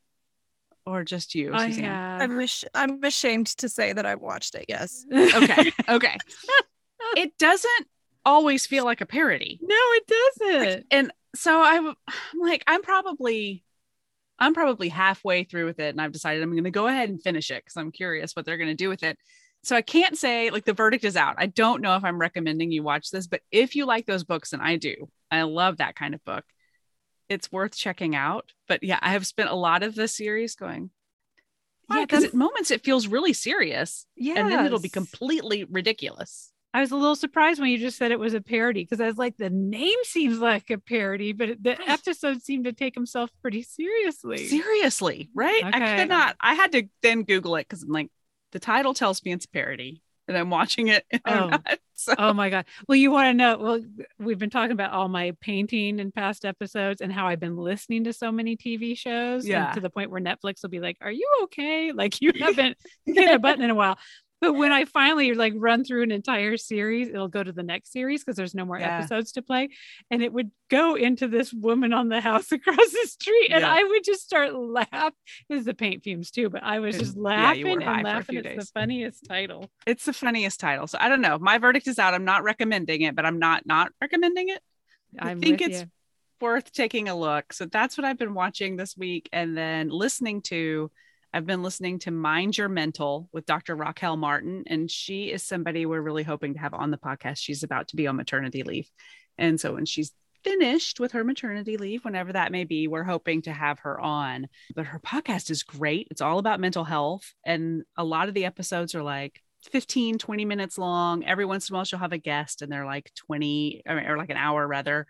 Or 0.83 1.03
just 1.03 1.35
you, 1.35 1.53
I 1.53 1.67
Suzanne? 1.67 1.83
have. 1.83 2.21
I'm, 2.21 2.39
ash- 2.39 2.65
I'm 2.73 3.03
ashamed 3.03 3.47
to 3.57 3.69
say 3.69 3.93
that 3.93 4.05
I've 4.05 4.21
watched 4.21 4.55
it. 4.55 4.65
Yes. 4.67 5.05
Okay. 5.13 5.71
Okay. 5.89 6.17
it 7.15 7.38
doesn't 7.38 7.88
always 8.28 8.65
feel 8.67 8.86
like 8.86 9.01
a 9.01 9.05
parody. 9.05 9.59
no, 9.61 9.75
it 9.75 10.03
doesn't. 10.07 10.86
And 10.91 11.11
so 11.36 11.61
I'm, 11.61 11.88
I'm 11.88 12.39
like, 12.39 12.63
I'm 12.67 12.82
probably 12.82 13.63
I'm 14.39 14.53
probably 14.53 14.89
halfway 14.89 15.43
through 15.45 15.65
with 15.65 15.80
it 15.80 15.89
and 15.89 15.99
I've 16.01 16.11
decided 16.11 16.43
I'm 16.43 16.51
going 16.51 16.63
to 16.63 16.69
go 16.71 16.86
ahead 16.88 17.09
and 17.09 17.21
finish 17.21 17.49
it 17.49 17.63
because 17.63 17.75
I'm 17.78 17.91
curious 17.91 18.36
what 18.36 18.45
they're 18.45 18.57
going 18.57 18.69
to 18.69 18.75
do 18.75 18.89
with 18.89 19.01
it. 19.01 19.17
So 19.63 19.75
I 19.75 19.82
can't 19.82 20.15
say 20.15 20.51
like 20.51 20.63
the 20.65 20.73
verdict 20.73 21.03
is 21.03 21.17
out. 21.17 21.36
I 21.39 21.47
don't 21.47 21.82
know 21.82 21.95
if 21.95 22.03
I'm 22.03 22.19
recommending 22.19 22.71
you 22.71 22.84
watch 22.84 23.09
this, 23.09 23.25
but 23.25 23.41
if 23.51 23.75
you 23.75 23.86
like 23.86 24.05
those 24.05 24.23
books, 24.23 24.53
and 24.53 24.61
I 24.61 24.75
do, 24.75 25.09
I 25.32 25.41
love 25.41 25.78
that 25.78 25.95
kind 25.95 26.13
of 26.13 26.23
book. 26.23 26.45
It's 27.30 27.51
worth 27.51 27.75
checking 27.75 28.15
out. 28.15 28.51
But 28.67 28.84
yeah, 28.84 28.99
I 29.01 29.11
have 29.13 29.25
spent 29.25 29.49
a 29.49 29.55
lot 29.55 29.82
of 29.82 29.95
the 29.95 30.07
series 30.07 30.55
going, 30.55 30.91
yeah, 31.89 32.05
because 32.05 32.23
at 32.23 32.34
moments 32.36 32.69
it 32.69 32.84
feels 32.84 33.07
really 33.07 33.34
serious, 33.34 34.05
Yeah. 34.15 34.36
and 34.38 34.51
then 34.51 34.65
it'll 34.65 34.80
be 34.80 34.88
completely 34.89 35.63
ridiculous. 35.63 36.51
I 36.78 36.82
was 36.82 36.91
a 36.91 36.95
little 36.95 37.15
surprised 37.15 37.59
when 37.59 37.71
you 37.71 37.80
just 37.80 37.97
said 37.97 38.11
it 38.11 38.19
was 38.19 38.36
a 38.36 38.39
parody 38.39 38.84
because 38.84 39.01
I 39.01 39.07
was 39.07 39.17
like, 39.17 39.36
the 39.36 39.49
name 39.49 39.97
seems 40.03 40.38
like 40.38 40.69
a 40.69 40.78
parody, 40.78 41.34
but 41.34 41.57
the 41.59 41.75
episode 41.89 42.43
seemed 42.43 42.65
to 42.65 42.71
take 42.71 42.93
himself 42.93 43.32
pretty 43.41 43.63
seriously. 43.63 44.45
Seriously, 44.45 45.28
right? 45.34 45.63
I 45.63 45.97
could 45.97 46.09
not. 46.09 46.36
I 46.39 46.53
had 46.53 46.71
to 46.73 46.84
then 47.01 47.23
Google 47.23 47.55
it 47.55 47.67
because 47.67 47.82
I'm 47.82 47.89
like, 47.89 48.11
the 48.51 48.59
title 48.59 48.93
tells 48.93 49.25
me 49.25 49.32
it's 49.34 49.45
a 49.45 49.49
parody, 49.49 50.03
and 50.28 50.38
I'm 50.38 50.51
watching 50.51 50.89
it. 50.89 51.03
Oh. 51.25 51.47
not, 51.47 51.80
so 51.95 52.13
oh 52.19 52.32
my 52.32 52.51
god 52.51 52.65
well 52.88 52.95
you 52.95 53.09
want 53.09 53.25
to 53.25 53.34
know 53.34 53.57
well 53.57 53.82
we've 54.19 54.38
been 54.38 54.51
talking 54.51 54.71
about 54.71 54.91
all 54.91 55.07
my 55.09 55.34
painting 55.41 55.97
in 55.97 56.11
past 56.11 56.45
episodes 56.45 57.01
and 57.01 57.11
how 57.11 57.25
i've 57.28 57.39
been 57.39 57.57
listening 57.57 58.03
to 58.03 58.13
so 58.13 58.32
many 58.32 58.55
tv 58.55 58.95
shows 58.95 59.47
Yeah. 59.47 59.71
to 59.71 59.80
the 59.80 59.89
point 59.89 60.11
where 60.11 60.21
netflix 60.21 60.61
will 60.61 60.69
be 60.69 60.80
like 60.80 60.97
are 61.01 61.11
you 61.11 61.28
okay 61.43 61.91
like 61.91 62.21
you 62.21 62.32
haven't 62.39 62.78
hit 63.07 63.34
a 63.34 63.39
button 63.39 63.63
in 63.63 63.71
a 63.71 63.75
while 63.75 63.97
but 64.41 64.53
when 64.53 64.71
i 64.71 64.85
finally 64.85 65.33
like 65.33 65.53
run 65.55 65.83
through 65.83 66.03
an 66.03 66.11
entire 66.11 66.57
series 66.57 67.07
it'll 67.09 67.27
go 67.27 67.43
to 67.43 67.51
the 67.51 67.63
next 67.63 67.91
series 67.91 68.23
because 68.23 68.35
there's 68.35 68.53
no 68.55 68.65
more 68.65 68.79
Yeah. 68.79 68.97
episodes 68.99 69.31
to 69.33 69.41
play 69.41 69.69
and 70.11 70.21
it 70.21 70.31
would 70.31 70.51
go 70.69 70.95
into 70.95 71.27
this 71.27 71.53
woman 71.53 71.93
on 71.93 72.09
the 72.09 72.21
house 72.21 72.51
across 72.51 72.75
the 72.91 73.07
street 73.07 73.49
and 73.51 73.61
Yeah. 73.61 73.73
i 73.73 73.83
would 73.83 74.03
just 74.03 74.23
start 74.23 74.53
laughing 74.53 75.13
this 75.49 75.59
is 75.59 75.65
the 75.65 75.73
paint 75.73 76.03
fumes 76.03 76.31
too 76.31 76.49
but 76.49 76.63
i 76.63 76.79
was 76.79 76.97
just 76.97 77.15
yeah, 77.15 77.21
laughing 77.21 77.63
for 77.81 77.89
and 77.89 78.03
laughing 78.03 78.35
it's 78.38 78.47
days. 78.47 78.57
the 78.57 78.79
funniest 78.79 79.25
title 79.27 79.69
it's 79.85 80.05
the 80.05 80.13
funniest 80.13 80.59
title. 80.59 80.88
So 80.88 80.97
I 80.99 81.07
don't 81.09 81.21
know. 81.21 81.38
My 81.39 81.57
verdict 81.57 81.88
is 81.88 81.97
out. 81.97 82.13
I'm 82.13 82.25
not 82.25 82.43
recommending 82.43 83.01
it, 83.01 83.15
but 83.15 83.25
I'm 83.25 83.39
not 83.39 83.65
not 83.65 83.91
recommending 84.01 84.49
it. 84.49 84.59
I 85.19 85.31
i'm 85.31 85.39
think 85.39 85.61
it's 85.61 85.81
you. 85.81 85.88
worth 86.41 86.71
taking 86.73 87.07
a 87.09 87.15
look. 87.15 87.53
So 87.53 87.65
that's 87.65 87.97
what 87.97 88.03
I've 88.05 88.17
been 88.17 88.33
watching 88.33 88.75
this 88.75 88.95
week, 88.97 89.29
and 89.31 89.57
then 89.57 89.89
listening 89.89 90.41
to. 90.43 90.91
I've 91.38 91.45
been 91.45 91.61
listening 91.61 91.99
to 91.99 92.09
Mind 92.09 92.57
Your 92.57 92.67
Mental 92.67 93.29
with 93.31 93.45
Dr. 93.45 93.75
Raquel 93.75 94.17
Martin, 94.17 94.63
and 94.65 94.89
she 94.89 95.25
is 95.25 95.43
somebody 95.43 95.85
we're 95.85 96.01
really 96.01 96.23
hoping 96.23 96.55
to 96.55 96.59
have 96.59 96.73
on 96.73 96.89
the 96.89 96.97
podcast. 96.97 97.38
She's 97.38 97.61
about 97.61 97.89
to 97.89 97.95
be 97.95 98.07
on 98.07 98.15
maternity 98.15 98.63
leave. 98.63 98.89
And 99.38 99.61
so 99.61 99.75
when 99.75 99.85
she's 99.85 100.13
finished 100.43 100.99
with 100.99 101.11
her 101.11 101.23
maternity 101.23 101.77
leave, 101.77 102.03
whenever 102.03 102.33
that 102.33 102.51
may 102.51 102.63
be. 102.63 102.88
We're 102.88 103.03
hoping 103.03 103.43
to 103.43 103.51
have 103.51 103.77
her 103.81 104.01
on. 104.01 104.47
But 104.75 104.88
her 104.88 104.99
podcast 104.99 105.51
is 105.51 105.61
great. 105.61 106.07
It's 106.09 106.21
all 106.21 106.39
about 106.39 106.59
mental 106.59 106.83
health. 106.83 107.31
And 107.45 107.83
a 107.95 108.03
lot 108.03 108.29
of 108.29 108.33
the 108.33 108.45
episodes 108.45 108.95
are 108.95 109.03
like 109.03 109.39
15, 109.71 110.17
20 110.17 110.43
minutes 110.43 110.79
long. 110.79 111.23
Every 111.23 111.45
once 111.45 111.69
in 111.69 111.75
a 111.75 111.77
while, 111.77 111.85
she'll 111.85 111.99
have 111.99 112.13
a 112.13 112.17
guest 112.17 112.63
and 112.63 112.71
they're 112.71 112.83
like 112.83 113.11
20 113.13 113.83
or, 113.88 114.17
like 114.17 114.31
an 114.31 114.38
hour 114.38 114.65
rather. 114.65 115.05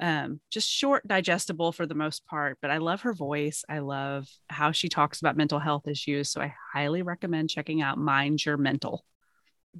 Um, 0.00 0.40
just 0.50 0.68
short, 0.68 1.06
digestible 1.06 1.72
for 1.72 1.86
the 1.86 1.94
most 1.94 2.26
part. 2.26 2.58
But 2.60 2.70
I 2.70 2.78
love 2.78 3.02
her 3.02 3.12
voice. 3.12 3.64
I 3.68 3.78
love 3.78 4.28
how 4.48 4.72
she 4.72 4.88
talks 4.88 5.20
about 5.20 5.36
mental 5.36 5.58
health 5.58 5.86
issues. 5.86 6.30
So 6.30 6.40
I 6.40 6.54
highly 6.72 7.02
recommend 7.02 7.50
checking 7.50 7.80
out 7.80 7.98
Mind 7.98 8.44
Your 8.44 8.56
Mental. 8.56 9.04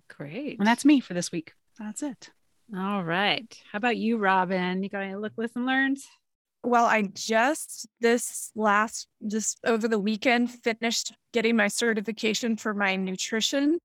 Great. 0.09 0.59
And 0.59 0.67
that's 0.67 0.85
me 0.85 1.01
for 1.01 1.15
this 1.15 1.33
week. 1.33 1.53
That's 1.79 2.03
it. 2.03 2.31
All 2.77 3.05
right. 3.05 3.47
How 3.71 3.77
about 3.77 3.97
you, 3.97 4.17
Robin? 4.17 4.83
You 4.83 4.89
got 4.89 5.03
any 5.03 5.17
look, 5.17 5.33
listen, 5.37 5.67
learns? 5.67 6.07
Well, 6.63 6.87
I 6.87 7.03
just 7.03 7.87
this 8.01 8.51
last 8.55 9.07
just 9.27 9.61
over 9.67 9.87
the 9.87 9.99
weekend 9.99 10.51
finished 10.51 11.13
getting 11.33 11.57
my 11.57 11.69
certification 11.69 12.57
for 12.57 12.73
my 12.73 12.97
nutrition. 12.97 13.79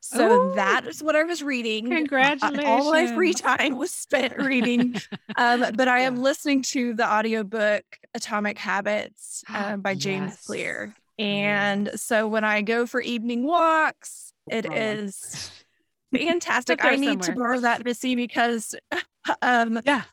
So 0.00 0.30
Ooh. 0.32 0.50
that 0.54 0.86
is 0.86 1.02
what 1.02 1.16
I 1.16 1.24
was 1.24 1.42
reading. 1.42 1.92
Uh, 1.92 1.96
Congratulations. 1.96 2.66
All 2.66 2.92
my 2.92 3.06
free 3.08 3.34
time 3.34 3.76
was 3.76 3.90
spent 3.90 4.36
reading. 4.42 4.96
um, 5.36 5.64
but 5.74 5.88
I 5.88 6.00
am 6.00 6.16
Yeah. 6.16 6.22
listening 6.22 6.62
to 6.62 6.94
the 6.94 7.10
audiobook 7.10 7.84
Atomic 8.14 8.58
Habits 8.58 9.44
uh, 9.52 9.76
by 9.76 9.94
James 9.94 10.32
Yes. 10.32 10.46
Clear. 10.46 10.94
And 11.18 11.90
so 11.96 12.28
when 12.28 12.44
I 12.44 12.62
go 12.62 12.86
for 12.86 13.00
evening 13.00 13.44
walks, 13.44 14.32
it 14.50 14.66
one. 14.66 14.76
is 14.78 15.50
fantastic. 16.16 16.84
I 16.84 16.96
need 16.96 17.20
to 17.22 17.32
borrow 17.32 17.60
that, 17.60 17.84
Missy, 17.84 18.14
because 18.14 18.74
um, 19.42 19.80
Yeah. 19.84 20.04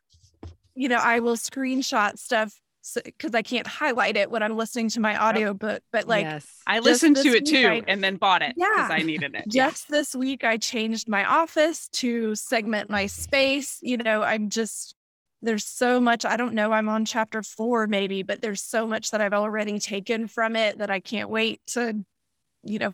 you 0.73 0.89
know, 0.89 0.97
I 0.97 1.19
will 1.19 1.37
screenshot 1.37 2.17
stuff 2.17 2.59
because 2.93 3.33
I 3.33 3.41
can't 3.41 3.65
highlight 3.67 4.17
it 4.17 4.29
when 4.29 4.43
I'm 4.43 4.55
listening 4.55 4.89
to 4.89 4.99
my 4.99 5.21
audiobook. 5.21 5.81
But 5.91 6.07
like 6.07 6.25
yes. 6.25 6.45
I 6.67 6.79
listened 6.79 7.17
to 7.17 7.29
it 7.29 7.45
too 7.45 7.67
I- 7.67 7.83
and 7.87 8.03
then 8.03 8.17
bought 8.17 8.41
it 8.41 8.55
because 8.55 8.89
Yeah. 8.89 8.95
I 8.95 9.01
needed 9.01 9.35
it. 9.35 9.45
Yeah. 9.47 9.67
just 9.67 9.89
this 9.89 10.15
week, 10.15 10.43
I 10.43 10.57
changed 10.57 11.07
my 11.09 11.25
office 11.25 11.87
to 11.93 12.35
segment 12.35 12.89
my 12.89 13.07
space. 13.07 13.79
You 13.81 13.97
know, 13.97 14.21
I'm 14.23 14.49
just, 14.49 14.95
there's 15.41 15.65
so 15.65 15.99
much. 15.99 16.25
I 16.25 16.37
don't 16.37 16.53
know. 16.53 16.71
I'm 16.71 16.89
on 16.89 17.05
chapter 17.05 17.41
four, 17.43 17.87
maybe, 17.87 18.23
but 18.23 18.41
there's 18.41 18.61
so 18.61 18.87
much 18.87 19.11
that 19.11 19.21
I've 19.21 19.33
already 19.33 19.79
taken 19.79 20.27
from 20.27 20.55
it 20.55 20.77
that 20.77 20.89
I 20.89 20.99
can't 20.99 21.29
wait 21.29 21.61
to, 21.67 22.03
you 22.63 22.79
know, 22.79 22.93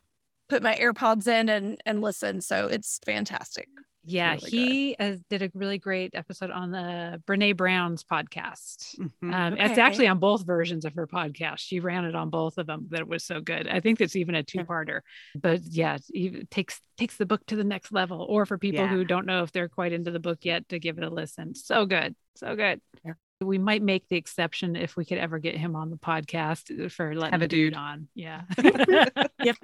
put 0.49 0.61
my 0.61 0.75
AirPods 0.75 1.27
in 1.27 1.47
and 1.47 1.81
and 1.85 2.01
listen. 2.01 2.41
So 2.41 2.67
it's 2.67 2.99
fantastic. 3.05 3.67
Yeah, 4.03 4.33
really 4.35 4.49
he 4.49 4.95
uh, 4.99 5.15
did 5.29 5.41
a 5.41 5.51
really 5.53 5.77
great 5.77 6.11
episode 6.15 6.51
on 6.51 6.71
the 6.71 7.21
Brene 7.27 7.55
Brown's 7.55 8.03
podcast. 8.03 8.97
Mhm. 8.99 9.33
Um, 9.33 9.57
It's 9.57 9.77
actually 9.77 10.07
on 10.07 10.19
both 10.19 10.45
versions 10.45 10.85
of 10.85 10.93
her 10.95 11.07
podcast. 11.07 11.59
She 11.59 11.79
ran 11.79 12.05
it 12.05 12.15
on 12.15 12.29
both 12.29 12.57
of 12.57 12.67
them. 12.67 12.87
That 12.89 13.07
was 13.07 13.23
so 13.23 13.41
good. 13.41 13.67
I 13.67 13.79
think 13.79 14.01
it's 14.01 14.15
even 14.15 14.35
a 14.35 14.43
two-parter. 14.43 15.01
But 15.35 15.61
yeah, 15.69 15.97
it 16.13 16.49
takes 16.49 16.81
takes 16.97 17.17
the 17.17 17.25
book 17.25 17.45
to 17.47 17.55
the 17.55 17.63
next 17.63 17.91
level. 17.91 18.25
Or 18.29 18.45
for 18.45 18.57
people 18.57 18.81
Yeah. 18.81 18.87
who 18.89 19.03
don't 19.05 19.25
know 19.25 19.43
if 19.43 19.51
they're 19.51 19.69
quite 19.69 19.93
into 19.93 20.11
the 20.11 20.19
book 20.19 20.39
yet, 20.43 20.69
to 20.69 20.79
give 20.79 20.97
it 20.97 21.03
a 21.03 21.09
listen. 21.09 21.55
So 21.55 21.85
good, 21.85 22.15
so 22.35 22.55
good. 22.55 22.81
Yeah. 23.05 23.13
We 23.41 23.57
might 23.57 23.81
make 23.81 24.07
the 24.07 24.15
exception 24.17 24.75
if 24.75 24.95
we 24.95 25.03
could 25.05 25.17
ever 25.17 25.39
get 25.39 25.55
him 25.57 25.75
on 25.75 25.89
the 25.89 25.97
podcast 25.97 26.91
for 26.91 27.15
letting 27.15 27.31
Have 27.33 27.41
a 27.41 27.47
dude 27.47 27.73
dude. 27.73 27.79
on. 27.79 28.07
Yeah. 28.15 28.41
Yep. 29.43 29.57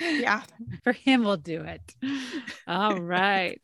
Yeah. 0.00 0.42
For 0.84 0.92
him, 0.92 1.24
we'll 1.24 1.36
do 1.36 1.62
it. 1.62 1.82
All 2.68 2.96
right. 3.00 3.60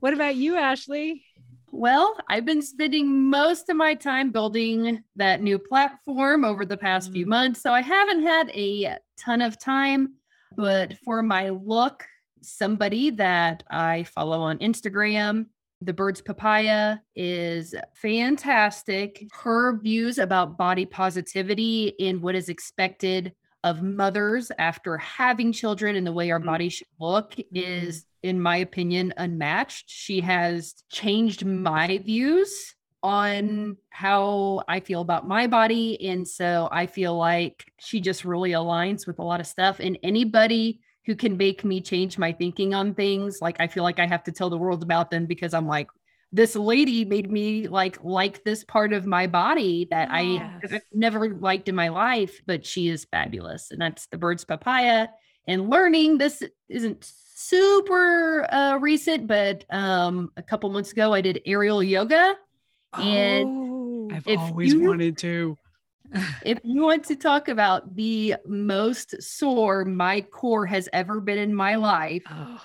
What 0.00 0.12
about 0.12 0.36
you, 0.36 0.56
Ashley? 0.56 1.24
Well, 1.70 2.14
I've 2.28 2.44
been 2.44 2.60
spending 2.60 3.30
most 3.30 3.70
of 3.70 3.76
my 3.76 3.94
time 3.94 4.30
building 4.32 5.02
that 5.16 5.40
new 5.40 5.58
platform 5.58 6.44
over 6.44 6.66
the 6.66 6.76
past 6.76 7.10
few 7.10 7.24
Mm. 7.24 7.30
months. 7.30 7.62
So 7.62 7.72
I 7.72 7.80
haven't 7.80 8.22
had 8.22 8.50
a 8.50 8.98
ton 9.18 9.40
of 9.40 9.58
time, 9.58 10.14
but 10.56 10.98
for 11.04 11.22
my 11.22 11.48
look, 11.48 12.04
somebody 12.42 13.08
that 13.10 13.62
I 13.70 14.02
follow 14.04 14.40
on 14.40 14.58
Instagram, 14.58 15.46
the 15.84 15.92
Birds 15.92 16.20
Papaya, 16.20 16.98
is 17.16 17.74
fantastic. 17.94 19.26
Her 19.32 19.78
views 19.78 20.18
about 20.18 20.56
body 20.56 20.86
positivity 20.86 21.94
and 22.00 22.22
what 22.22 22.34
is 22.34 22.48
expected 22.48 23.32
of 23.64 23.82
mothers 23.82 24.50
after 24.58 24.96
having 24.98 25.52
children 25.52 25.94
and 25.96 26.06
the 26.06 26.12
way 26.12 26.30
our 26.30 26.40
Mm. 26.40 26.46
body 26.46 26.68
should 26.68 26.88
look 27.00 27.34
is, 27.52 28.06
in 28.22 28.40
my 28.40 28.56
opinion, 28.56 29.14
unmatched. 29.16 29.88
She 29.88 30.20
has 30.20 30.74
changed 30.90 31.44
my 31.44 31.98
views 31.98 32.74
on 33.04 33.76
how 33.90 34.62
I 34.68 34.80
feel 34.80 35.00
about 35.00 35.26
my 35.26 35.46
body. 35.46 36.08
And 36.08 36.26
so 36.26 36.68
I 36.72 36.86
feel 36.86 37.16
like 37.16 37.64
she 37.78 38.00
just 38.00 38.24
really 38.24 38.50
aligns 38.50 39.06
with 39.06 39.18
a 39.18 39.24
lot 39.24 39.40
of 39.40 39.46
stuff. 39.46 39.80
And 39.80 39.98
anybody 40.02 40.80
who 41.06 41.14
can 41.16 41.36
make 41.36 41.64
me 41.64 41.80
change 41.80 42.16
my 42.18 42.32
thinking 42.32 42.74
on 42.74 42.94
things, 42.94 43.38
like 43.42 43.56
I 43.60 43.66
feel 43.66 43.82
like 43.82 43.98
I 43.98 44.06
have 44.06 44.22
to 44.24 44.32
tell 44.32 44.50
the 44.50 44.58
world 44.58 44.82
about 44.82 45.10
them 45.10 45.26
because 45.26 45.52
I'm 45.54 45.66
like, 45.66 45.88
this 46.34 46.56
lady 46.56 47.04
made 47.04 47.30
me 47.30 47.68
like 47.68 48.02
like 48.02 48.42
this 48.44 48.64
part 48.64 48.92
of 48.92 49.04
my 49.04 49.26
body 49.26 49.86
that 49.90 50.08
I 50.10 50.20
Yes. 50.22 50.70
have 50.70 50.82
never 50.92 51.34
liked 51.34 51.68
in 51.68 51.74
my 51.74 51.88
life, 51.88 52.40
but 52.46 52.64
she 52.64 52.88
is 52.88 53.04
fabulous. 53.04 53.70
And 53.70 53.80
that's 53.80 54.06
the 54.06 54.16
bird's 54.16 54.44
papaya. 54.44 55.08
And 55.46 55.68
learning 55.68 56.18
this 56.18 56.42
isn't 56.68 57.04
super 57.34 58.46
uh, 58.52 58.78
recent, 58.80 59.26
but 59.26 59.64
um, 59.70 60.30
a 60.36 60.42
couple 60.42 60.70
months 60.70 60.92
ago 60.92 61.12
I 61.12 61.20
did 61.20 61.42
aerial 61.44 61.82
yoga. 61.82 62.36
And 62.94 63.48
Oh, 63.48 64.08
I've 64.12 64.26
always 64.28 64.72
you- 64.72 64.82
wanted 64.88 65.18
to. 65.18 65.58
If 66.44 66.58
you 66.62 66.82
want 66.82 67.04
to 67.04 67.16
talk 67.16 67.48
about 67.48 67.94
the 67.94 68.36
most 68.46 69.22
sore 69.22 69.84
my 69.84 70.20
core 70.20 70.66
has 70.66 70.88
ever 70.92 71.20
been 71.20 71.38
in 71.38 71.54
my 71.54 71.76
life, 71.76 72.24
oh. 72.30 72.60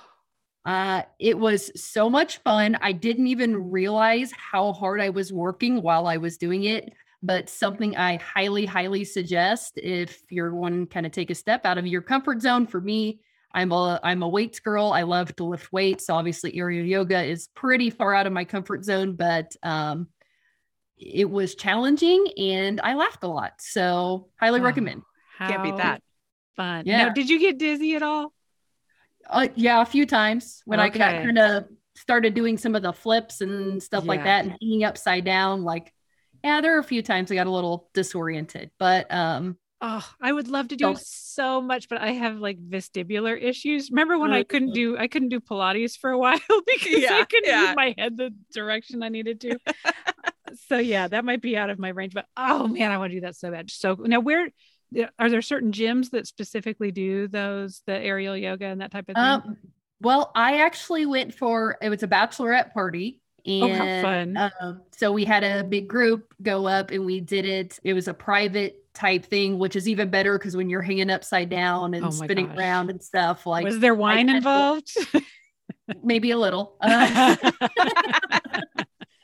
Uh, 0.65 1.01
it 1.17 1.39
was 1.39 1.71
so 1.81 2.09
much 2.09 2.39
fun. 2.39 2.77
I 2.81 2.91
didn't 2.91 3.27
even 3.27 3.71
realize 3.71 4.33
how 4.33 4.73
hard 4.73 4.99
I 4.99 5.07
was 5.09 5.31
working 5.31 5.81
while 5.81 6.07
I 6.07 6.17
was 6.17 6.37
doing 6.37 6.65
it, 6.65 6.91
but 7.23 7.47
something 7.47 7.95
I 7.95 8.17
highly, 8.17 8.65
highly 8.65 9.05
suggest 9.05 9.77
if 9.77 10.21
you're 10.29 10.53
one 10.53 10.85
kind 10.85 11.05
of 11.05 11.13
take 11.13 11.29
a 11.29 11.35
step 11.35 11.65
out 11.65 11.77
of 11.77 11.87
your 11.87 12.01
comfort 12.01 12.41
zone. 12.41 12.67
For 12.67 12.81
me, 12.81 13.21
I'm 13.53 13.71
a 13.71 13.97
I'm 14.03 14.23
a 14.23 14.27
weights 14.27 14.59
girl. 14.59 14.91
I 14.91 15.03
love 15.03 15.33
to 15.37 15.45
lift 15.45 15.71
weights. 15.71 16.07
So 16.07 16.15
obviously, 16.15 16.57
aerial 16.57 16.85
yoga 16.85 17.23
is 17.23 17.47
pretty 17.55 17.89
far 17.89 18.13
out 18.13 18.27
of 18.27 18.33
my 18.33 18.43
comfort 18.43 18.83
zone, 18.83 19.13
but 19.13 19.55
um, 19.63 20.09
it 20.97 21.29
was 21.29 21.55
challenging 21.55 22.27
and 22.37 22.81
I 22.81 22.95
laughed 22.95 23.23
a 23.23 23.27
lot. 23.27 23.53
So 23.59 24.29
highly 24.39 24.59
Oh, 24.59 24.63
recommend. 24.63 25.03
Can't 25.37 25.63
beat 25.63 25.77
that. 25.77 26.01
Fun. 26.55 26.83
Yeah. 26.85 27.05
Now, 27.05 27.09
did 27.13 27.29
you 27.29 27.39
get 27.39 27.57
dizzy 27.59 27.95
at 27.95 28.01
all? 28.01 28.33
Uh, 29.29 29.47
yeah, 29.55 29.81
a 29.81 29.85
few 29.85 30.05
times 30.05 30.61
when 30.65 30.79
I 30.79 30.89
got 30.89 31.23
kind 31.23 31.37
of 31.37 31.65
started 31.95 32.33
doing 32.33 32.57
some 32.57 32.75
of 32.75 32.81
the 32.81 32.93
flips 32.93 33.41
and 33.41 33.81
stuff 33.81 34.05
like 34.05 34.23
that 34.23 34.45
and 34.45 34.55
hanging 34.61 34.83
upside 34.83 35.25
down. 35.25 35.63
Like, 35.63 35.93
yeah, 36.43 36.61
there 36.61 36.75
are 36.75 36.79
a 36.79 36.83
few 36.83 37.01
times 37.01 37.31
I 37.31 37.35
got 37.35 37.47
a 37.47 37.51
little 37.51 37.89
disoriented, 37.93 38.71
but 38.79 39.11
um, 39.13 39.57
Oh, 39.79 40.07
I 40.19 40.33
would 40.33 40.47
love 40.47 40.69
to 40.69 40.75
do 40.75 40.85
Don't- 40.85 40.99
so 40.99 41.61
much, 41.61 41.87
but 41.87 41.99
I 42.01 42.11
have 42.13 42.37
like 42.37 42.57
vestibular 42.57 43.39
issues. 43.39 43.91
Remember 43.91 44.17
when 44.17 44.31
I 44.31 44.41
couldn't 44.43 44.73
do 44.73 44.97
I 44.97 45.07
couldn't 45.07 45.29
do 45.29 45.39
Pilates 45.39 45.95
for 45.97 46.09
a 46.09 46.17
while 46.23 46.39
because 46.39 47.03
I 47.05 47.25
couldn't 47.29 47.49
yeah. 47.49 47.67
move 47.67 47.75
my 47.75 47.93
head 47.97 48.17
the 48.17 48.33
direction 48.51 49.03
I 49.03 49.09
needed 49.09 49.41
to. 49.41 49.59
so 50.67 50.77
yeah, 50.77 51.07
that 51.07 51.25
might 51.25 51.41
be 51.41 51.57
out 51.57 51.69
of 51.69 51.79
my 51.79 51.89
range. 51.89 52.13
But 52.13 52.25
oh 52.35 52.67
man, 52.67 52.91
I 52.91 52.97
want 52.97 53.11
to 53.11 53.17
do 53.17 53.21
that 53.21 53.35
so 53.35 53.51
bad. 53.51 53.69
So 53.71 53.95
now 53.95 54.19
where 54.19 54.49
are 55.19 55.29
there 55.29 55.41
certain 55.41 55.71
gyms 55.71 56.11
that 56.11 56.27
specifically 56.27 56.91
do 56.91 57.27
those 57.27 57.81
the 57.85 57.97
aerial 57.97 58.35
yoga 58.35 58.65
and 58.65 58.81
that 58.81 58.91
type 58.91 59.05
of 59.09 59.15
thing? 59.15 59.23
um, 59.23 59.57
well, 60.01 60.31
I 60.35 60.61
actually 60.61 61.05
went 61.05 61.33
for 61.33 61.77
it 61.81 61.89
was 61.89 62.03
a 62.03 62.07
bachelorette 62.07 62.73
party. 62.73 63.21
And 63.45 63.81
oh, 63.81 64.01
fun. 64.01 64.51
um, 64.59 64.81
so 64.91 65.13
we 65.13 65.23
had 65.23 65.43
a 65.43 65.63
big 65.63 65.87
group 65.87 66.33
go 66.41 66.67
up 66.67 66.91
and 66.91 67.05
we 67.05 67.21
did 67.21 67.45
it. 67.45 67.79
It 67.81 67.93
was 67.93 68.09
a 68.09 68.13
private 68.13 68.83
type 68.93 69.25
thing, 69.25 69.57
which 69.57 69.75
is 69.77 69.87
even 69.87 70.09
better 70.09 70.37
because 70.37 70.57
when 70.57 70.69
you're 70.69 70.81
hanging 70.81 71.09
upside 71.09 71.49
down 71.49 71.93
and 71.93 72.05
Oh 72.05 72.09
spinning 72.09 72.47
gosh. 72.47 72.57
around 72.57 72.89
and 72.89 73.01
stuff, 73.01 73.45
like 73.45 73.63
Was 73.63 73.79
there 73.79 73.95
wine 73.95 74.27
involved? 74.27 74.91
maybe 76.03 76.31
a 76.31 76.37
little. 76.37 76.75
Uh, 76.81 77.35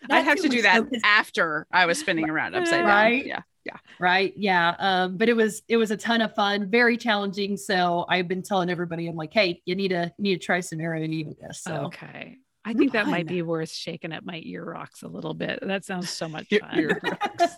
I'd 0.10 0.26
have 0.26 0.39
to 0.41 0.49
do 0.49 0.62
that 0.64 0.84
Focus- 0.84 1.01
after 1.04 1.68
I 1.72 1.86
was 1.86 1.99
spinning 1.99 2.30
around 2.30 2.56
upside 2.56 2.86
Right? 2.86 3.20
down. 3.20 3.28
Yeah. 3.28 3.39
Yeah. 3.66 3.78
right 3.97 4.34
yeah 4.36 4.76
um 4.78 5.16
but 5.16 5.30
it 5.30 5.38
was 5.38 5.62
it 5.70 5.78
was 5.78 5.89
a 5.89 5.95
ton 5.95 6.20
of 6.20 6.36
fun 6.36 6.70
very 6.70 6.97
challenging 6.97 7.56
so 7.56 8.06
i've 8.10 8.28
been 8.28 8.41
telling 8.41 8.70
everybody 8.70 9.08
i'm 9.08 9.16
like 9.16 9.32
hey 9.34 9.62
you 9.64 9.74
need 9.74 9.88
to 9.88 10.12
you 10.18 10.22
need 10.24 10.41
to 10.41 10.45
try 10.45 10.60
some 10.60 10.82
aerial 10.82 11.10
yoga 11.10 11.54
so 11.54 11.74
Okay. 11.86 12.39
I 12.66 12.74
think 12.74 12.91
that 12.91 13.08
might 13.08 13.26
be 13.26 13.41
worth 13.41 13.72
shaking 13.72 14.12
up 14.12 14.26
my 14.26 14.41
ear 14.43 14.66
rocks 14.66 15.01
a 15.04 15.08
little 15.08 15.34
bit. 15.34 15.60
That 15.62 15.84
sounds 15.86 16.10
so 16.10 16.28
much 16.30 16.47
fun. 16.49 16.78
ear 16.80 17.01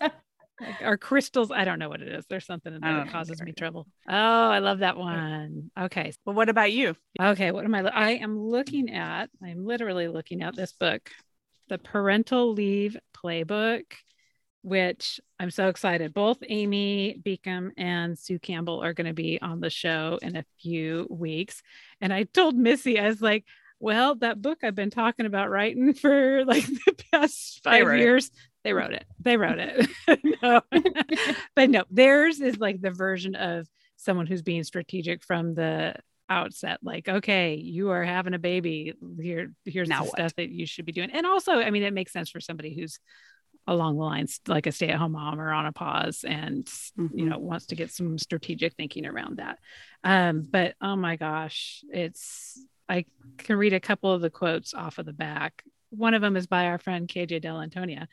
Like, 0.60 0.82
or 0.82 0.96
crystals. 0.96 1.50
I 1.52 1.64
don't 1.64 1.78
know 1.78 1.88
what 1.90 2.00
it 2.00 2.08
is. 2.08 2.24
There's 2.30 2.46
something 2.46 2.74
in 2.74 2.80
there 2.80 2.94
that 2.94 3.10
causes 3.12 3.40
me 3.42 3.52
trouble. 3.52 3.86
Oh, 4.08 4.14
I 4.14 4.58
love 4.60 4.78
that 4.78 4.96
one. 4.96 5.70
Okay. 5.78 6.12
Well, 6.24 6.34
what 6.34 6.48
about 6.48 6.72
you? 6.72 6.96
Okay. 7.20 7.50
What 7.52 7.64
am 7.66 7.74
I? 7.74 7.82
lo- 7.82 7.90
I 7.92 8.12
am 8.12 8.38
looking 8.38 8.92
at, 8.94 9.28
I'm 9.44 9.66
literally 9.66 10.08
looking 10.08 10.42
at 10.42 10.56
this 10.56 10.72
book. 10.72 11.10
The 11.68 11.78
parental 11.78 12.52
leave 12.52 12.96
playbook, 13.14 13.84
which 14.62 15.20
I'm 15.38 15.50
so 15.50 15.68
excited. 15.68 16.14
Both 16.14 16.38
Amy 16.48 17.20
Beacom 17.24 17.70
and 17.76 18.18
Sue 18.18 18.38
Campbell 18.38 18.82
are 18.82 18.94
going 18.94 19.06
to 19.06 19.14
be 19.14 19.40
on 19.40 19.60
the 19.60 19.70
show 19.70 20.18
in 20.22 20.36
a 20.36 20.44
few 20.60 21.06
weeks. 21.10 21.62
And 22.00 22.12
I 22.12 22.24
told 22.24 22.56
Missy, 22.56 22.98
I 22.98 23.08
was 23.08 23.20
like, 23.20 23.44
well, 23.78 24.14
that 24.16 24.40
book 24.40 24.58
I've 24.62 24.74
been 24.74 24.90
talking 24.90 25.26
about 25.26 25.50
writing 25.50 25.92
for 25.94 26.44
like 26.44 26.66
the 26.66 26.96
past 27.12 27.60
five 27.62 27.84
years, 27.98 28.26
it. 28.26 28.32
they 28.64 28.72
wrote 28.72 28.92
it. 28.92 29.04
They 29.20 29.36
wrote 29.36 29.58
it. 29.58 29.88
no. 30.42 30.62
but 31.54 31.70
no, 31.70 31.84
theirs 31.90 32.40
is 32.40 32.58
like 32.58 32.80
the 32.80 32.90
version 32.90 33.34
of 33.34 33.68
someone 33.96 34.26
who's 34.26 34.42
being 34.42 34.64
strategic 34.64 35.22
from 35.22 35.54
the 35.54 35.94
outset 36.28 36.78
like 36.82 37.08
okay 37.08 37.54
you 37.54 37.90
are 37.90 38.02
having 38.02 38.34
a 38.34 38.38
baby 38.38 38.94
here 39.20 39.52
here's 39.64 39.88
now 39.88 40.00
the 40.00 40.06
what? 40.06 40.18
stuff 40.18 40.34
that 40.36 40.48
you 40.48 40.66
should 40.66 40.84
be 40.84 40.92
doing 40.92 41.10
and 41.12 41.26
also 41.26 41.52
i 41.52 41.70
mean 41.70 41.82
it 41.82 41.94
makes 41.94 42.12
sense 42.12 42.30
for 42.30 42.40
somebody 42.40 42.74
who's 42.74 42.98
along 43.68 43.96
the 43.96 44.02
lines 44.02 44.40
like 44.46 44.66
a 44.66 44.72
stay-at-home 44.72 45.12
mom 45.12 45.40
or 45.40 45.52
on 45.52 45.66
a 45.66 45.72
pause 45.72 46.24
and 46.26 46.66
mm-hmm. 46.66 47.18
you 47.18 47.26
know 47.26 47.38
wants 47.38 47.66
to 47.66 47.74
get 47.74 47.90
some 47.90 48.18
strategic 48.18 48.74
thinking 48.74 49.06
around 49.06 49.38
that 49.38 49.58
um 50.04 50.46
but 50.48 50.74
oh 50.80 50.96
my 50.96 51.16
gosh 51.16 51.82
it's 51.90 52.60
i 52.88 53.04
can 53.38 53.56
read 53.56 53.72
a 53.72 53.80
couple 53.80 54.12
of 54.12 54.20
the 54.20 54.30
quotes 54.30 54.74
off 54.74 54.98
of 54.98 55.06
the 55.06 55.12
back 55.12 55.62
one 55.90 56.14
of 56.14 56.22
them 56.22 56.36
is 56.36 56.46
by 56.46 56.66
our 56.66 56.78
friend 56.78 57.08
kj 57.08 57.42
Dell'Antonia 57.42 58.06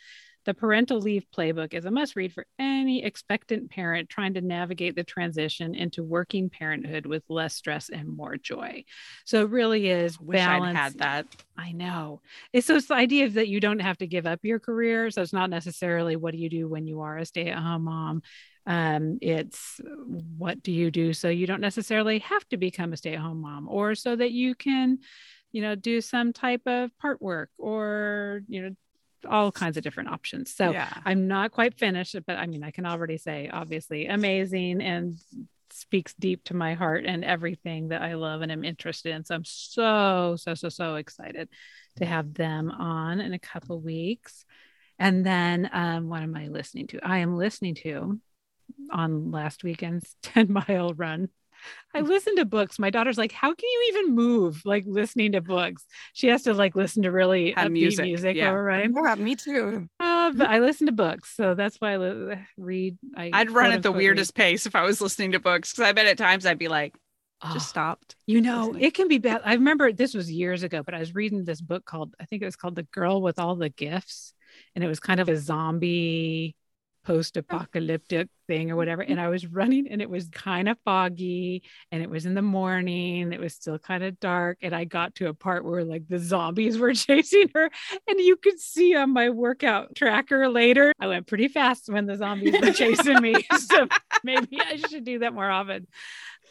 the 0.46 0.54
parental 0.54 1.00
leave 1.00 1.26
playbook 1.36 1.74
is 1.74 1.86
a 1.86 1.92
must 1.92 2.16
read 2.16 2.34
for 2.34 2.46
any 2.60 3.04
expectant 3.04 3.70
parent 3.70 4.10
trying 4.10 4.34
to 4.34 4.42
navigate 4.42 4.96
the 4.96 5.04
transition 5.04 5.76
into 5.76 6.04
working 6.04 6.50
parenthood 6.50 7.06
with 7.06 7.24
less 7.30 7.56
stress 7.56 7.90
and 7.90 8.08
more 8.08 8.38
joy. 8.38 8.84
So 9.26 9.42
it 9.42 9.50
really 9.50 9.90
is 9.90 10.20
Wish 10.20 10.40
balance. 10.40 10.78
Had 10.78 10.98
that. 11.00 11.28
I 11.58 11.72
know. 11.72 12.22
It's 12.52 12.68
the 12.68 12.86
idea 12.92 13.26
is 13.26 13.36
that 13.36 13.48
you 13.48 13.60
don't 13.60 13.80
have 13.80 13.98
to 14.00 14.08
give 14.08 14.26
up 14.26 14.40
your 14.44 14.60
career. 14.60 15.12
So 15.12 15.22
it's 15.22 15.34
not 15.34 15.50
necessarily 15.50 16.16
what 16.16 16.34
do 16.34 16.38
you 16.38 16.50
do 16.50 16.68
when 16.68 16.88
you 16.88 17.02
are 17.02 17.18
a 17.18 17.26
stay-at-home 17.26 17.84
mom. 17.84 18.22
Um, 18.66 19.20
it's 19.22 19.82
what 20.38 20.64
do 20.64 20.72
you 20.72 20.90
do 20.90 21.12
so 21.12 21.28
you 21.28 21.46
don't 21.46 21.60
necessarily 21.60 22.20
have 22.20 22.48
to 22.48 22.56
become 22.56 22.94
a 22.94 22.98
stay-at-home 22.98 23.42
mom 23.42 23.68
or 23.68 23.94
so 23.94 24.16
that 24.16 24.32
you 24.32 24.56
can 24.56 25.00
you 25.52 25.62
know 25.62 25.76
do 25.76 26.00
some 26.00 26.32
type 26.32 26.62
of 26.66 26.98
part 26.98 27.22
work 27.22 27.50
or 27.58 28.42
you 28.48 28.62
know 28.62 28.76
all 29.26 29.52
kinds 29.52 29.78
of 29.78 29.84
different 29.84 30.10
options. 30.10 30.54
So 30.54 30.72
yeah. 30.72 30.94
I'm 31.06 31.28
not 31.28 31.52
quite 31.52 31.78
finished, 31.78 32.16
but 32.26 32.38
I 32.38 32.48
mean, 32.48 32.64
I 32.64 32.72
can 32.72 32.86
already 32.86 33.18
say, 33.18 33.50
obviously, 33.52 34.08
amazing 34.08 34.82
and 34.82 35.18
speaks 35.72 36.14
deep 36.14 36.44
to 36.46 36.54
my 36.54 36.76
heart 36.76 37.06
and 37.06 37.26
everything 37.26 37.90
that 37.90 38.02
I 38.02 38.14
love 38.14 38.42
and 38.42 38.52
am 38.52 38.64
interested 38.64 39.14
in. 39.14 39.26
So 39.26 39.36
I'm 39.36 39.46
so, 39.46 40.36
so, 40.38 40.54
so, 40.54 40.70
so 40.70 40.96
excited 40.96 41.50
to 41.98 42.06
have 42.06 42.34
them 42.34 42.70
on 42.70 43.20
in 43.20 43.34
a 43.34 43.40
couple 43.40 43.80
weeks. 43.80 44.46
And 45.00 45.26
then 45.26 45.70
um, 45.74 46.10
what 46.10 46.22
am 46.22 46.36
I 46.36 46.48
listening 46.48 46.88
to? 46.88 47.00
I 47.04 47.20
am 47.20 47.38
listening 47.38 47.76
to 47.76 48.20
on 48.92 49.32
last 49.32 49.64
weekend's 49.64 50.16
10 50.24 50.52
mile 50.52 50.94
run 50.94 51.30
I 51.94 52.02
listen 52.02 52.36
to 52.38 52.46
books. 52.46 52.80
My 52.80 52.90
daughter's 52.90 53.18
like, 53.18 53.32
how 53.32 53.54
can 53.54 53.70
you 53.70 53.94
even 53.94 54.16
move 54.16 54.62
like 54.66 54.84
listening 54.88 55.34
to 55.34 55.42
books? 55.42 55.86
She 56.14 56.28
has 56.28 56.44
to 56.44 56.54
like 56.54 56.76
listen 56.76 57.04
to 57.04 57.12
really 57.12 57.52
Have 57.52 57.72
music, 57.72 58.06
music 58.06 58.36
yeah. 58.36 58.50
over, 58.50 58.64
right? 58.64 58.90
Yeah, 58.94 59.16
me 59.16 59.36
too. 59.36 59.88
Uh, 60.00 60.32
but 60.34 60.50
I 60.50 60.60
listen 60.60 60.88
to 60.88 60.94
books, 60.94 61.36
so 61.36 61.54
that's 61.54 61.78
why 61.78 61.94
I 61.94 61.98
li- 61.98 62.36
read. 62.58 62.98
I 63.16 63.30
would 63.40 63.52
run 63.52 63.72
at 63.72 63.84
the 63.84 63.92
weirdest 63.92 64.34
read. 64.38 64.44
pace 64.44 64.66
if 64.66 64.76
I 64.76 64.84
was 64.84 65.02
listening 65.02 65.34
to 65.34 65.40
books 65.40 65.72
because 65.72 65.88
I 65.88 65.92
bet 65.92 66.08
at 66.08 66.18
times 66.18 66.46
I'd 66.46 66.60
be 66.60 66.68
like, 66.68 66.94
just 67.52 67.56
oh, 67.56 67.70
stopped. 67.70 68.16
You 68.26 68.42
know, 68.42 68.68
listening. 68.68 68.84
it 68.84 68.94
can 68.94 69.08
be 69.08 69.18
bad. 69.18 69.42
I 69.44 69.54
remember 69.54 69.92
this 69.92 70.14
was 70.14 70.32
years 70.32 70.64
ago, 70.64 70.82
but 70.84 70.94
I 70.94 71.00
was 71.00 71.14
reading 71.14 71.44
this 71.44 71.62
book 71.62 71.86
called, 71.86 72.16
I 72.20 72.26
think 72.26 72.42
it 72.42 72.46
was 72.46 72.56
called 72.56 72.76
The 72.76 72.84
Girl 72.84 73.22
with 73.22 73.38
All 73.40 73.56
the 73.56 73.70
Gifts. 73.70 74.34
And 74.76 74.84
it 74.84 74.88
was 74.88 75.00
kind 75.00 75.20
of 75.20 75.30
a 75.30 75.38
zombie 75.38 76.56
post 77.04 77.38
apocalyptic 77.38 78.30
thing 78.48 78.72
or 78.72 78.76
whatever. 78.76 79.02
And 79.02 79.20
I 79.20 79.30
was 79.30 79.46
running 79.46 79.88
and 79.90 80.02
it 80.02 80.10
was 80.10 80.30
kind 80.30 80.68
of 80.70 80.78
foggy 80.86 81.64
and 81.92 82.02
it 82.02 82.10
was 82.10 82.26
in 82.26 82.34
the 82.34 82.42
morning. 82.42 83.32
It 83.34 83.40
was 83.40 83.54
still 83.54 83.80
kind 83.80 84.04
of 84.04 84.20
dark. 84.20 84.58
And 84.62 84.76
I 84.76 84.86
got 84.86 85.16
to 85.16 85.28
a 85.28 85.34
part 85.34 85.66
where 85.66 85.84
like 85.84 86.08
the 86.08 86.20
zombies 86.20 86.78
were 86.80 86.94
chasing 86.94 87.50
her. 87.54 87.70
And 88.08 88.20
you 88.20 88.36
could 88.38 88.60
see 88.60 88.96
on 88.96 89.14
my 89.14 89.30
workout 89.30 89.96
tracker 89.96 90.50
later, 90.50 90.94
I 91.00 91.08
went 91.08 91.28
pretty 91.28 91.48
fast 91.48 91.90
when 91.90 92.06
the 92.06 92.18
zombies 92.18 92.60
were 92.60 92.72
chasing 92.72 93.22
me. 93.22 93.36
so 93.58 93.88
maybe 94.24 94.60
I 94.60 94.78
should 94.78 95.06
do 95.06 95.20
that 95.20 95.34
more 95.34 95.50
often. 95.50 95.88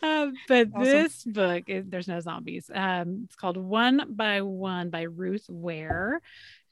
Uh, 0.02 0.28
but 0.48 0.68
awesome. 0.74 0.82
this 0.82 1.22
book, 1.22 1.64
there's 1.68 2.08
no 2.08 2.18
zombies. 2.18 2.68
Um, 2.74 3.22
it's 3.24 3.36
called 3.36 3.56
One 3.56 4.02
by 4.08 4.42
One 4.42 4.90
by 4.90 5.02
Ruth 5.02 5.46
Ware 5.48 6.20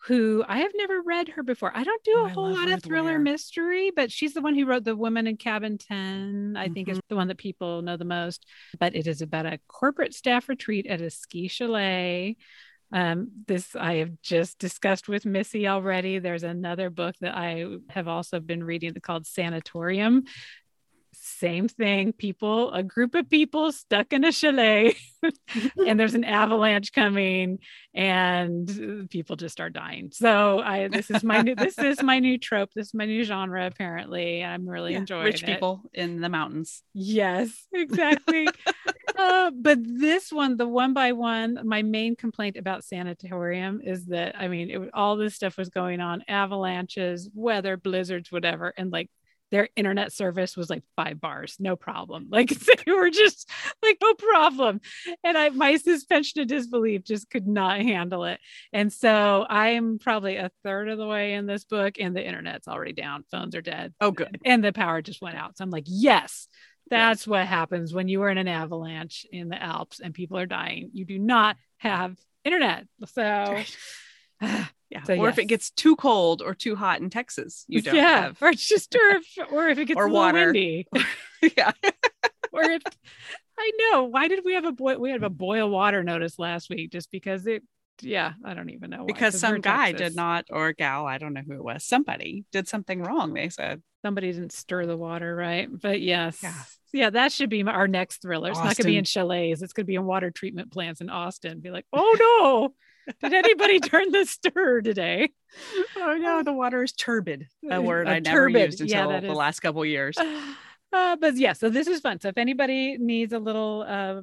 who 0.05 0.43
I 0.49 0.61
have 0.61 0.73
never 0.75 1.03
read 1.03 1.29
her 1.29 1.43
before. 1.43 1.73
I 1.75 1.85
don't 1.85 2.03
do 2.05 2.15
oh, 2.17 2.25
a 2.25 2.29
whole 2.29 2.51
lot 2.51 2.71
of 2.71 2.83
thriller 2.83 3.13
Ware. 3.13 3.19
mystery, 3.19 3.91
but 3.95 4.11
she's 4.11 4.33
the 4.33 4.41
one 4.41 4.55
who 4.55 4.65
wrote 4.65 4.85
The 4.85 4.97
Woman 4.97 5.27
in 5.27 5.37
Cabin 5.37 5.77
10, 5.77 6.55
I 6.57 6.65
mm-hmm. 6.65 6.75
think 6.75 6.89
is 6.89 6.97
mm-hmm. 6.97 7.07
the 7.11 7.17
one 7.17 7.29
that 7.29 7.37
people 7.37 7.83
know 7.83 7.99
the 7.99 8.07
most. 8.07 8.47
But 8.79 8.97
it 8.97 9.07
is 9.07 9.21
about 9.21 9.45
a 9.45 9.61
corporate 9.69 10.15
staff 10.15 10.49
retreat 10.49 10.87
at 10.87 11.03
a 11.03 11.11
ski 11.11 11.49
chalet. 11.49 12.37
Um, 12.93 13.31
this 13.47 13.77
I 13.77 13.97
have 13.97 14.21
just 14.23 14.59
discussed 14.59 15.09
with 15.09 15.27
Missy 15.27 15.69
already. 15.69 16.19
There's 16.19 16.43
another 16.43 16.91
book 16.91 17.15
that 17.21 17.37
I 17.37 17.67
have 17.91 18.09
also 18.09 18.41
been 18.41 18.65
reading 18.65 18.95
called 18.95 19.27
Sanatorium, 19.27 20.25
same 21.13 21.69
thing 21.69 22.13
people 22.13 22.73
a 22.73 22.83
group 22.83 23.15
of 23.15 23.29
people 23.29 23.73
stuck 23.73 24.13
in 24.13 24.25
a 24.25 24.33
chalet 24.33 24.95
and 25.87 25.99
there's 25.99 26.15
an 26.15 26.25
avalanche 26.25 26.93
coming 26.93 27.59
and 27.95 29.09
people 29.11 29.37
just 29.37 29.53
start 29.53 29.73
dying. 29.73 30.11
So 30.13 30.61
i 30.61 30.89
this 30.89 31.11
is 31.11 31.25
my 31.25 31.43
new 31.43 31.55
this 31.55 31.79
is 31.79 32.03
my 32.03 32.19
new 32.19 32.39
trope 32.39 32.71
this 32.75 32.89
is 32.89 32.95
my 32.95 33.07
new 33.07 33.25
genre 33.25 33.67
apparently 33.67 34.45
i'm 34.45 34.69
really 34.69 34.93
yeah, 34.93 34.99
enjoying 34.99 35.25
rich 35.25 35.43
it. 35.43 35.47
people 35.47 35.83
in 35.93 36.21
the 36.21 36.29
mountains. 36.29 36.83
Yes 36.95 37.67
exactly. 37.73 38.49
Uh, 39.19 39.51
but 39.55 39.79
this 39.83 40.33
one 40.33 40.57
the 40.57 40.67
one 40.67 40.95
by 40.95 41.13
one 41.13 41.59
my 41.65 41.83
main 41.83 42.17
complaint 42.17 42.57
about 42.57 42.85
sanatorium 42.85 43.81
is 43.85 44.07
that 44.07 44.35
i 44.39 44.49
mean 44.49 44.71
it, 44.71 44.91
all 44.95 45.17
this 45.17 45.35
stuff 45.35 45.59
was 45.59 45.69
going 45.69 46.01
on 46.01 46.25
avalanches 46.27 47.29
weather 47.35 47.77
blizzards 47.77 48.33
whatever 48.33 48.73
and 48.79 48.93
like 48.93 49.11
their 49.51 49.69
internet 49.77 50.13
service 50.13 50.57
was 50.57 50.71
like 50.71 50.83
five 50.97 51.21
bars, 51.21 51.57
no 51.59 51.77
problem. 51.77 52.29
Like 52.41 52.49
they 52.51 52.93
were 52.93 53.11
just 53.11 53.51
like 53.83 53.99
no 54.01 54.15
problem. 54.15 54.81
And 55.23 55.37
I 55.37 55.51
my 55.51 55.77
suspension 55.77 56.41
of 56.41 56.47
disbelief 56.47 57.05
just 57.05 57.29
could 57.29 57.47
not 57.47 57.81
handle 57.81 58.25
it. 58.25 58.41
And 58.73 58.91
so 58.93 59.45
I 59.49 59.71
am 59.71 59.99
probably 59.99 60.37
a 60.37 60.51
third 60.65 60.89
of 60.89 60.97
the 60.97 61.07
way 61.07 61.35
in 61.35 61.47
this 61.47 61.65
book, 61.65 61.97
and 61.99 62.17
the 62.17 62.25
internet's 62.25 62.69
already 62.69 62.93
down. 62.93 63.25
Phones 63.31 63.55
are 63.55 63.61
dead. 63.61 63.93
Oh, 64.01 64.11
good. 64.11 64.41
And 64.45 64.65
the 64.65 64.73
power 64.73 65.03
just 65.03 65.21
went 65.21 65.37
out. 65.37 65.59
So 65.59 65.65
I'm 65.65 65.71
like, 65.71 65.85
yes, 65.87 66.49
that's 66.89 67.27
what 67.27 67.47
happens 67.47 67.93
when 67.93 68.09
you 68.09 68.23
are 68.23 68.31
in 68.31 68.39
an 68.39 68.49
avalanche 68.49 69.27
in 69.31 69.49
the 69.49 69.63
Alps 69.63 70.01
and 70.01 70.15
people 70.15 70.39
are 70.39 70.47
dying. 70.47 70.91
You 70.95 71.05
do 71.05 71.19
not 71.19 71.57
have 71.79 72.17
internet. 72.45 72.87
So 73.07 73.63
Yeah. 74.91 75.05
So, 75.05 75.15
or 75.15 75.27
yes. 75.27 75.35
if 75.35 75.39
it 75.39 75.45
gets 75.47 75.71
too 75.71 75.95
cold 75.95 76.43
or 76.43 76.55
too 76.55 76.75
hot 76.75 77.01
in 77.01 77.11
Texas, 77.11 77.65
you 77.69 77.81
don't 77.81 77.95
yeah. 77.95 78.23
have. 78.23 78.43
Or 78.43 78.49
it's 78.49 78.67
just 78.67 78.95
or 78.95 79.17
if 79.17 79.53
or 79.53 79.69
if 79.69 79.79
it 79.79 79.87
gets 79.87 79.97
or 79.99 80.09
water. 80.09 80.47
windy. 80.47 80.87
yeah. 81.57 81.71
or 82.53 82.63
if 82.63 82.83
I 83.59 83.71
know 83.79 84.05
why 84.05 84.27
did 84.27 84.41
we 84.45 84.55
have 84.55 84.65
a 84.65 84.73
boil 84.73 84.99
we 84.99 85.11
had 85.11 85.23
a 85.23 85.31
boil 85.31 85.71
water 85.71 86.03
notice 86.03 86.39
last 86.39 86.71
week 86.71 86.91
just 86.91 87.11
because 87.11 87.47
it 87.47 87.63
yeah, 88.03 88.33
I 88.45 88.55
don't 88.55 88.71
even 88.71 88.91
know. 88.91 89.01
Why, 89.01 89.07
because 89.07 89.39
some 89.39 89.61
guy 89.61 89.93
Texas. 89.93 90.09
did 90.09 90.17
not, 90.17 90.47
or 90.51 90.73
gal, 90.73 91.07
I 91.07 91.19
don't 91.19 91.35
know 91.35 91.43
who 91.47 91.55
it 91.55 91.63
was. 91.63 91.85
Somebody 91.85 92.45
did 92.51 92.67
something 92.67 93.03
wrong. 93.03 93.35
They 93.35 93.51
said 93.51 93.83
somebody 94.03 94.33
didn't 94.33 94.53
stir 94.53 94.87
the 94.87 94.97
water 94.97 95.35
right. 95.35 95.69
But 95.71 96.01
yes, 96.01 96.41
yeah, 96.43 96.55
yeah 96.93 97.11
that 97.11 97.33
should 97.33 97.51
be 97.51 97.63
our 97.63 97.89
next 97.89 98.23
thriller. 98.23 98.51
It's 98.51 98.59
Austin. 98.59 98.69
not 98.69 98.77
going 98.77 98.85
to 98.85 98.93
be 98.93 98.97
in 98.97 99.05
chalets. 99.05 99.63
It's 99.63 99.73
going 99.73 99.85
to 99.85 99.91
be 99.91 99.97
in 99.97 100.05
water 100.05 100.31
treatment 100.31 100.73
plants 100.73 101.01
in 101.01 101.11
Austin. 101.11 101.61
Be 101.61 101.71
like, 101.71 101.87
oh 101.93 102.17
no, 102.19 102.75
did 103.21 103.33
anybody 103.33 103.81
turn 103.81 104.11
the 104.11 104.25
stir 104.25 104.81
today? 104.81 105.31
Oh 105.97 106.17
no, 106.21 106.43
the 106.43 106.53
water 106.53 106.83
is 106.83 106.93
turbid. 106.93 107.49
A 107.71 107.81
word 107.81 108.09
I 108.09 108.21
never 108.21 108.49
used 108.49 108.81
until 108.81 109.11
yeah, 109.13 109.21
the 109.21 109.31
is. 109.31 109.37
last 109.37 109.61
couple 109.61 109.85
years. 109.85 110.17
Uh, 110.93 111.15
but 111.15 111.37
yeah, 111.37 111.53
so 111.53 111.71
this 111.71 111.87
is 111.87 112.01
fun. 112.01 112.19
So 112.19 112.31
if 112.31 112.37
anybody 112.37 112.99
needs 112.99 113.33
a 113.33 113.39
little, 113.39 113.85
uh, 113.87 114.23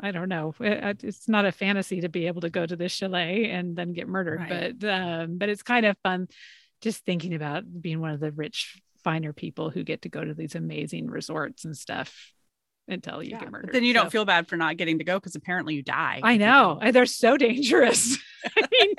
I 0.00 0.10
don't 0.10 0.30
know, 0.30 0.54
it, 0.60 1.04
it's 1.04 1.28
not 1.28 1.44
a 1.44 1.52
fantasy 1.52 2.00
to 2.00 2.08
be 2.08 2.26
able 2.26 2.40
to 2.40 2.48
go 2.48 2.64
to 2.64 2.74
this 2.74 2.90
chalet 2.92 3.50
and 3.50 3.76
then 3.76 3.92
get 3.92 4.08
murdered, 4.08 4.40
right. 4.40 4.78
but 4.80 4.88
um, 4.88 5.36
but 5.36 5.50
it's 5.50 5.62
kind 5.62 5.84
of 5.84 5.98
fun 6.02 6.28
just 6.80 7.04
thinking 7.04 7.34
about 7.34 7.64
being 7.82 8.00
one 8.00 8.12
of 8.12 8.20
the 8.20 8.32
rich, 8.32 8.80
finer 9.04 9.34
people 9.34 9.68
who 9.68 9.84
get 9.84 10.00
to 10.02 10.08
go 10.08 10.24
to 10.24 10.32
these 10.32 10.54
amazing 10.54 11.08
resorts 11.08 11.66
and 11.66 11.76
stuff 11.76 12.32
until 12.88 13.22
you 13.22 13.30
yeah, 13.30 13.40
get 13.40 13.50
murdered. 13.50 13.72
then 13.72 13.84
you 13.84 13.94
so. 13.94 14.02
don't 14.02 14.10
feel 14.10 14.24
bad 14.24 14.48
for 14.48 14.56
not 14.56 14.76
getting 14.76 14.98
to 14.98 15.04
go 15.04 15.18
because 15.18 15.34
apparently 15.34 15.74
you 15.74 15.82
die. 15.82 16.20
I 16.22 16.36
know. 16.36 16.80
They're 16.92 17.06
so 17.06 17.36
dangerous. 17.36 18.18
I, 18.56 18.68
mean, 18.70 18.94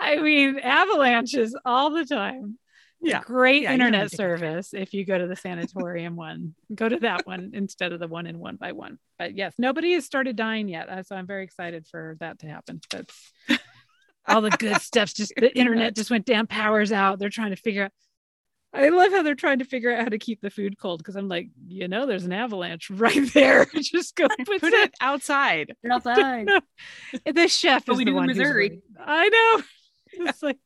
I 0.00 0.16
mean, 0.16 0.58
avalanches 0.58 1.56
all 1.64 1.90
the 1.90 2.04
time. 2.04 2.58
Yeah. 3.04 3.20
Great 3.20 3.62
yeah, 3.62 3.74
internet 3.74 4.10
service 4.10 4.72
if 4.72 4.94
you 4.94 5.04
go 5.04 5.18
to 5.18 5.26
the 5.26 5.36
sanatorium 5.36 6.16
one. 6.16 6.54
Go 6.74 6.88
to 6.88 6.98
that 7.00 7.26
one 7.26 7.50
instead 7.52 7.92
of 7.92 8.00
the 8.00 8.08
one 8.08 8.26
in 8.26 8.38
one 8.38 8.56
by 8.56 8.72
one. 8.72 8.98
But 9.18 9.36
yes, 9.36 9.52
nobody 9.58 9.92
has 9.92 10.06
started 10.06 10.36
dying 10.36 10.68
yet. 10.68 10.88
Uh, 10.88 11.02
so 11.02 11.14
I'm 11.14 11.26
very 11.26 11.44
excited 11.44 11.86
for 11.86 12.16
that 12.20 12.38
to 12.38 12.46
happen. 12.46 12.80
That's 12.90 13.32
all 14.26 14.40
the 14.40 14.50
good 14.50 14.80
stuff's 14.80 15.12
just 15.12 15.34
the 15.36 15.54
internet 15.56 15.94
just 15.94 16.10
went 16.10 16.24
down, 16.24 16.46
powers 16.46 16.92
out. 16.92 17.18
They're 17.18 17.28
trying 17.28 17.50
to 17.50 17.56
figure 17.56 17.84
out. 17.84 17.92
I 18.74 18.88
love 18.88 19.12
how 19.12 19.22
they're 19.22 19.34
trying 19.34 19.60
to 19.60 19.64
figure 19.64 19.94
out 19.94 20.02
how 20.02 20.08
to 20.08 20.18
keep 20.18 20.40
the 20.40 20.50
food 20.50 20.78
cold 20.78 20.98
because 20.98 21.16
I'm 21.16 21.28
like, 21.28 21.48
you 21.68 21.86
know, 21.88 22.06
there's 22.06 22.24
an 22.24 22.32
avalanche 22.32 22.90
right 22.90 23.32
there. 23.32 23.66
just 23.74 24.16
go 24.16 24.26
put, 24.44 24.60
Put 24.60 24.72
it 24.72 24.94
outside. 25.00 25.74
outside. 25.90 26.48
the 27.24 27.48
chef 27.48 27.88
is 27.88 27.98
the 27.98 28.12
one 28.12 28.26
Missouri. 28.26 28.80
I 28.98 29.28
know. 29.28 29.62
It's 30.26 30.42
like 30.42 30.58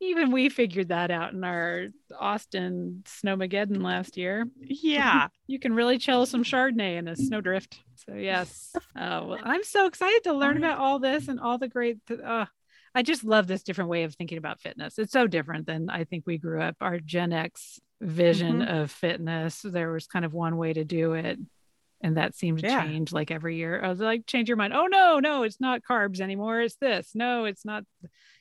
even 0.00 0.30
we 0.30 0.48
figured 0.48 0.88
that 0.88 1.10
out 1.10 1.32
in 1.32 1.42
our 1.42 1.86
Austin 2.18 3.02
Snowmageddon 3.06 3.82
last 3.82 4.16
year. 4.16 4.46
Yeah. 4.60 5.28
You 5.46 5.58
can 5.58 5.74
really 5.74 5.98
chill 5.98 6.26
some 6.26 6.44
Chardonnay 6.44 6.98
in 6.98 7.08
a 7.08 7.16
snowdrift. 7.16 7.80
So 7.94 8.14
yes, 8.14 8.72
uh, 8.94 9.24
well, 9.26 9.38
I'm 9.42 9.64
so 9.64 9.86
excited 9.86 10.24
to 10.24 10.34
learn 10.34 10.58
about 10.58 10.78
all 10.78 10.98
this 10.98 11.28
and 11.28 11.40
all 11.40 11.58
the 11.58 11.66
great. 11.68 11.98
Uh, 12.10 12.44
I 12.96 13.02
just 13.02 13.24
love 13.24 13.46
this 13.46 13.62
different 13.62 13.90
way 13.90 14.04
of 14.04 14.14
thinking 14.14 14.38
about 14.38 14.60
fitness. 14.60 14.98
It's 14.98 15.12
so 15.12 15.26
different 15.26 15.66
than 15.66 15.90
I 15.90 16.04
think 16.04 16.24
we 16.26 16.38
grew 16.38 16.62
up. 16.62 16.76
Our 16.80 16.98
Gen 16.98 17.32
X 17.32 17.78
vision 18.00 18.62
of 18.62 18.90
fitness. 18.90 19.60
There 19.62 19.92
was 19.92 20.06
kind 20.06 20.24
of 20.24 20.32
one 20.32 20.56
way 20.56 20.72
to 20.72 20.82
do 20.82 21.12
it. 21.12 21.38
And 22.00 22.16
that 22.16 22.34
seemed 22.34 22.60
to 22.60 22.66
Yeah. 22.66 22.84
change 22.84 23.12
like 23.12 23.30
every 23.30 23.56
year. 23.56 23.80
I 23.84 23.88
was 23.88 24.00
like, 24.00 24.26
change 24.26 24.48
your 24.48 24.56
mind. 24.56 24.72
Oh 24.72 24.86
no, 24.86 25.18
no, 25.18 25.42
it's 25.42 25.60
not 25.60 25.82
carbs 25.82 26.20
anymore. 26.20 26.60
It's 26.62 26.76
this. 26.76 27.10
No, 27.14 27.44
it's 27.44 27.64
not 27.66 27.84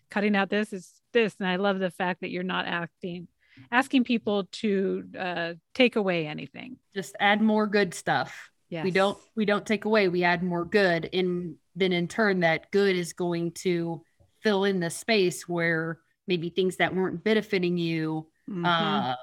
cutting 0.09 0.35
out 0.37 0.49
this. 0.49 0.71
It's 0.71 1.01
this. 1.11 1.35
And 1.39 1.47
I 1.47 1.57
love 1.57 1.79
the 1.79 1.91
fact 1.91 2.21
that 2.21 2.29
you're 2.31 2.43
not 2.43 2.65
acting 2.65 3.27
asking 3.71 4.03
people 4.05 4.45
to 4.51 5.03
uh, 5.17 5.53
take 5.73 5.95
away 5.97 6.27
anything. 6.27 6.77
Just 6.93 7.15
add 7.19 7.41
more 7.41 7.67
good 7.67 7.93
stuff. 7.93 8.51
Yes. 8.69 8.83
We 8.85 8.91
don't 8.91 9.17
we 9.35 9.45
don't 9.45 9.65
take 9.65 9.85
away, 9.85 10.07
we 10.07 10.23
add 10.23 10.43
more 10.43 10.65
good. 10.65 11.09
And 11.13 11.55
then 11.75 11.91
in 11.91 12.07
turn, 12.07 12.39
that 12.41 12.71
good 12.71 12.95
is 12.95 13.13
going 13.13 13.51
to 13.51 14.01
fill 14.45 14.63
in 14.63 14.79
the 14.79 14.89
space 14.91 15.49
where 15.49 15.99
maybe 16.27 16.49
things 16.49 16.77
that 16.77 16.93
weren't 16.95 17.23
benefiting 17.23 17.77
you 17.77 18.27
Mhm. 18.49 18.63
uh 18.65 19.15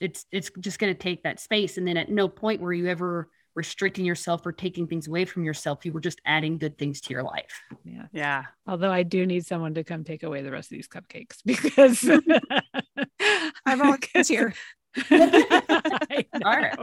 it's 0.00 0.24
it's 0.30 0.50
just 0.60 0.78
going 0.78 0.94
to 0.94 0.98
take 0.98 1.24
that 1.24 1.40
space 1.40 1.76
and 1.78 1.86
then 1.88 1.96
at 1.96 2.08
no 2.08 2.28
point 2.28 2.60
were 2.60 2.72
you 2.72 2.86
ever 2.86 3.28
restricting 3.56 4.04
yourself 4.04 4.46
or 4.46 4.52
taking 4.52 4.86
things 4.86 5.08
away 5.08 5.24
from 5.24 5.42
yourself 5.42 5.84
you 5.84 5.92
were 5.92 6.00
just 6.00 6.20
adding 6.24 6.58
good 6.58 6.78
things 6.78 7.00
to 7.00 7.12
your 7.12 7.24
life 7.24 7.60
Yeah. 7.84 8.06
yeah. 8.12 8.44
Although 8.68 8.92
I 8.92 9.02
do 9.02 9.26
need 9.26 9.44
someone 9.46 9.74
to 9.74 9.82
come 9.82 10.04
take 10.04 10.22
away 10.22 10.42
the 10.42 10.52
rest 10.52 10.70
of 10.70 10.76
these 10.76 10.86
cupcakes 10.86 11.38
because 11.44 11.98
I'm 13.66 13.78
volunteer. 13.78 14.54
I 15.10 16.26
All 16.44 16.56
right. 16.56 16.78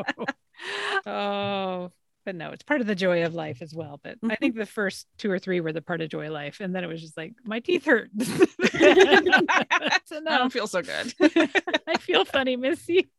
Oh, 1.06 1.92
but 2.26 2.36
no, 2.36 2.50
it's 2.52 2.64
part 2.64 2.82
of 2.82 2.88
the 2.88 2.96
joy 2.96 3.24
of 3.24 3.34
life 3.36 3.62
as 3.62 3.74
well. 3.74 4.00
But 4.04 4.18
I 4.30 4.36
think 4.36 4.56
the 4.58 4.66
first 4.66 5.08
two 5.18 5.32
or 5.32 5.40
three 5.40 5.62
were 5.62 5.72
the 5.72 5.82
part 5.82 6.02
of 6.02 6.10
joy 6.10 6.26
of 6.28 6.34
life. 6.34 6.60
And 6.60 6.76
then 6.76 6.84
it 6.84 6.88
was 6.88 7.02
just 7.02 7.16
like, 7.16 7.34
my 7.44 7.60
teeth 7.60 7.86
hurt. 7.86 8.10
That's 8.16 10.12
I 10.12 10.38
don't 10.38 10.52
feel 10.52 10.68
so 10.68 10.82
good. 10.82 11.14
I 11.88 11.98
feel 12.00 12.26
funny, 12.26 12.56
Missy. 12.58 13.10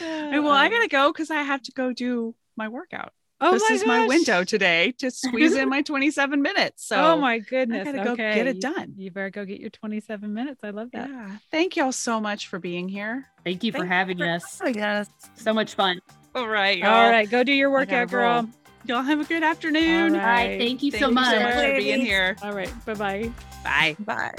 well, 0.00 0.48
I 0.50 0.68
gotta 0.68 0.88
go 0.88 1.12
because 1.12 1.30
I 1.30 1.42
have 1.42 1.62
to 1.62 1.72
go 1.72 1.92
do 1.92 2.34
my 2.56 2.68
workout. 2.68 3.12
Oh 3.40 3.52
this 3.52 3.62
my 3.68 3.74
is 3.76 3.86
my 3.86 4.06
window 4.08 4.42
today 4.42 4.92
to 4.98 5.12
squeeze 5.12 5.54
in 5.54 5.68
my 5.68 5.82
27 5.82 6.42
minutes. 6.42 6.88
Oh 6.90 6.96
so 6.96 7.04
oh 7.14 7.18
my 7.20 7.38
goodness. 7.38 7.84
gotta 7.84 8.02
go 8.02 8.16
get 8.16 8.48
it 8.48 8.60
done. 8.60 8.94
You 8.96 9.12
better 9.12 9.30
go 9.30 9.44
get 9.44 9.60
your 9.60 9.70
27 9.70 10.34
minutes. 10.34 10.64
I 10.64 10.70
love 10.70 10.90
that. 10.92 11.08
yeah. 11.08 11.36
Thank 11.52 11.76
y'all 11.76 11.92
so 11.92 12.20
much 12.20 12.48
for 12.48 12.58
being 12.58 12.88
here. 12.88 13.26
thank 13.44 13.62
you 13.62 13.70
for 13.70 13.78
Thank 13.78 13.90
you 13.90 13.94
having 13.94 14.18
for- 14.18 14.28
us 14.28 14.60
Oh, 14.62 14.66
yes. 14.68 15.08
so 15.36 15.54
much 15.54 15.74
fun 15.76 16.00
All 16.34 16.48
right. 16.48 16.82
All 16.82 17.10
right, 17.10 17.28
go 17.28 17.42
do 17.42 17.52
your 17.52 17.70
workout, 17.70 18.10
girl. 18.10 18.42
roll. 18.42 18.46
Y'all 18.84 19.02
have 19.02 19.20
a 19.20 19.24
good 19.24 19.42
afternoon. 19.42 20.14
All 20.14 20.20
all 20.20 20.26
right 20.26 20.58
thank 20.58 20.82
you 20.82 20.90
Thank 20.90 21.02
so 21.02 21.08
you 21.08 21.14
much 21.14 21.34
so 21.34 21.40
much 21.42 21.54
for 21.54 21.76
being 21.76 22.00
here. 22.00 22.36
All 22.42 22.52
right, 22.52 22.72
bye 22.86 22.94
bye. 22.94 23.32
Bye. 23.64 23.96
Bye. 24.00 24.34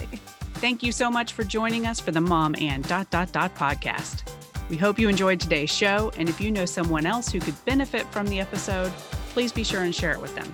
Thank 0.56 0.82
you 0.82 0.92
so 0.92 1.12
much 1.12 1.34
for 1.34 1.44
joining 1.44 1.86
us 1.86 2.00
for 2.00 2.12
the 2.12 2.22
Mom 2.22 2.56
and 2.60 2.88
dot 2.88 3.10
dot 3.12 3.32
dot 3.32 3.54
podcast. 3.56 4.24
We 4.70 4.78
hope 4.78 4.98
you 5.00 5.10
enjoyed 5.10 5.40
today's 5.40 5.70
show, 5.72 6.12
and 6.18 6.30
if 6.30 6.40
you 6.42 6.52
know 6.52 6.66
someone 6.66 7.06
else 7.06 7.30
who 7.32 7.40
could 7.40 7.54
benefit 7.66 8.06
from 8.08 8.28
the 8.28 8.40
episode, 8.40 8.92
please 9.34 9.52
be 9.52 9.64
sure 9.64 9.82
and 9.82 9.94
share 9.94 10.12
it 10.14 10.22
with 10.22 10.34
them. 10.36 10.52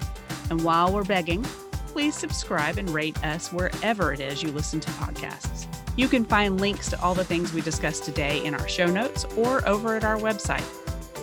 And 0.49 0.63
while 0.63 0.91
we're 0.93 1.03
begging, 1.03 1.43
please 1.87 2.15
subscribe 2.15 2.77
and 2.77 2.89
rate 2.89 3.21
us 3.23 3.51
wherever 3.53 4.13
it 4.13 4.19
is 4.19 4.43
you 4.43 4.51
listen 4.51 4.79
to 4.81 4.89
podcasts. 4.91 5.67
You 5.97 6.07
can 6.09 6.25
find 6.25 6.59
links 6.59 6.89
to 6.89 7.01
all 7.01 7.13
the 7.15 7.23
things 7.23 7.53
we 7.53 7.61
discussed 7.61 8.03
today 8.03 8.43
in 8.45 8.53
our 8.53 8.67
show 8.67 8.87
notes 8.87 9.23
or 9.37 9.65
over 9.67 9.95
at 9.95 10.03
our 10.03 10.17
website, 10.17 10.63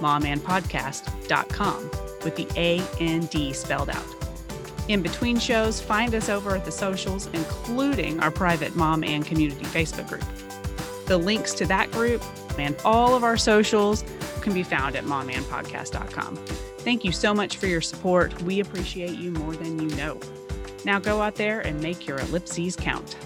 momandpodcast.com, 0.03 1.91
with 2.25 2.37
the 2.37 2.47
A 2.57 2.83
and 3.01 3.31
D 3.31 3.53
spelled 3.53 3.89
out. 3.89 4.05
In 4.89 5.01
between 5.01 5.39
shows, 5.39 5.81
find 5.81 6.15
us 6.15 6.29
over 6.29 6.57
at 6.57 6.65
the 6.65 6.73
socials, 6.73 7.29
including 7.33 8.21
our 8.21 8.31
private 8.31 8.75
mom 8.75 9.05
and 9.05 9.25
community 9.25 9.65
Facebook 9.65 10.09
group. 10.09 10.25
The 11.07 11.17
links 11.17 11.55
to 11.55 11.67
that 11.67 11.91
group 11.93 12.23
and 12.59 12.77
all 12.85 13.15
of 13.15 13.25
our 13.25 13.37
socials 13.37 14.05
can 14.41 14.53
be 14.53 14.63
found 14.63 14.97
at 14.97 15.05
momandpodcast.com. 15.05 16.37
Thank 16.79 17.05
you 17.05 17.13
so 17.13 17.33
much 17.33 17.59
for 17.59 17.69
your 17.69 17.81
support. 17.81 18.43
We 18.43 18.61
appreciate 18.61 19.17
you 19.19 19.31
more 19.31 19.55
than 19.55 19.79
you 19.79 19.97
know. 19.97 20.19
Now 20.85 20.99
go 20.99 21.23
out 21.23 21.37
there 21.37 21.61
and 21.61 21.81
make 21.81 22.07
your 22.09 22.19
ellipses 22.19 22.75
count. 22.75 23.17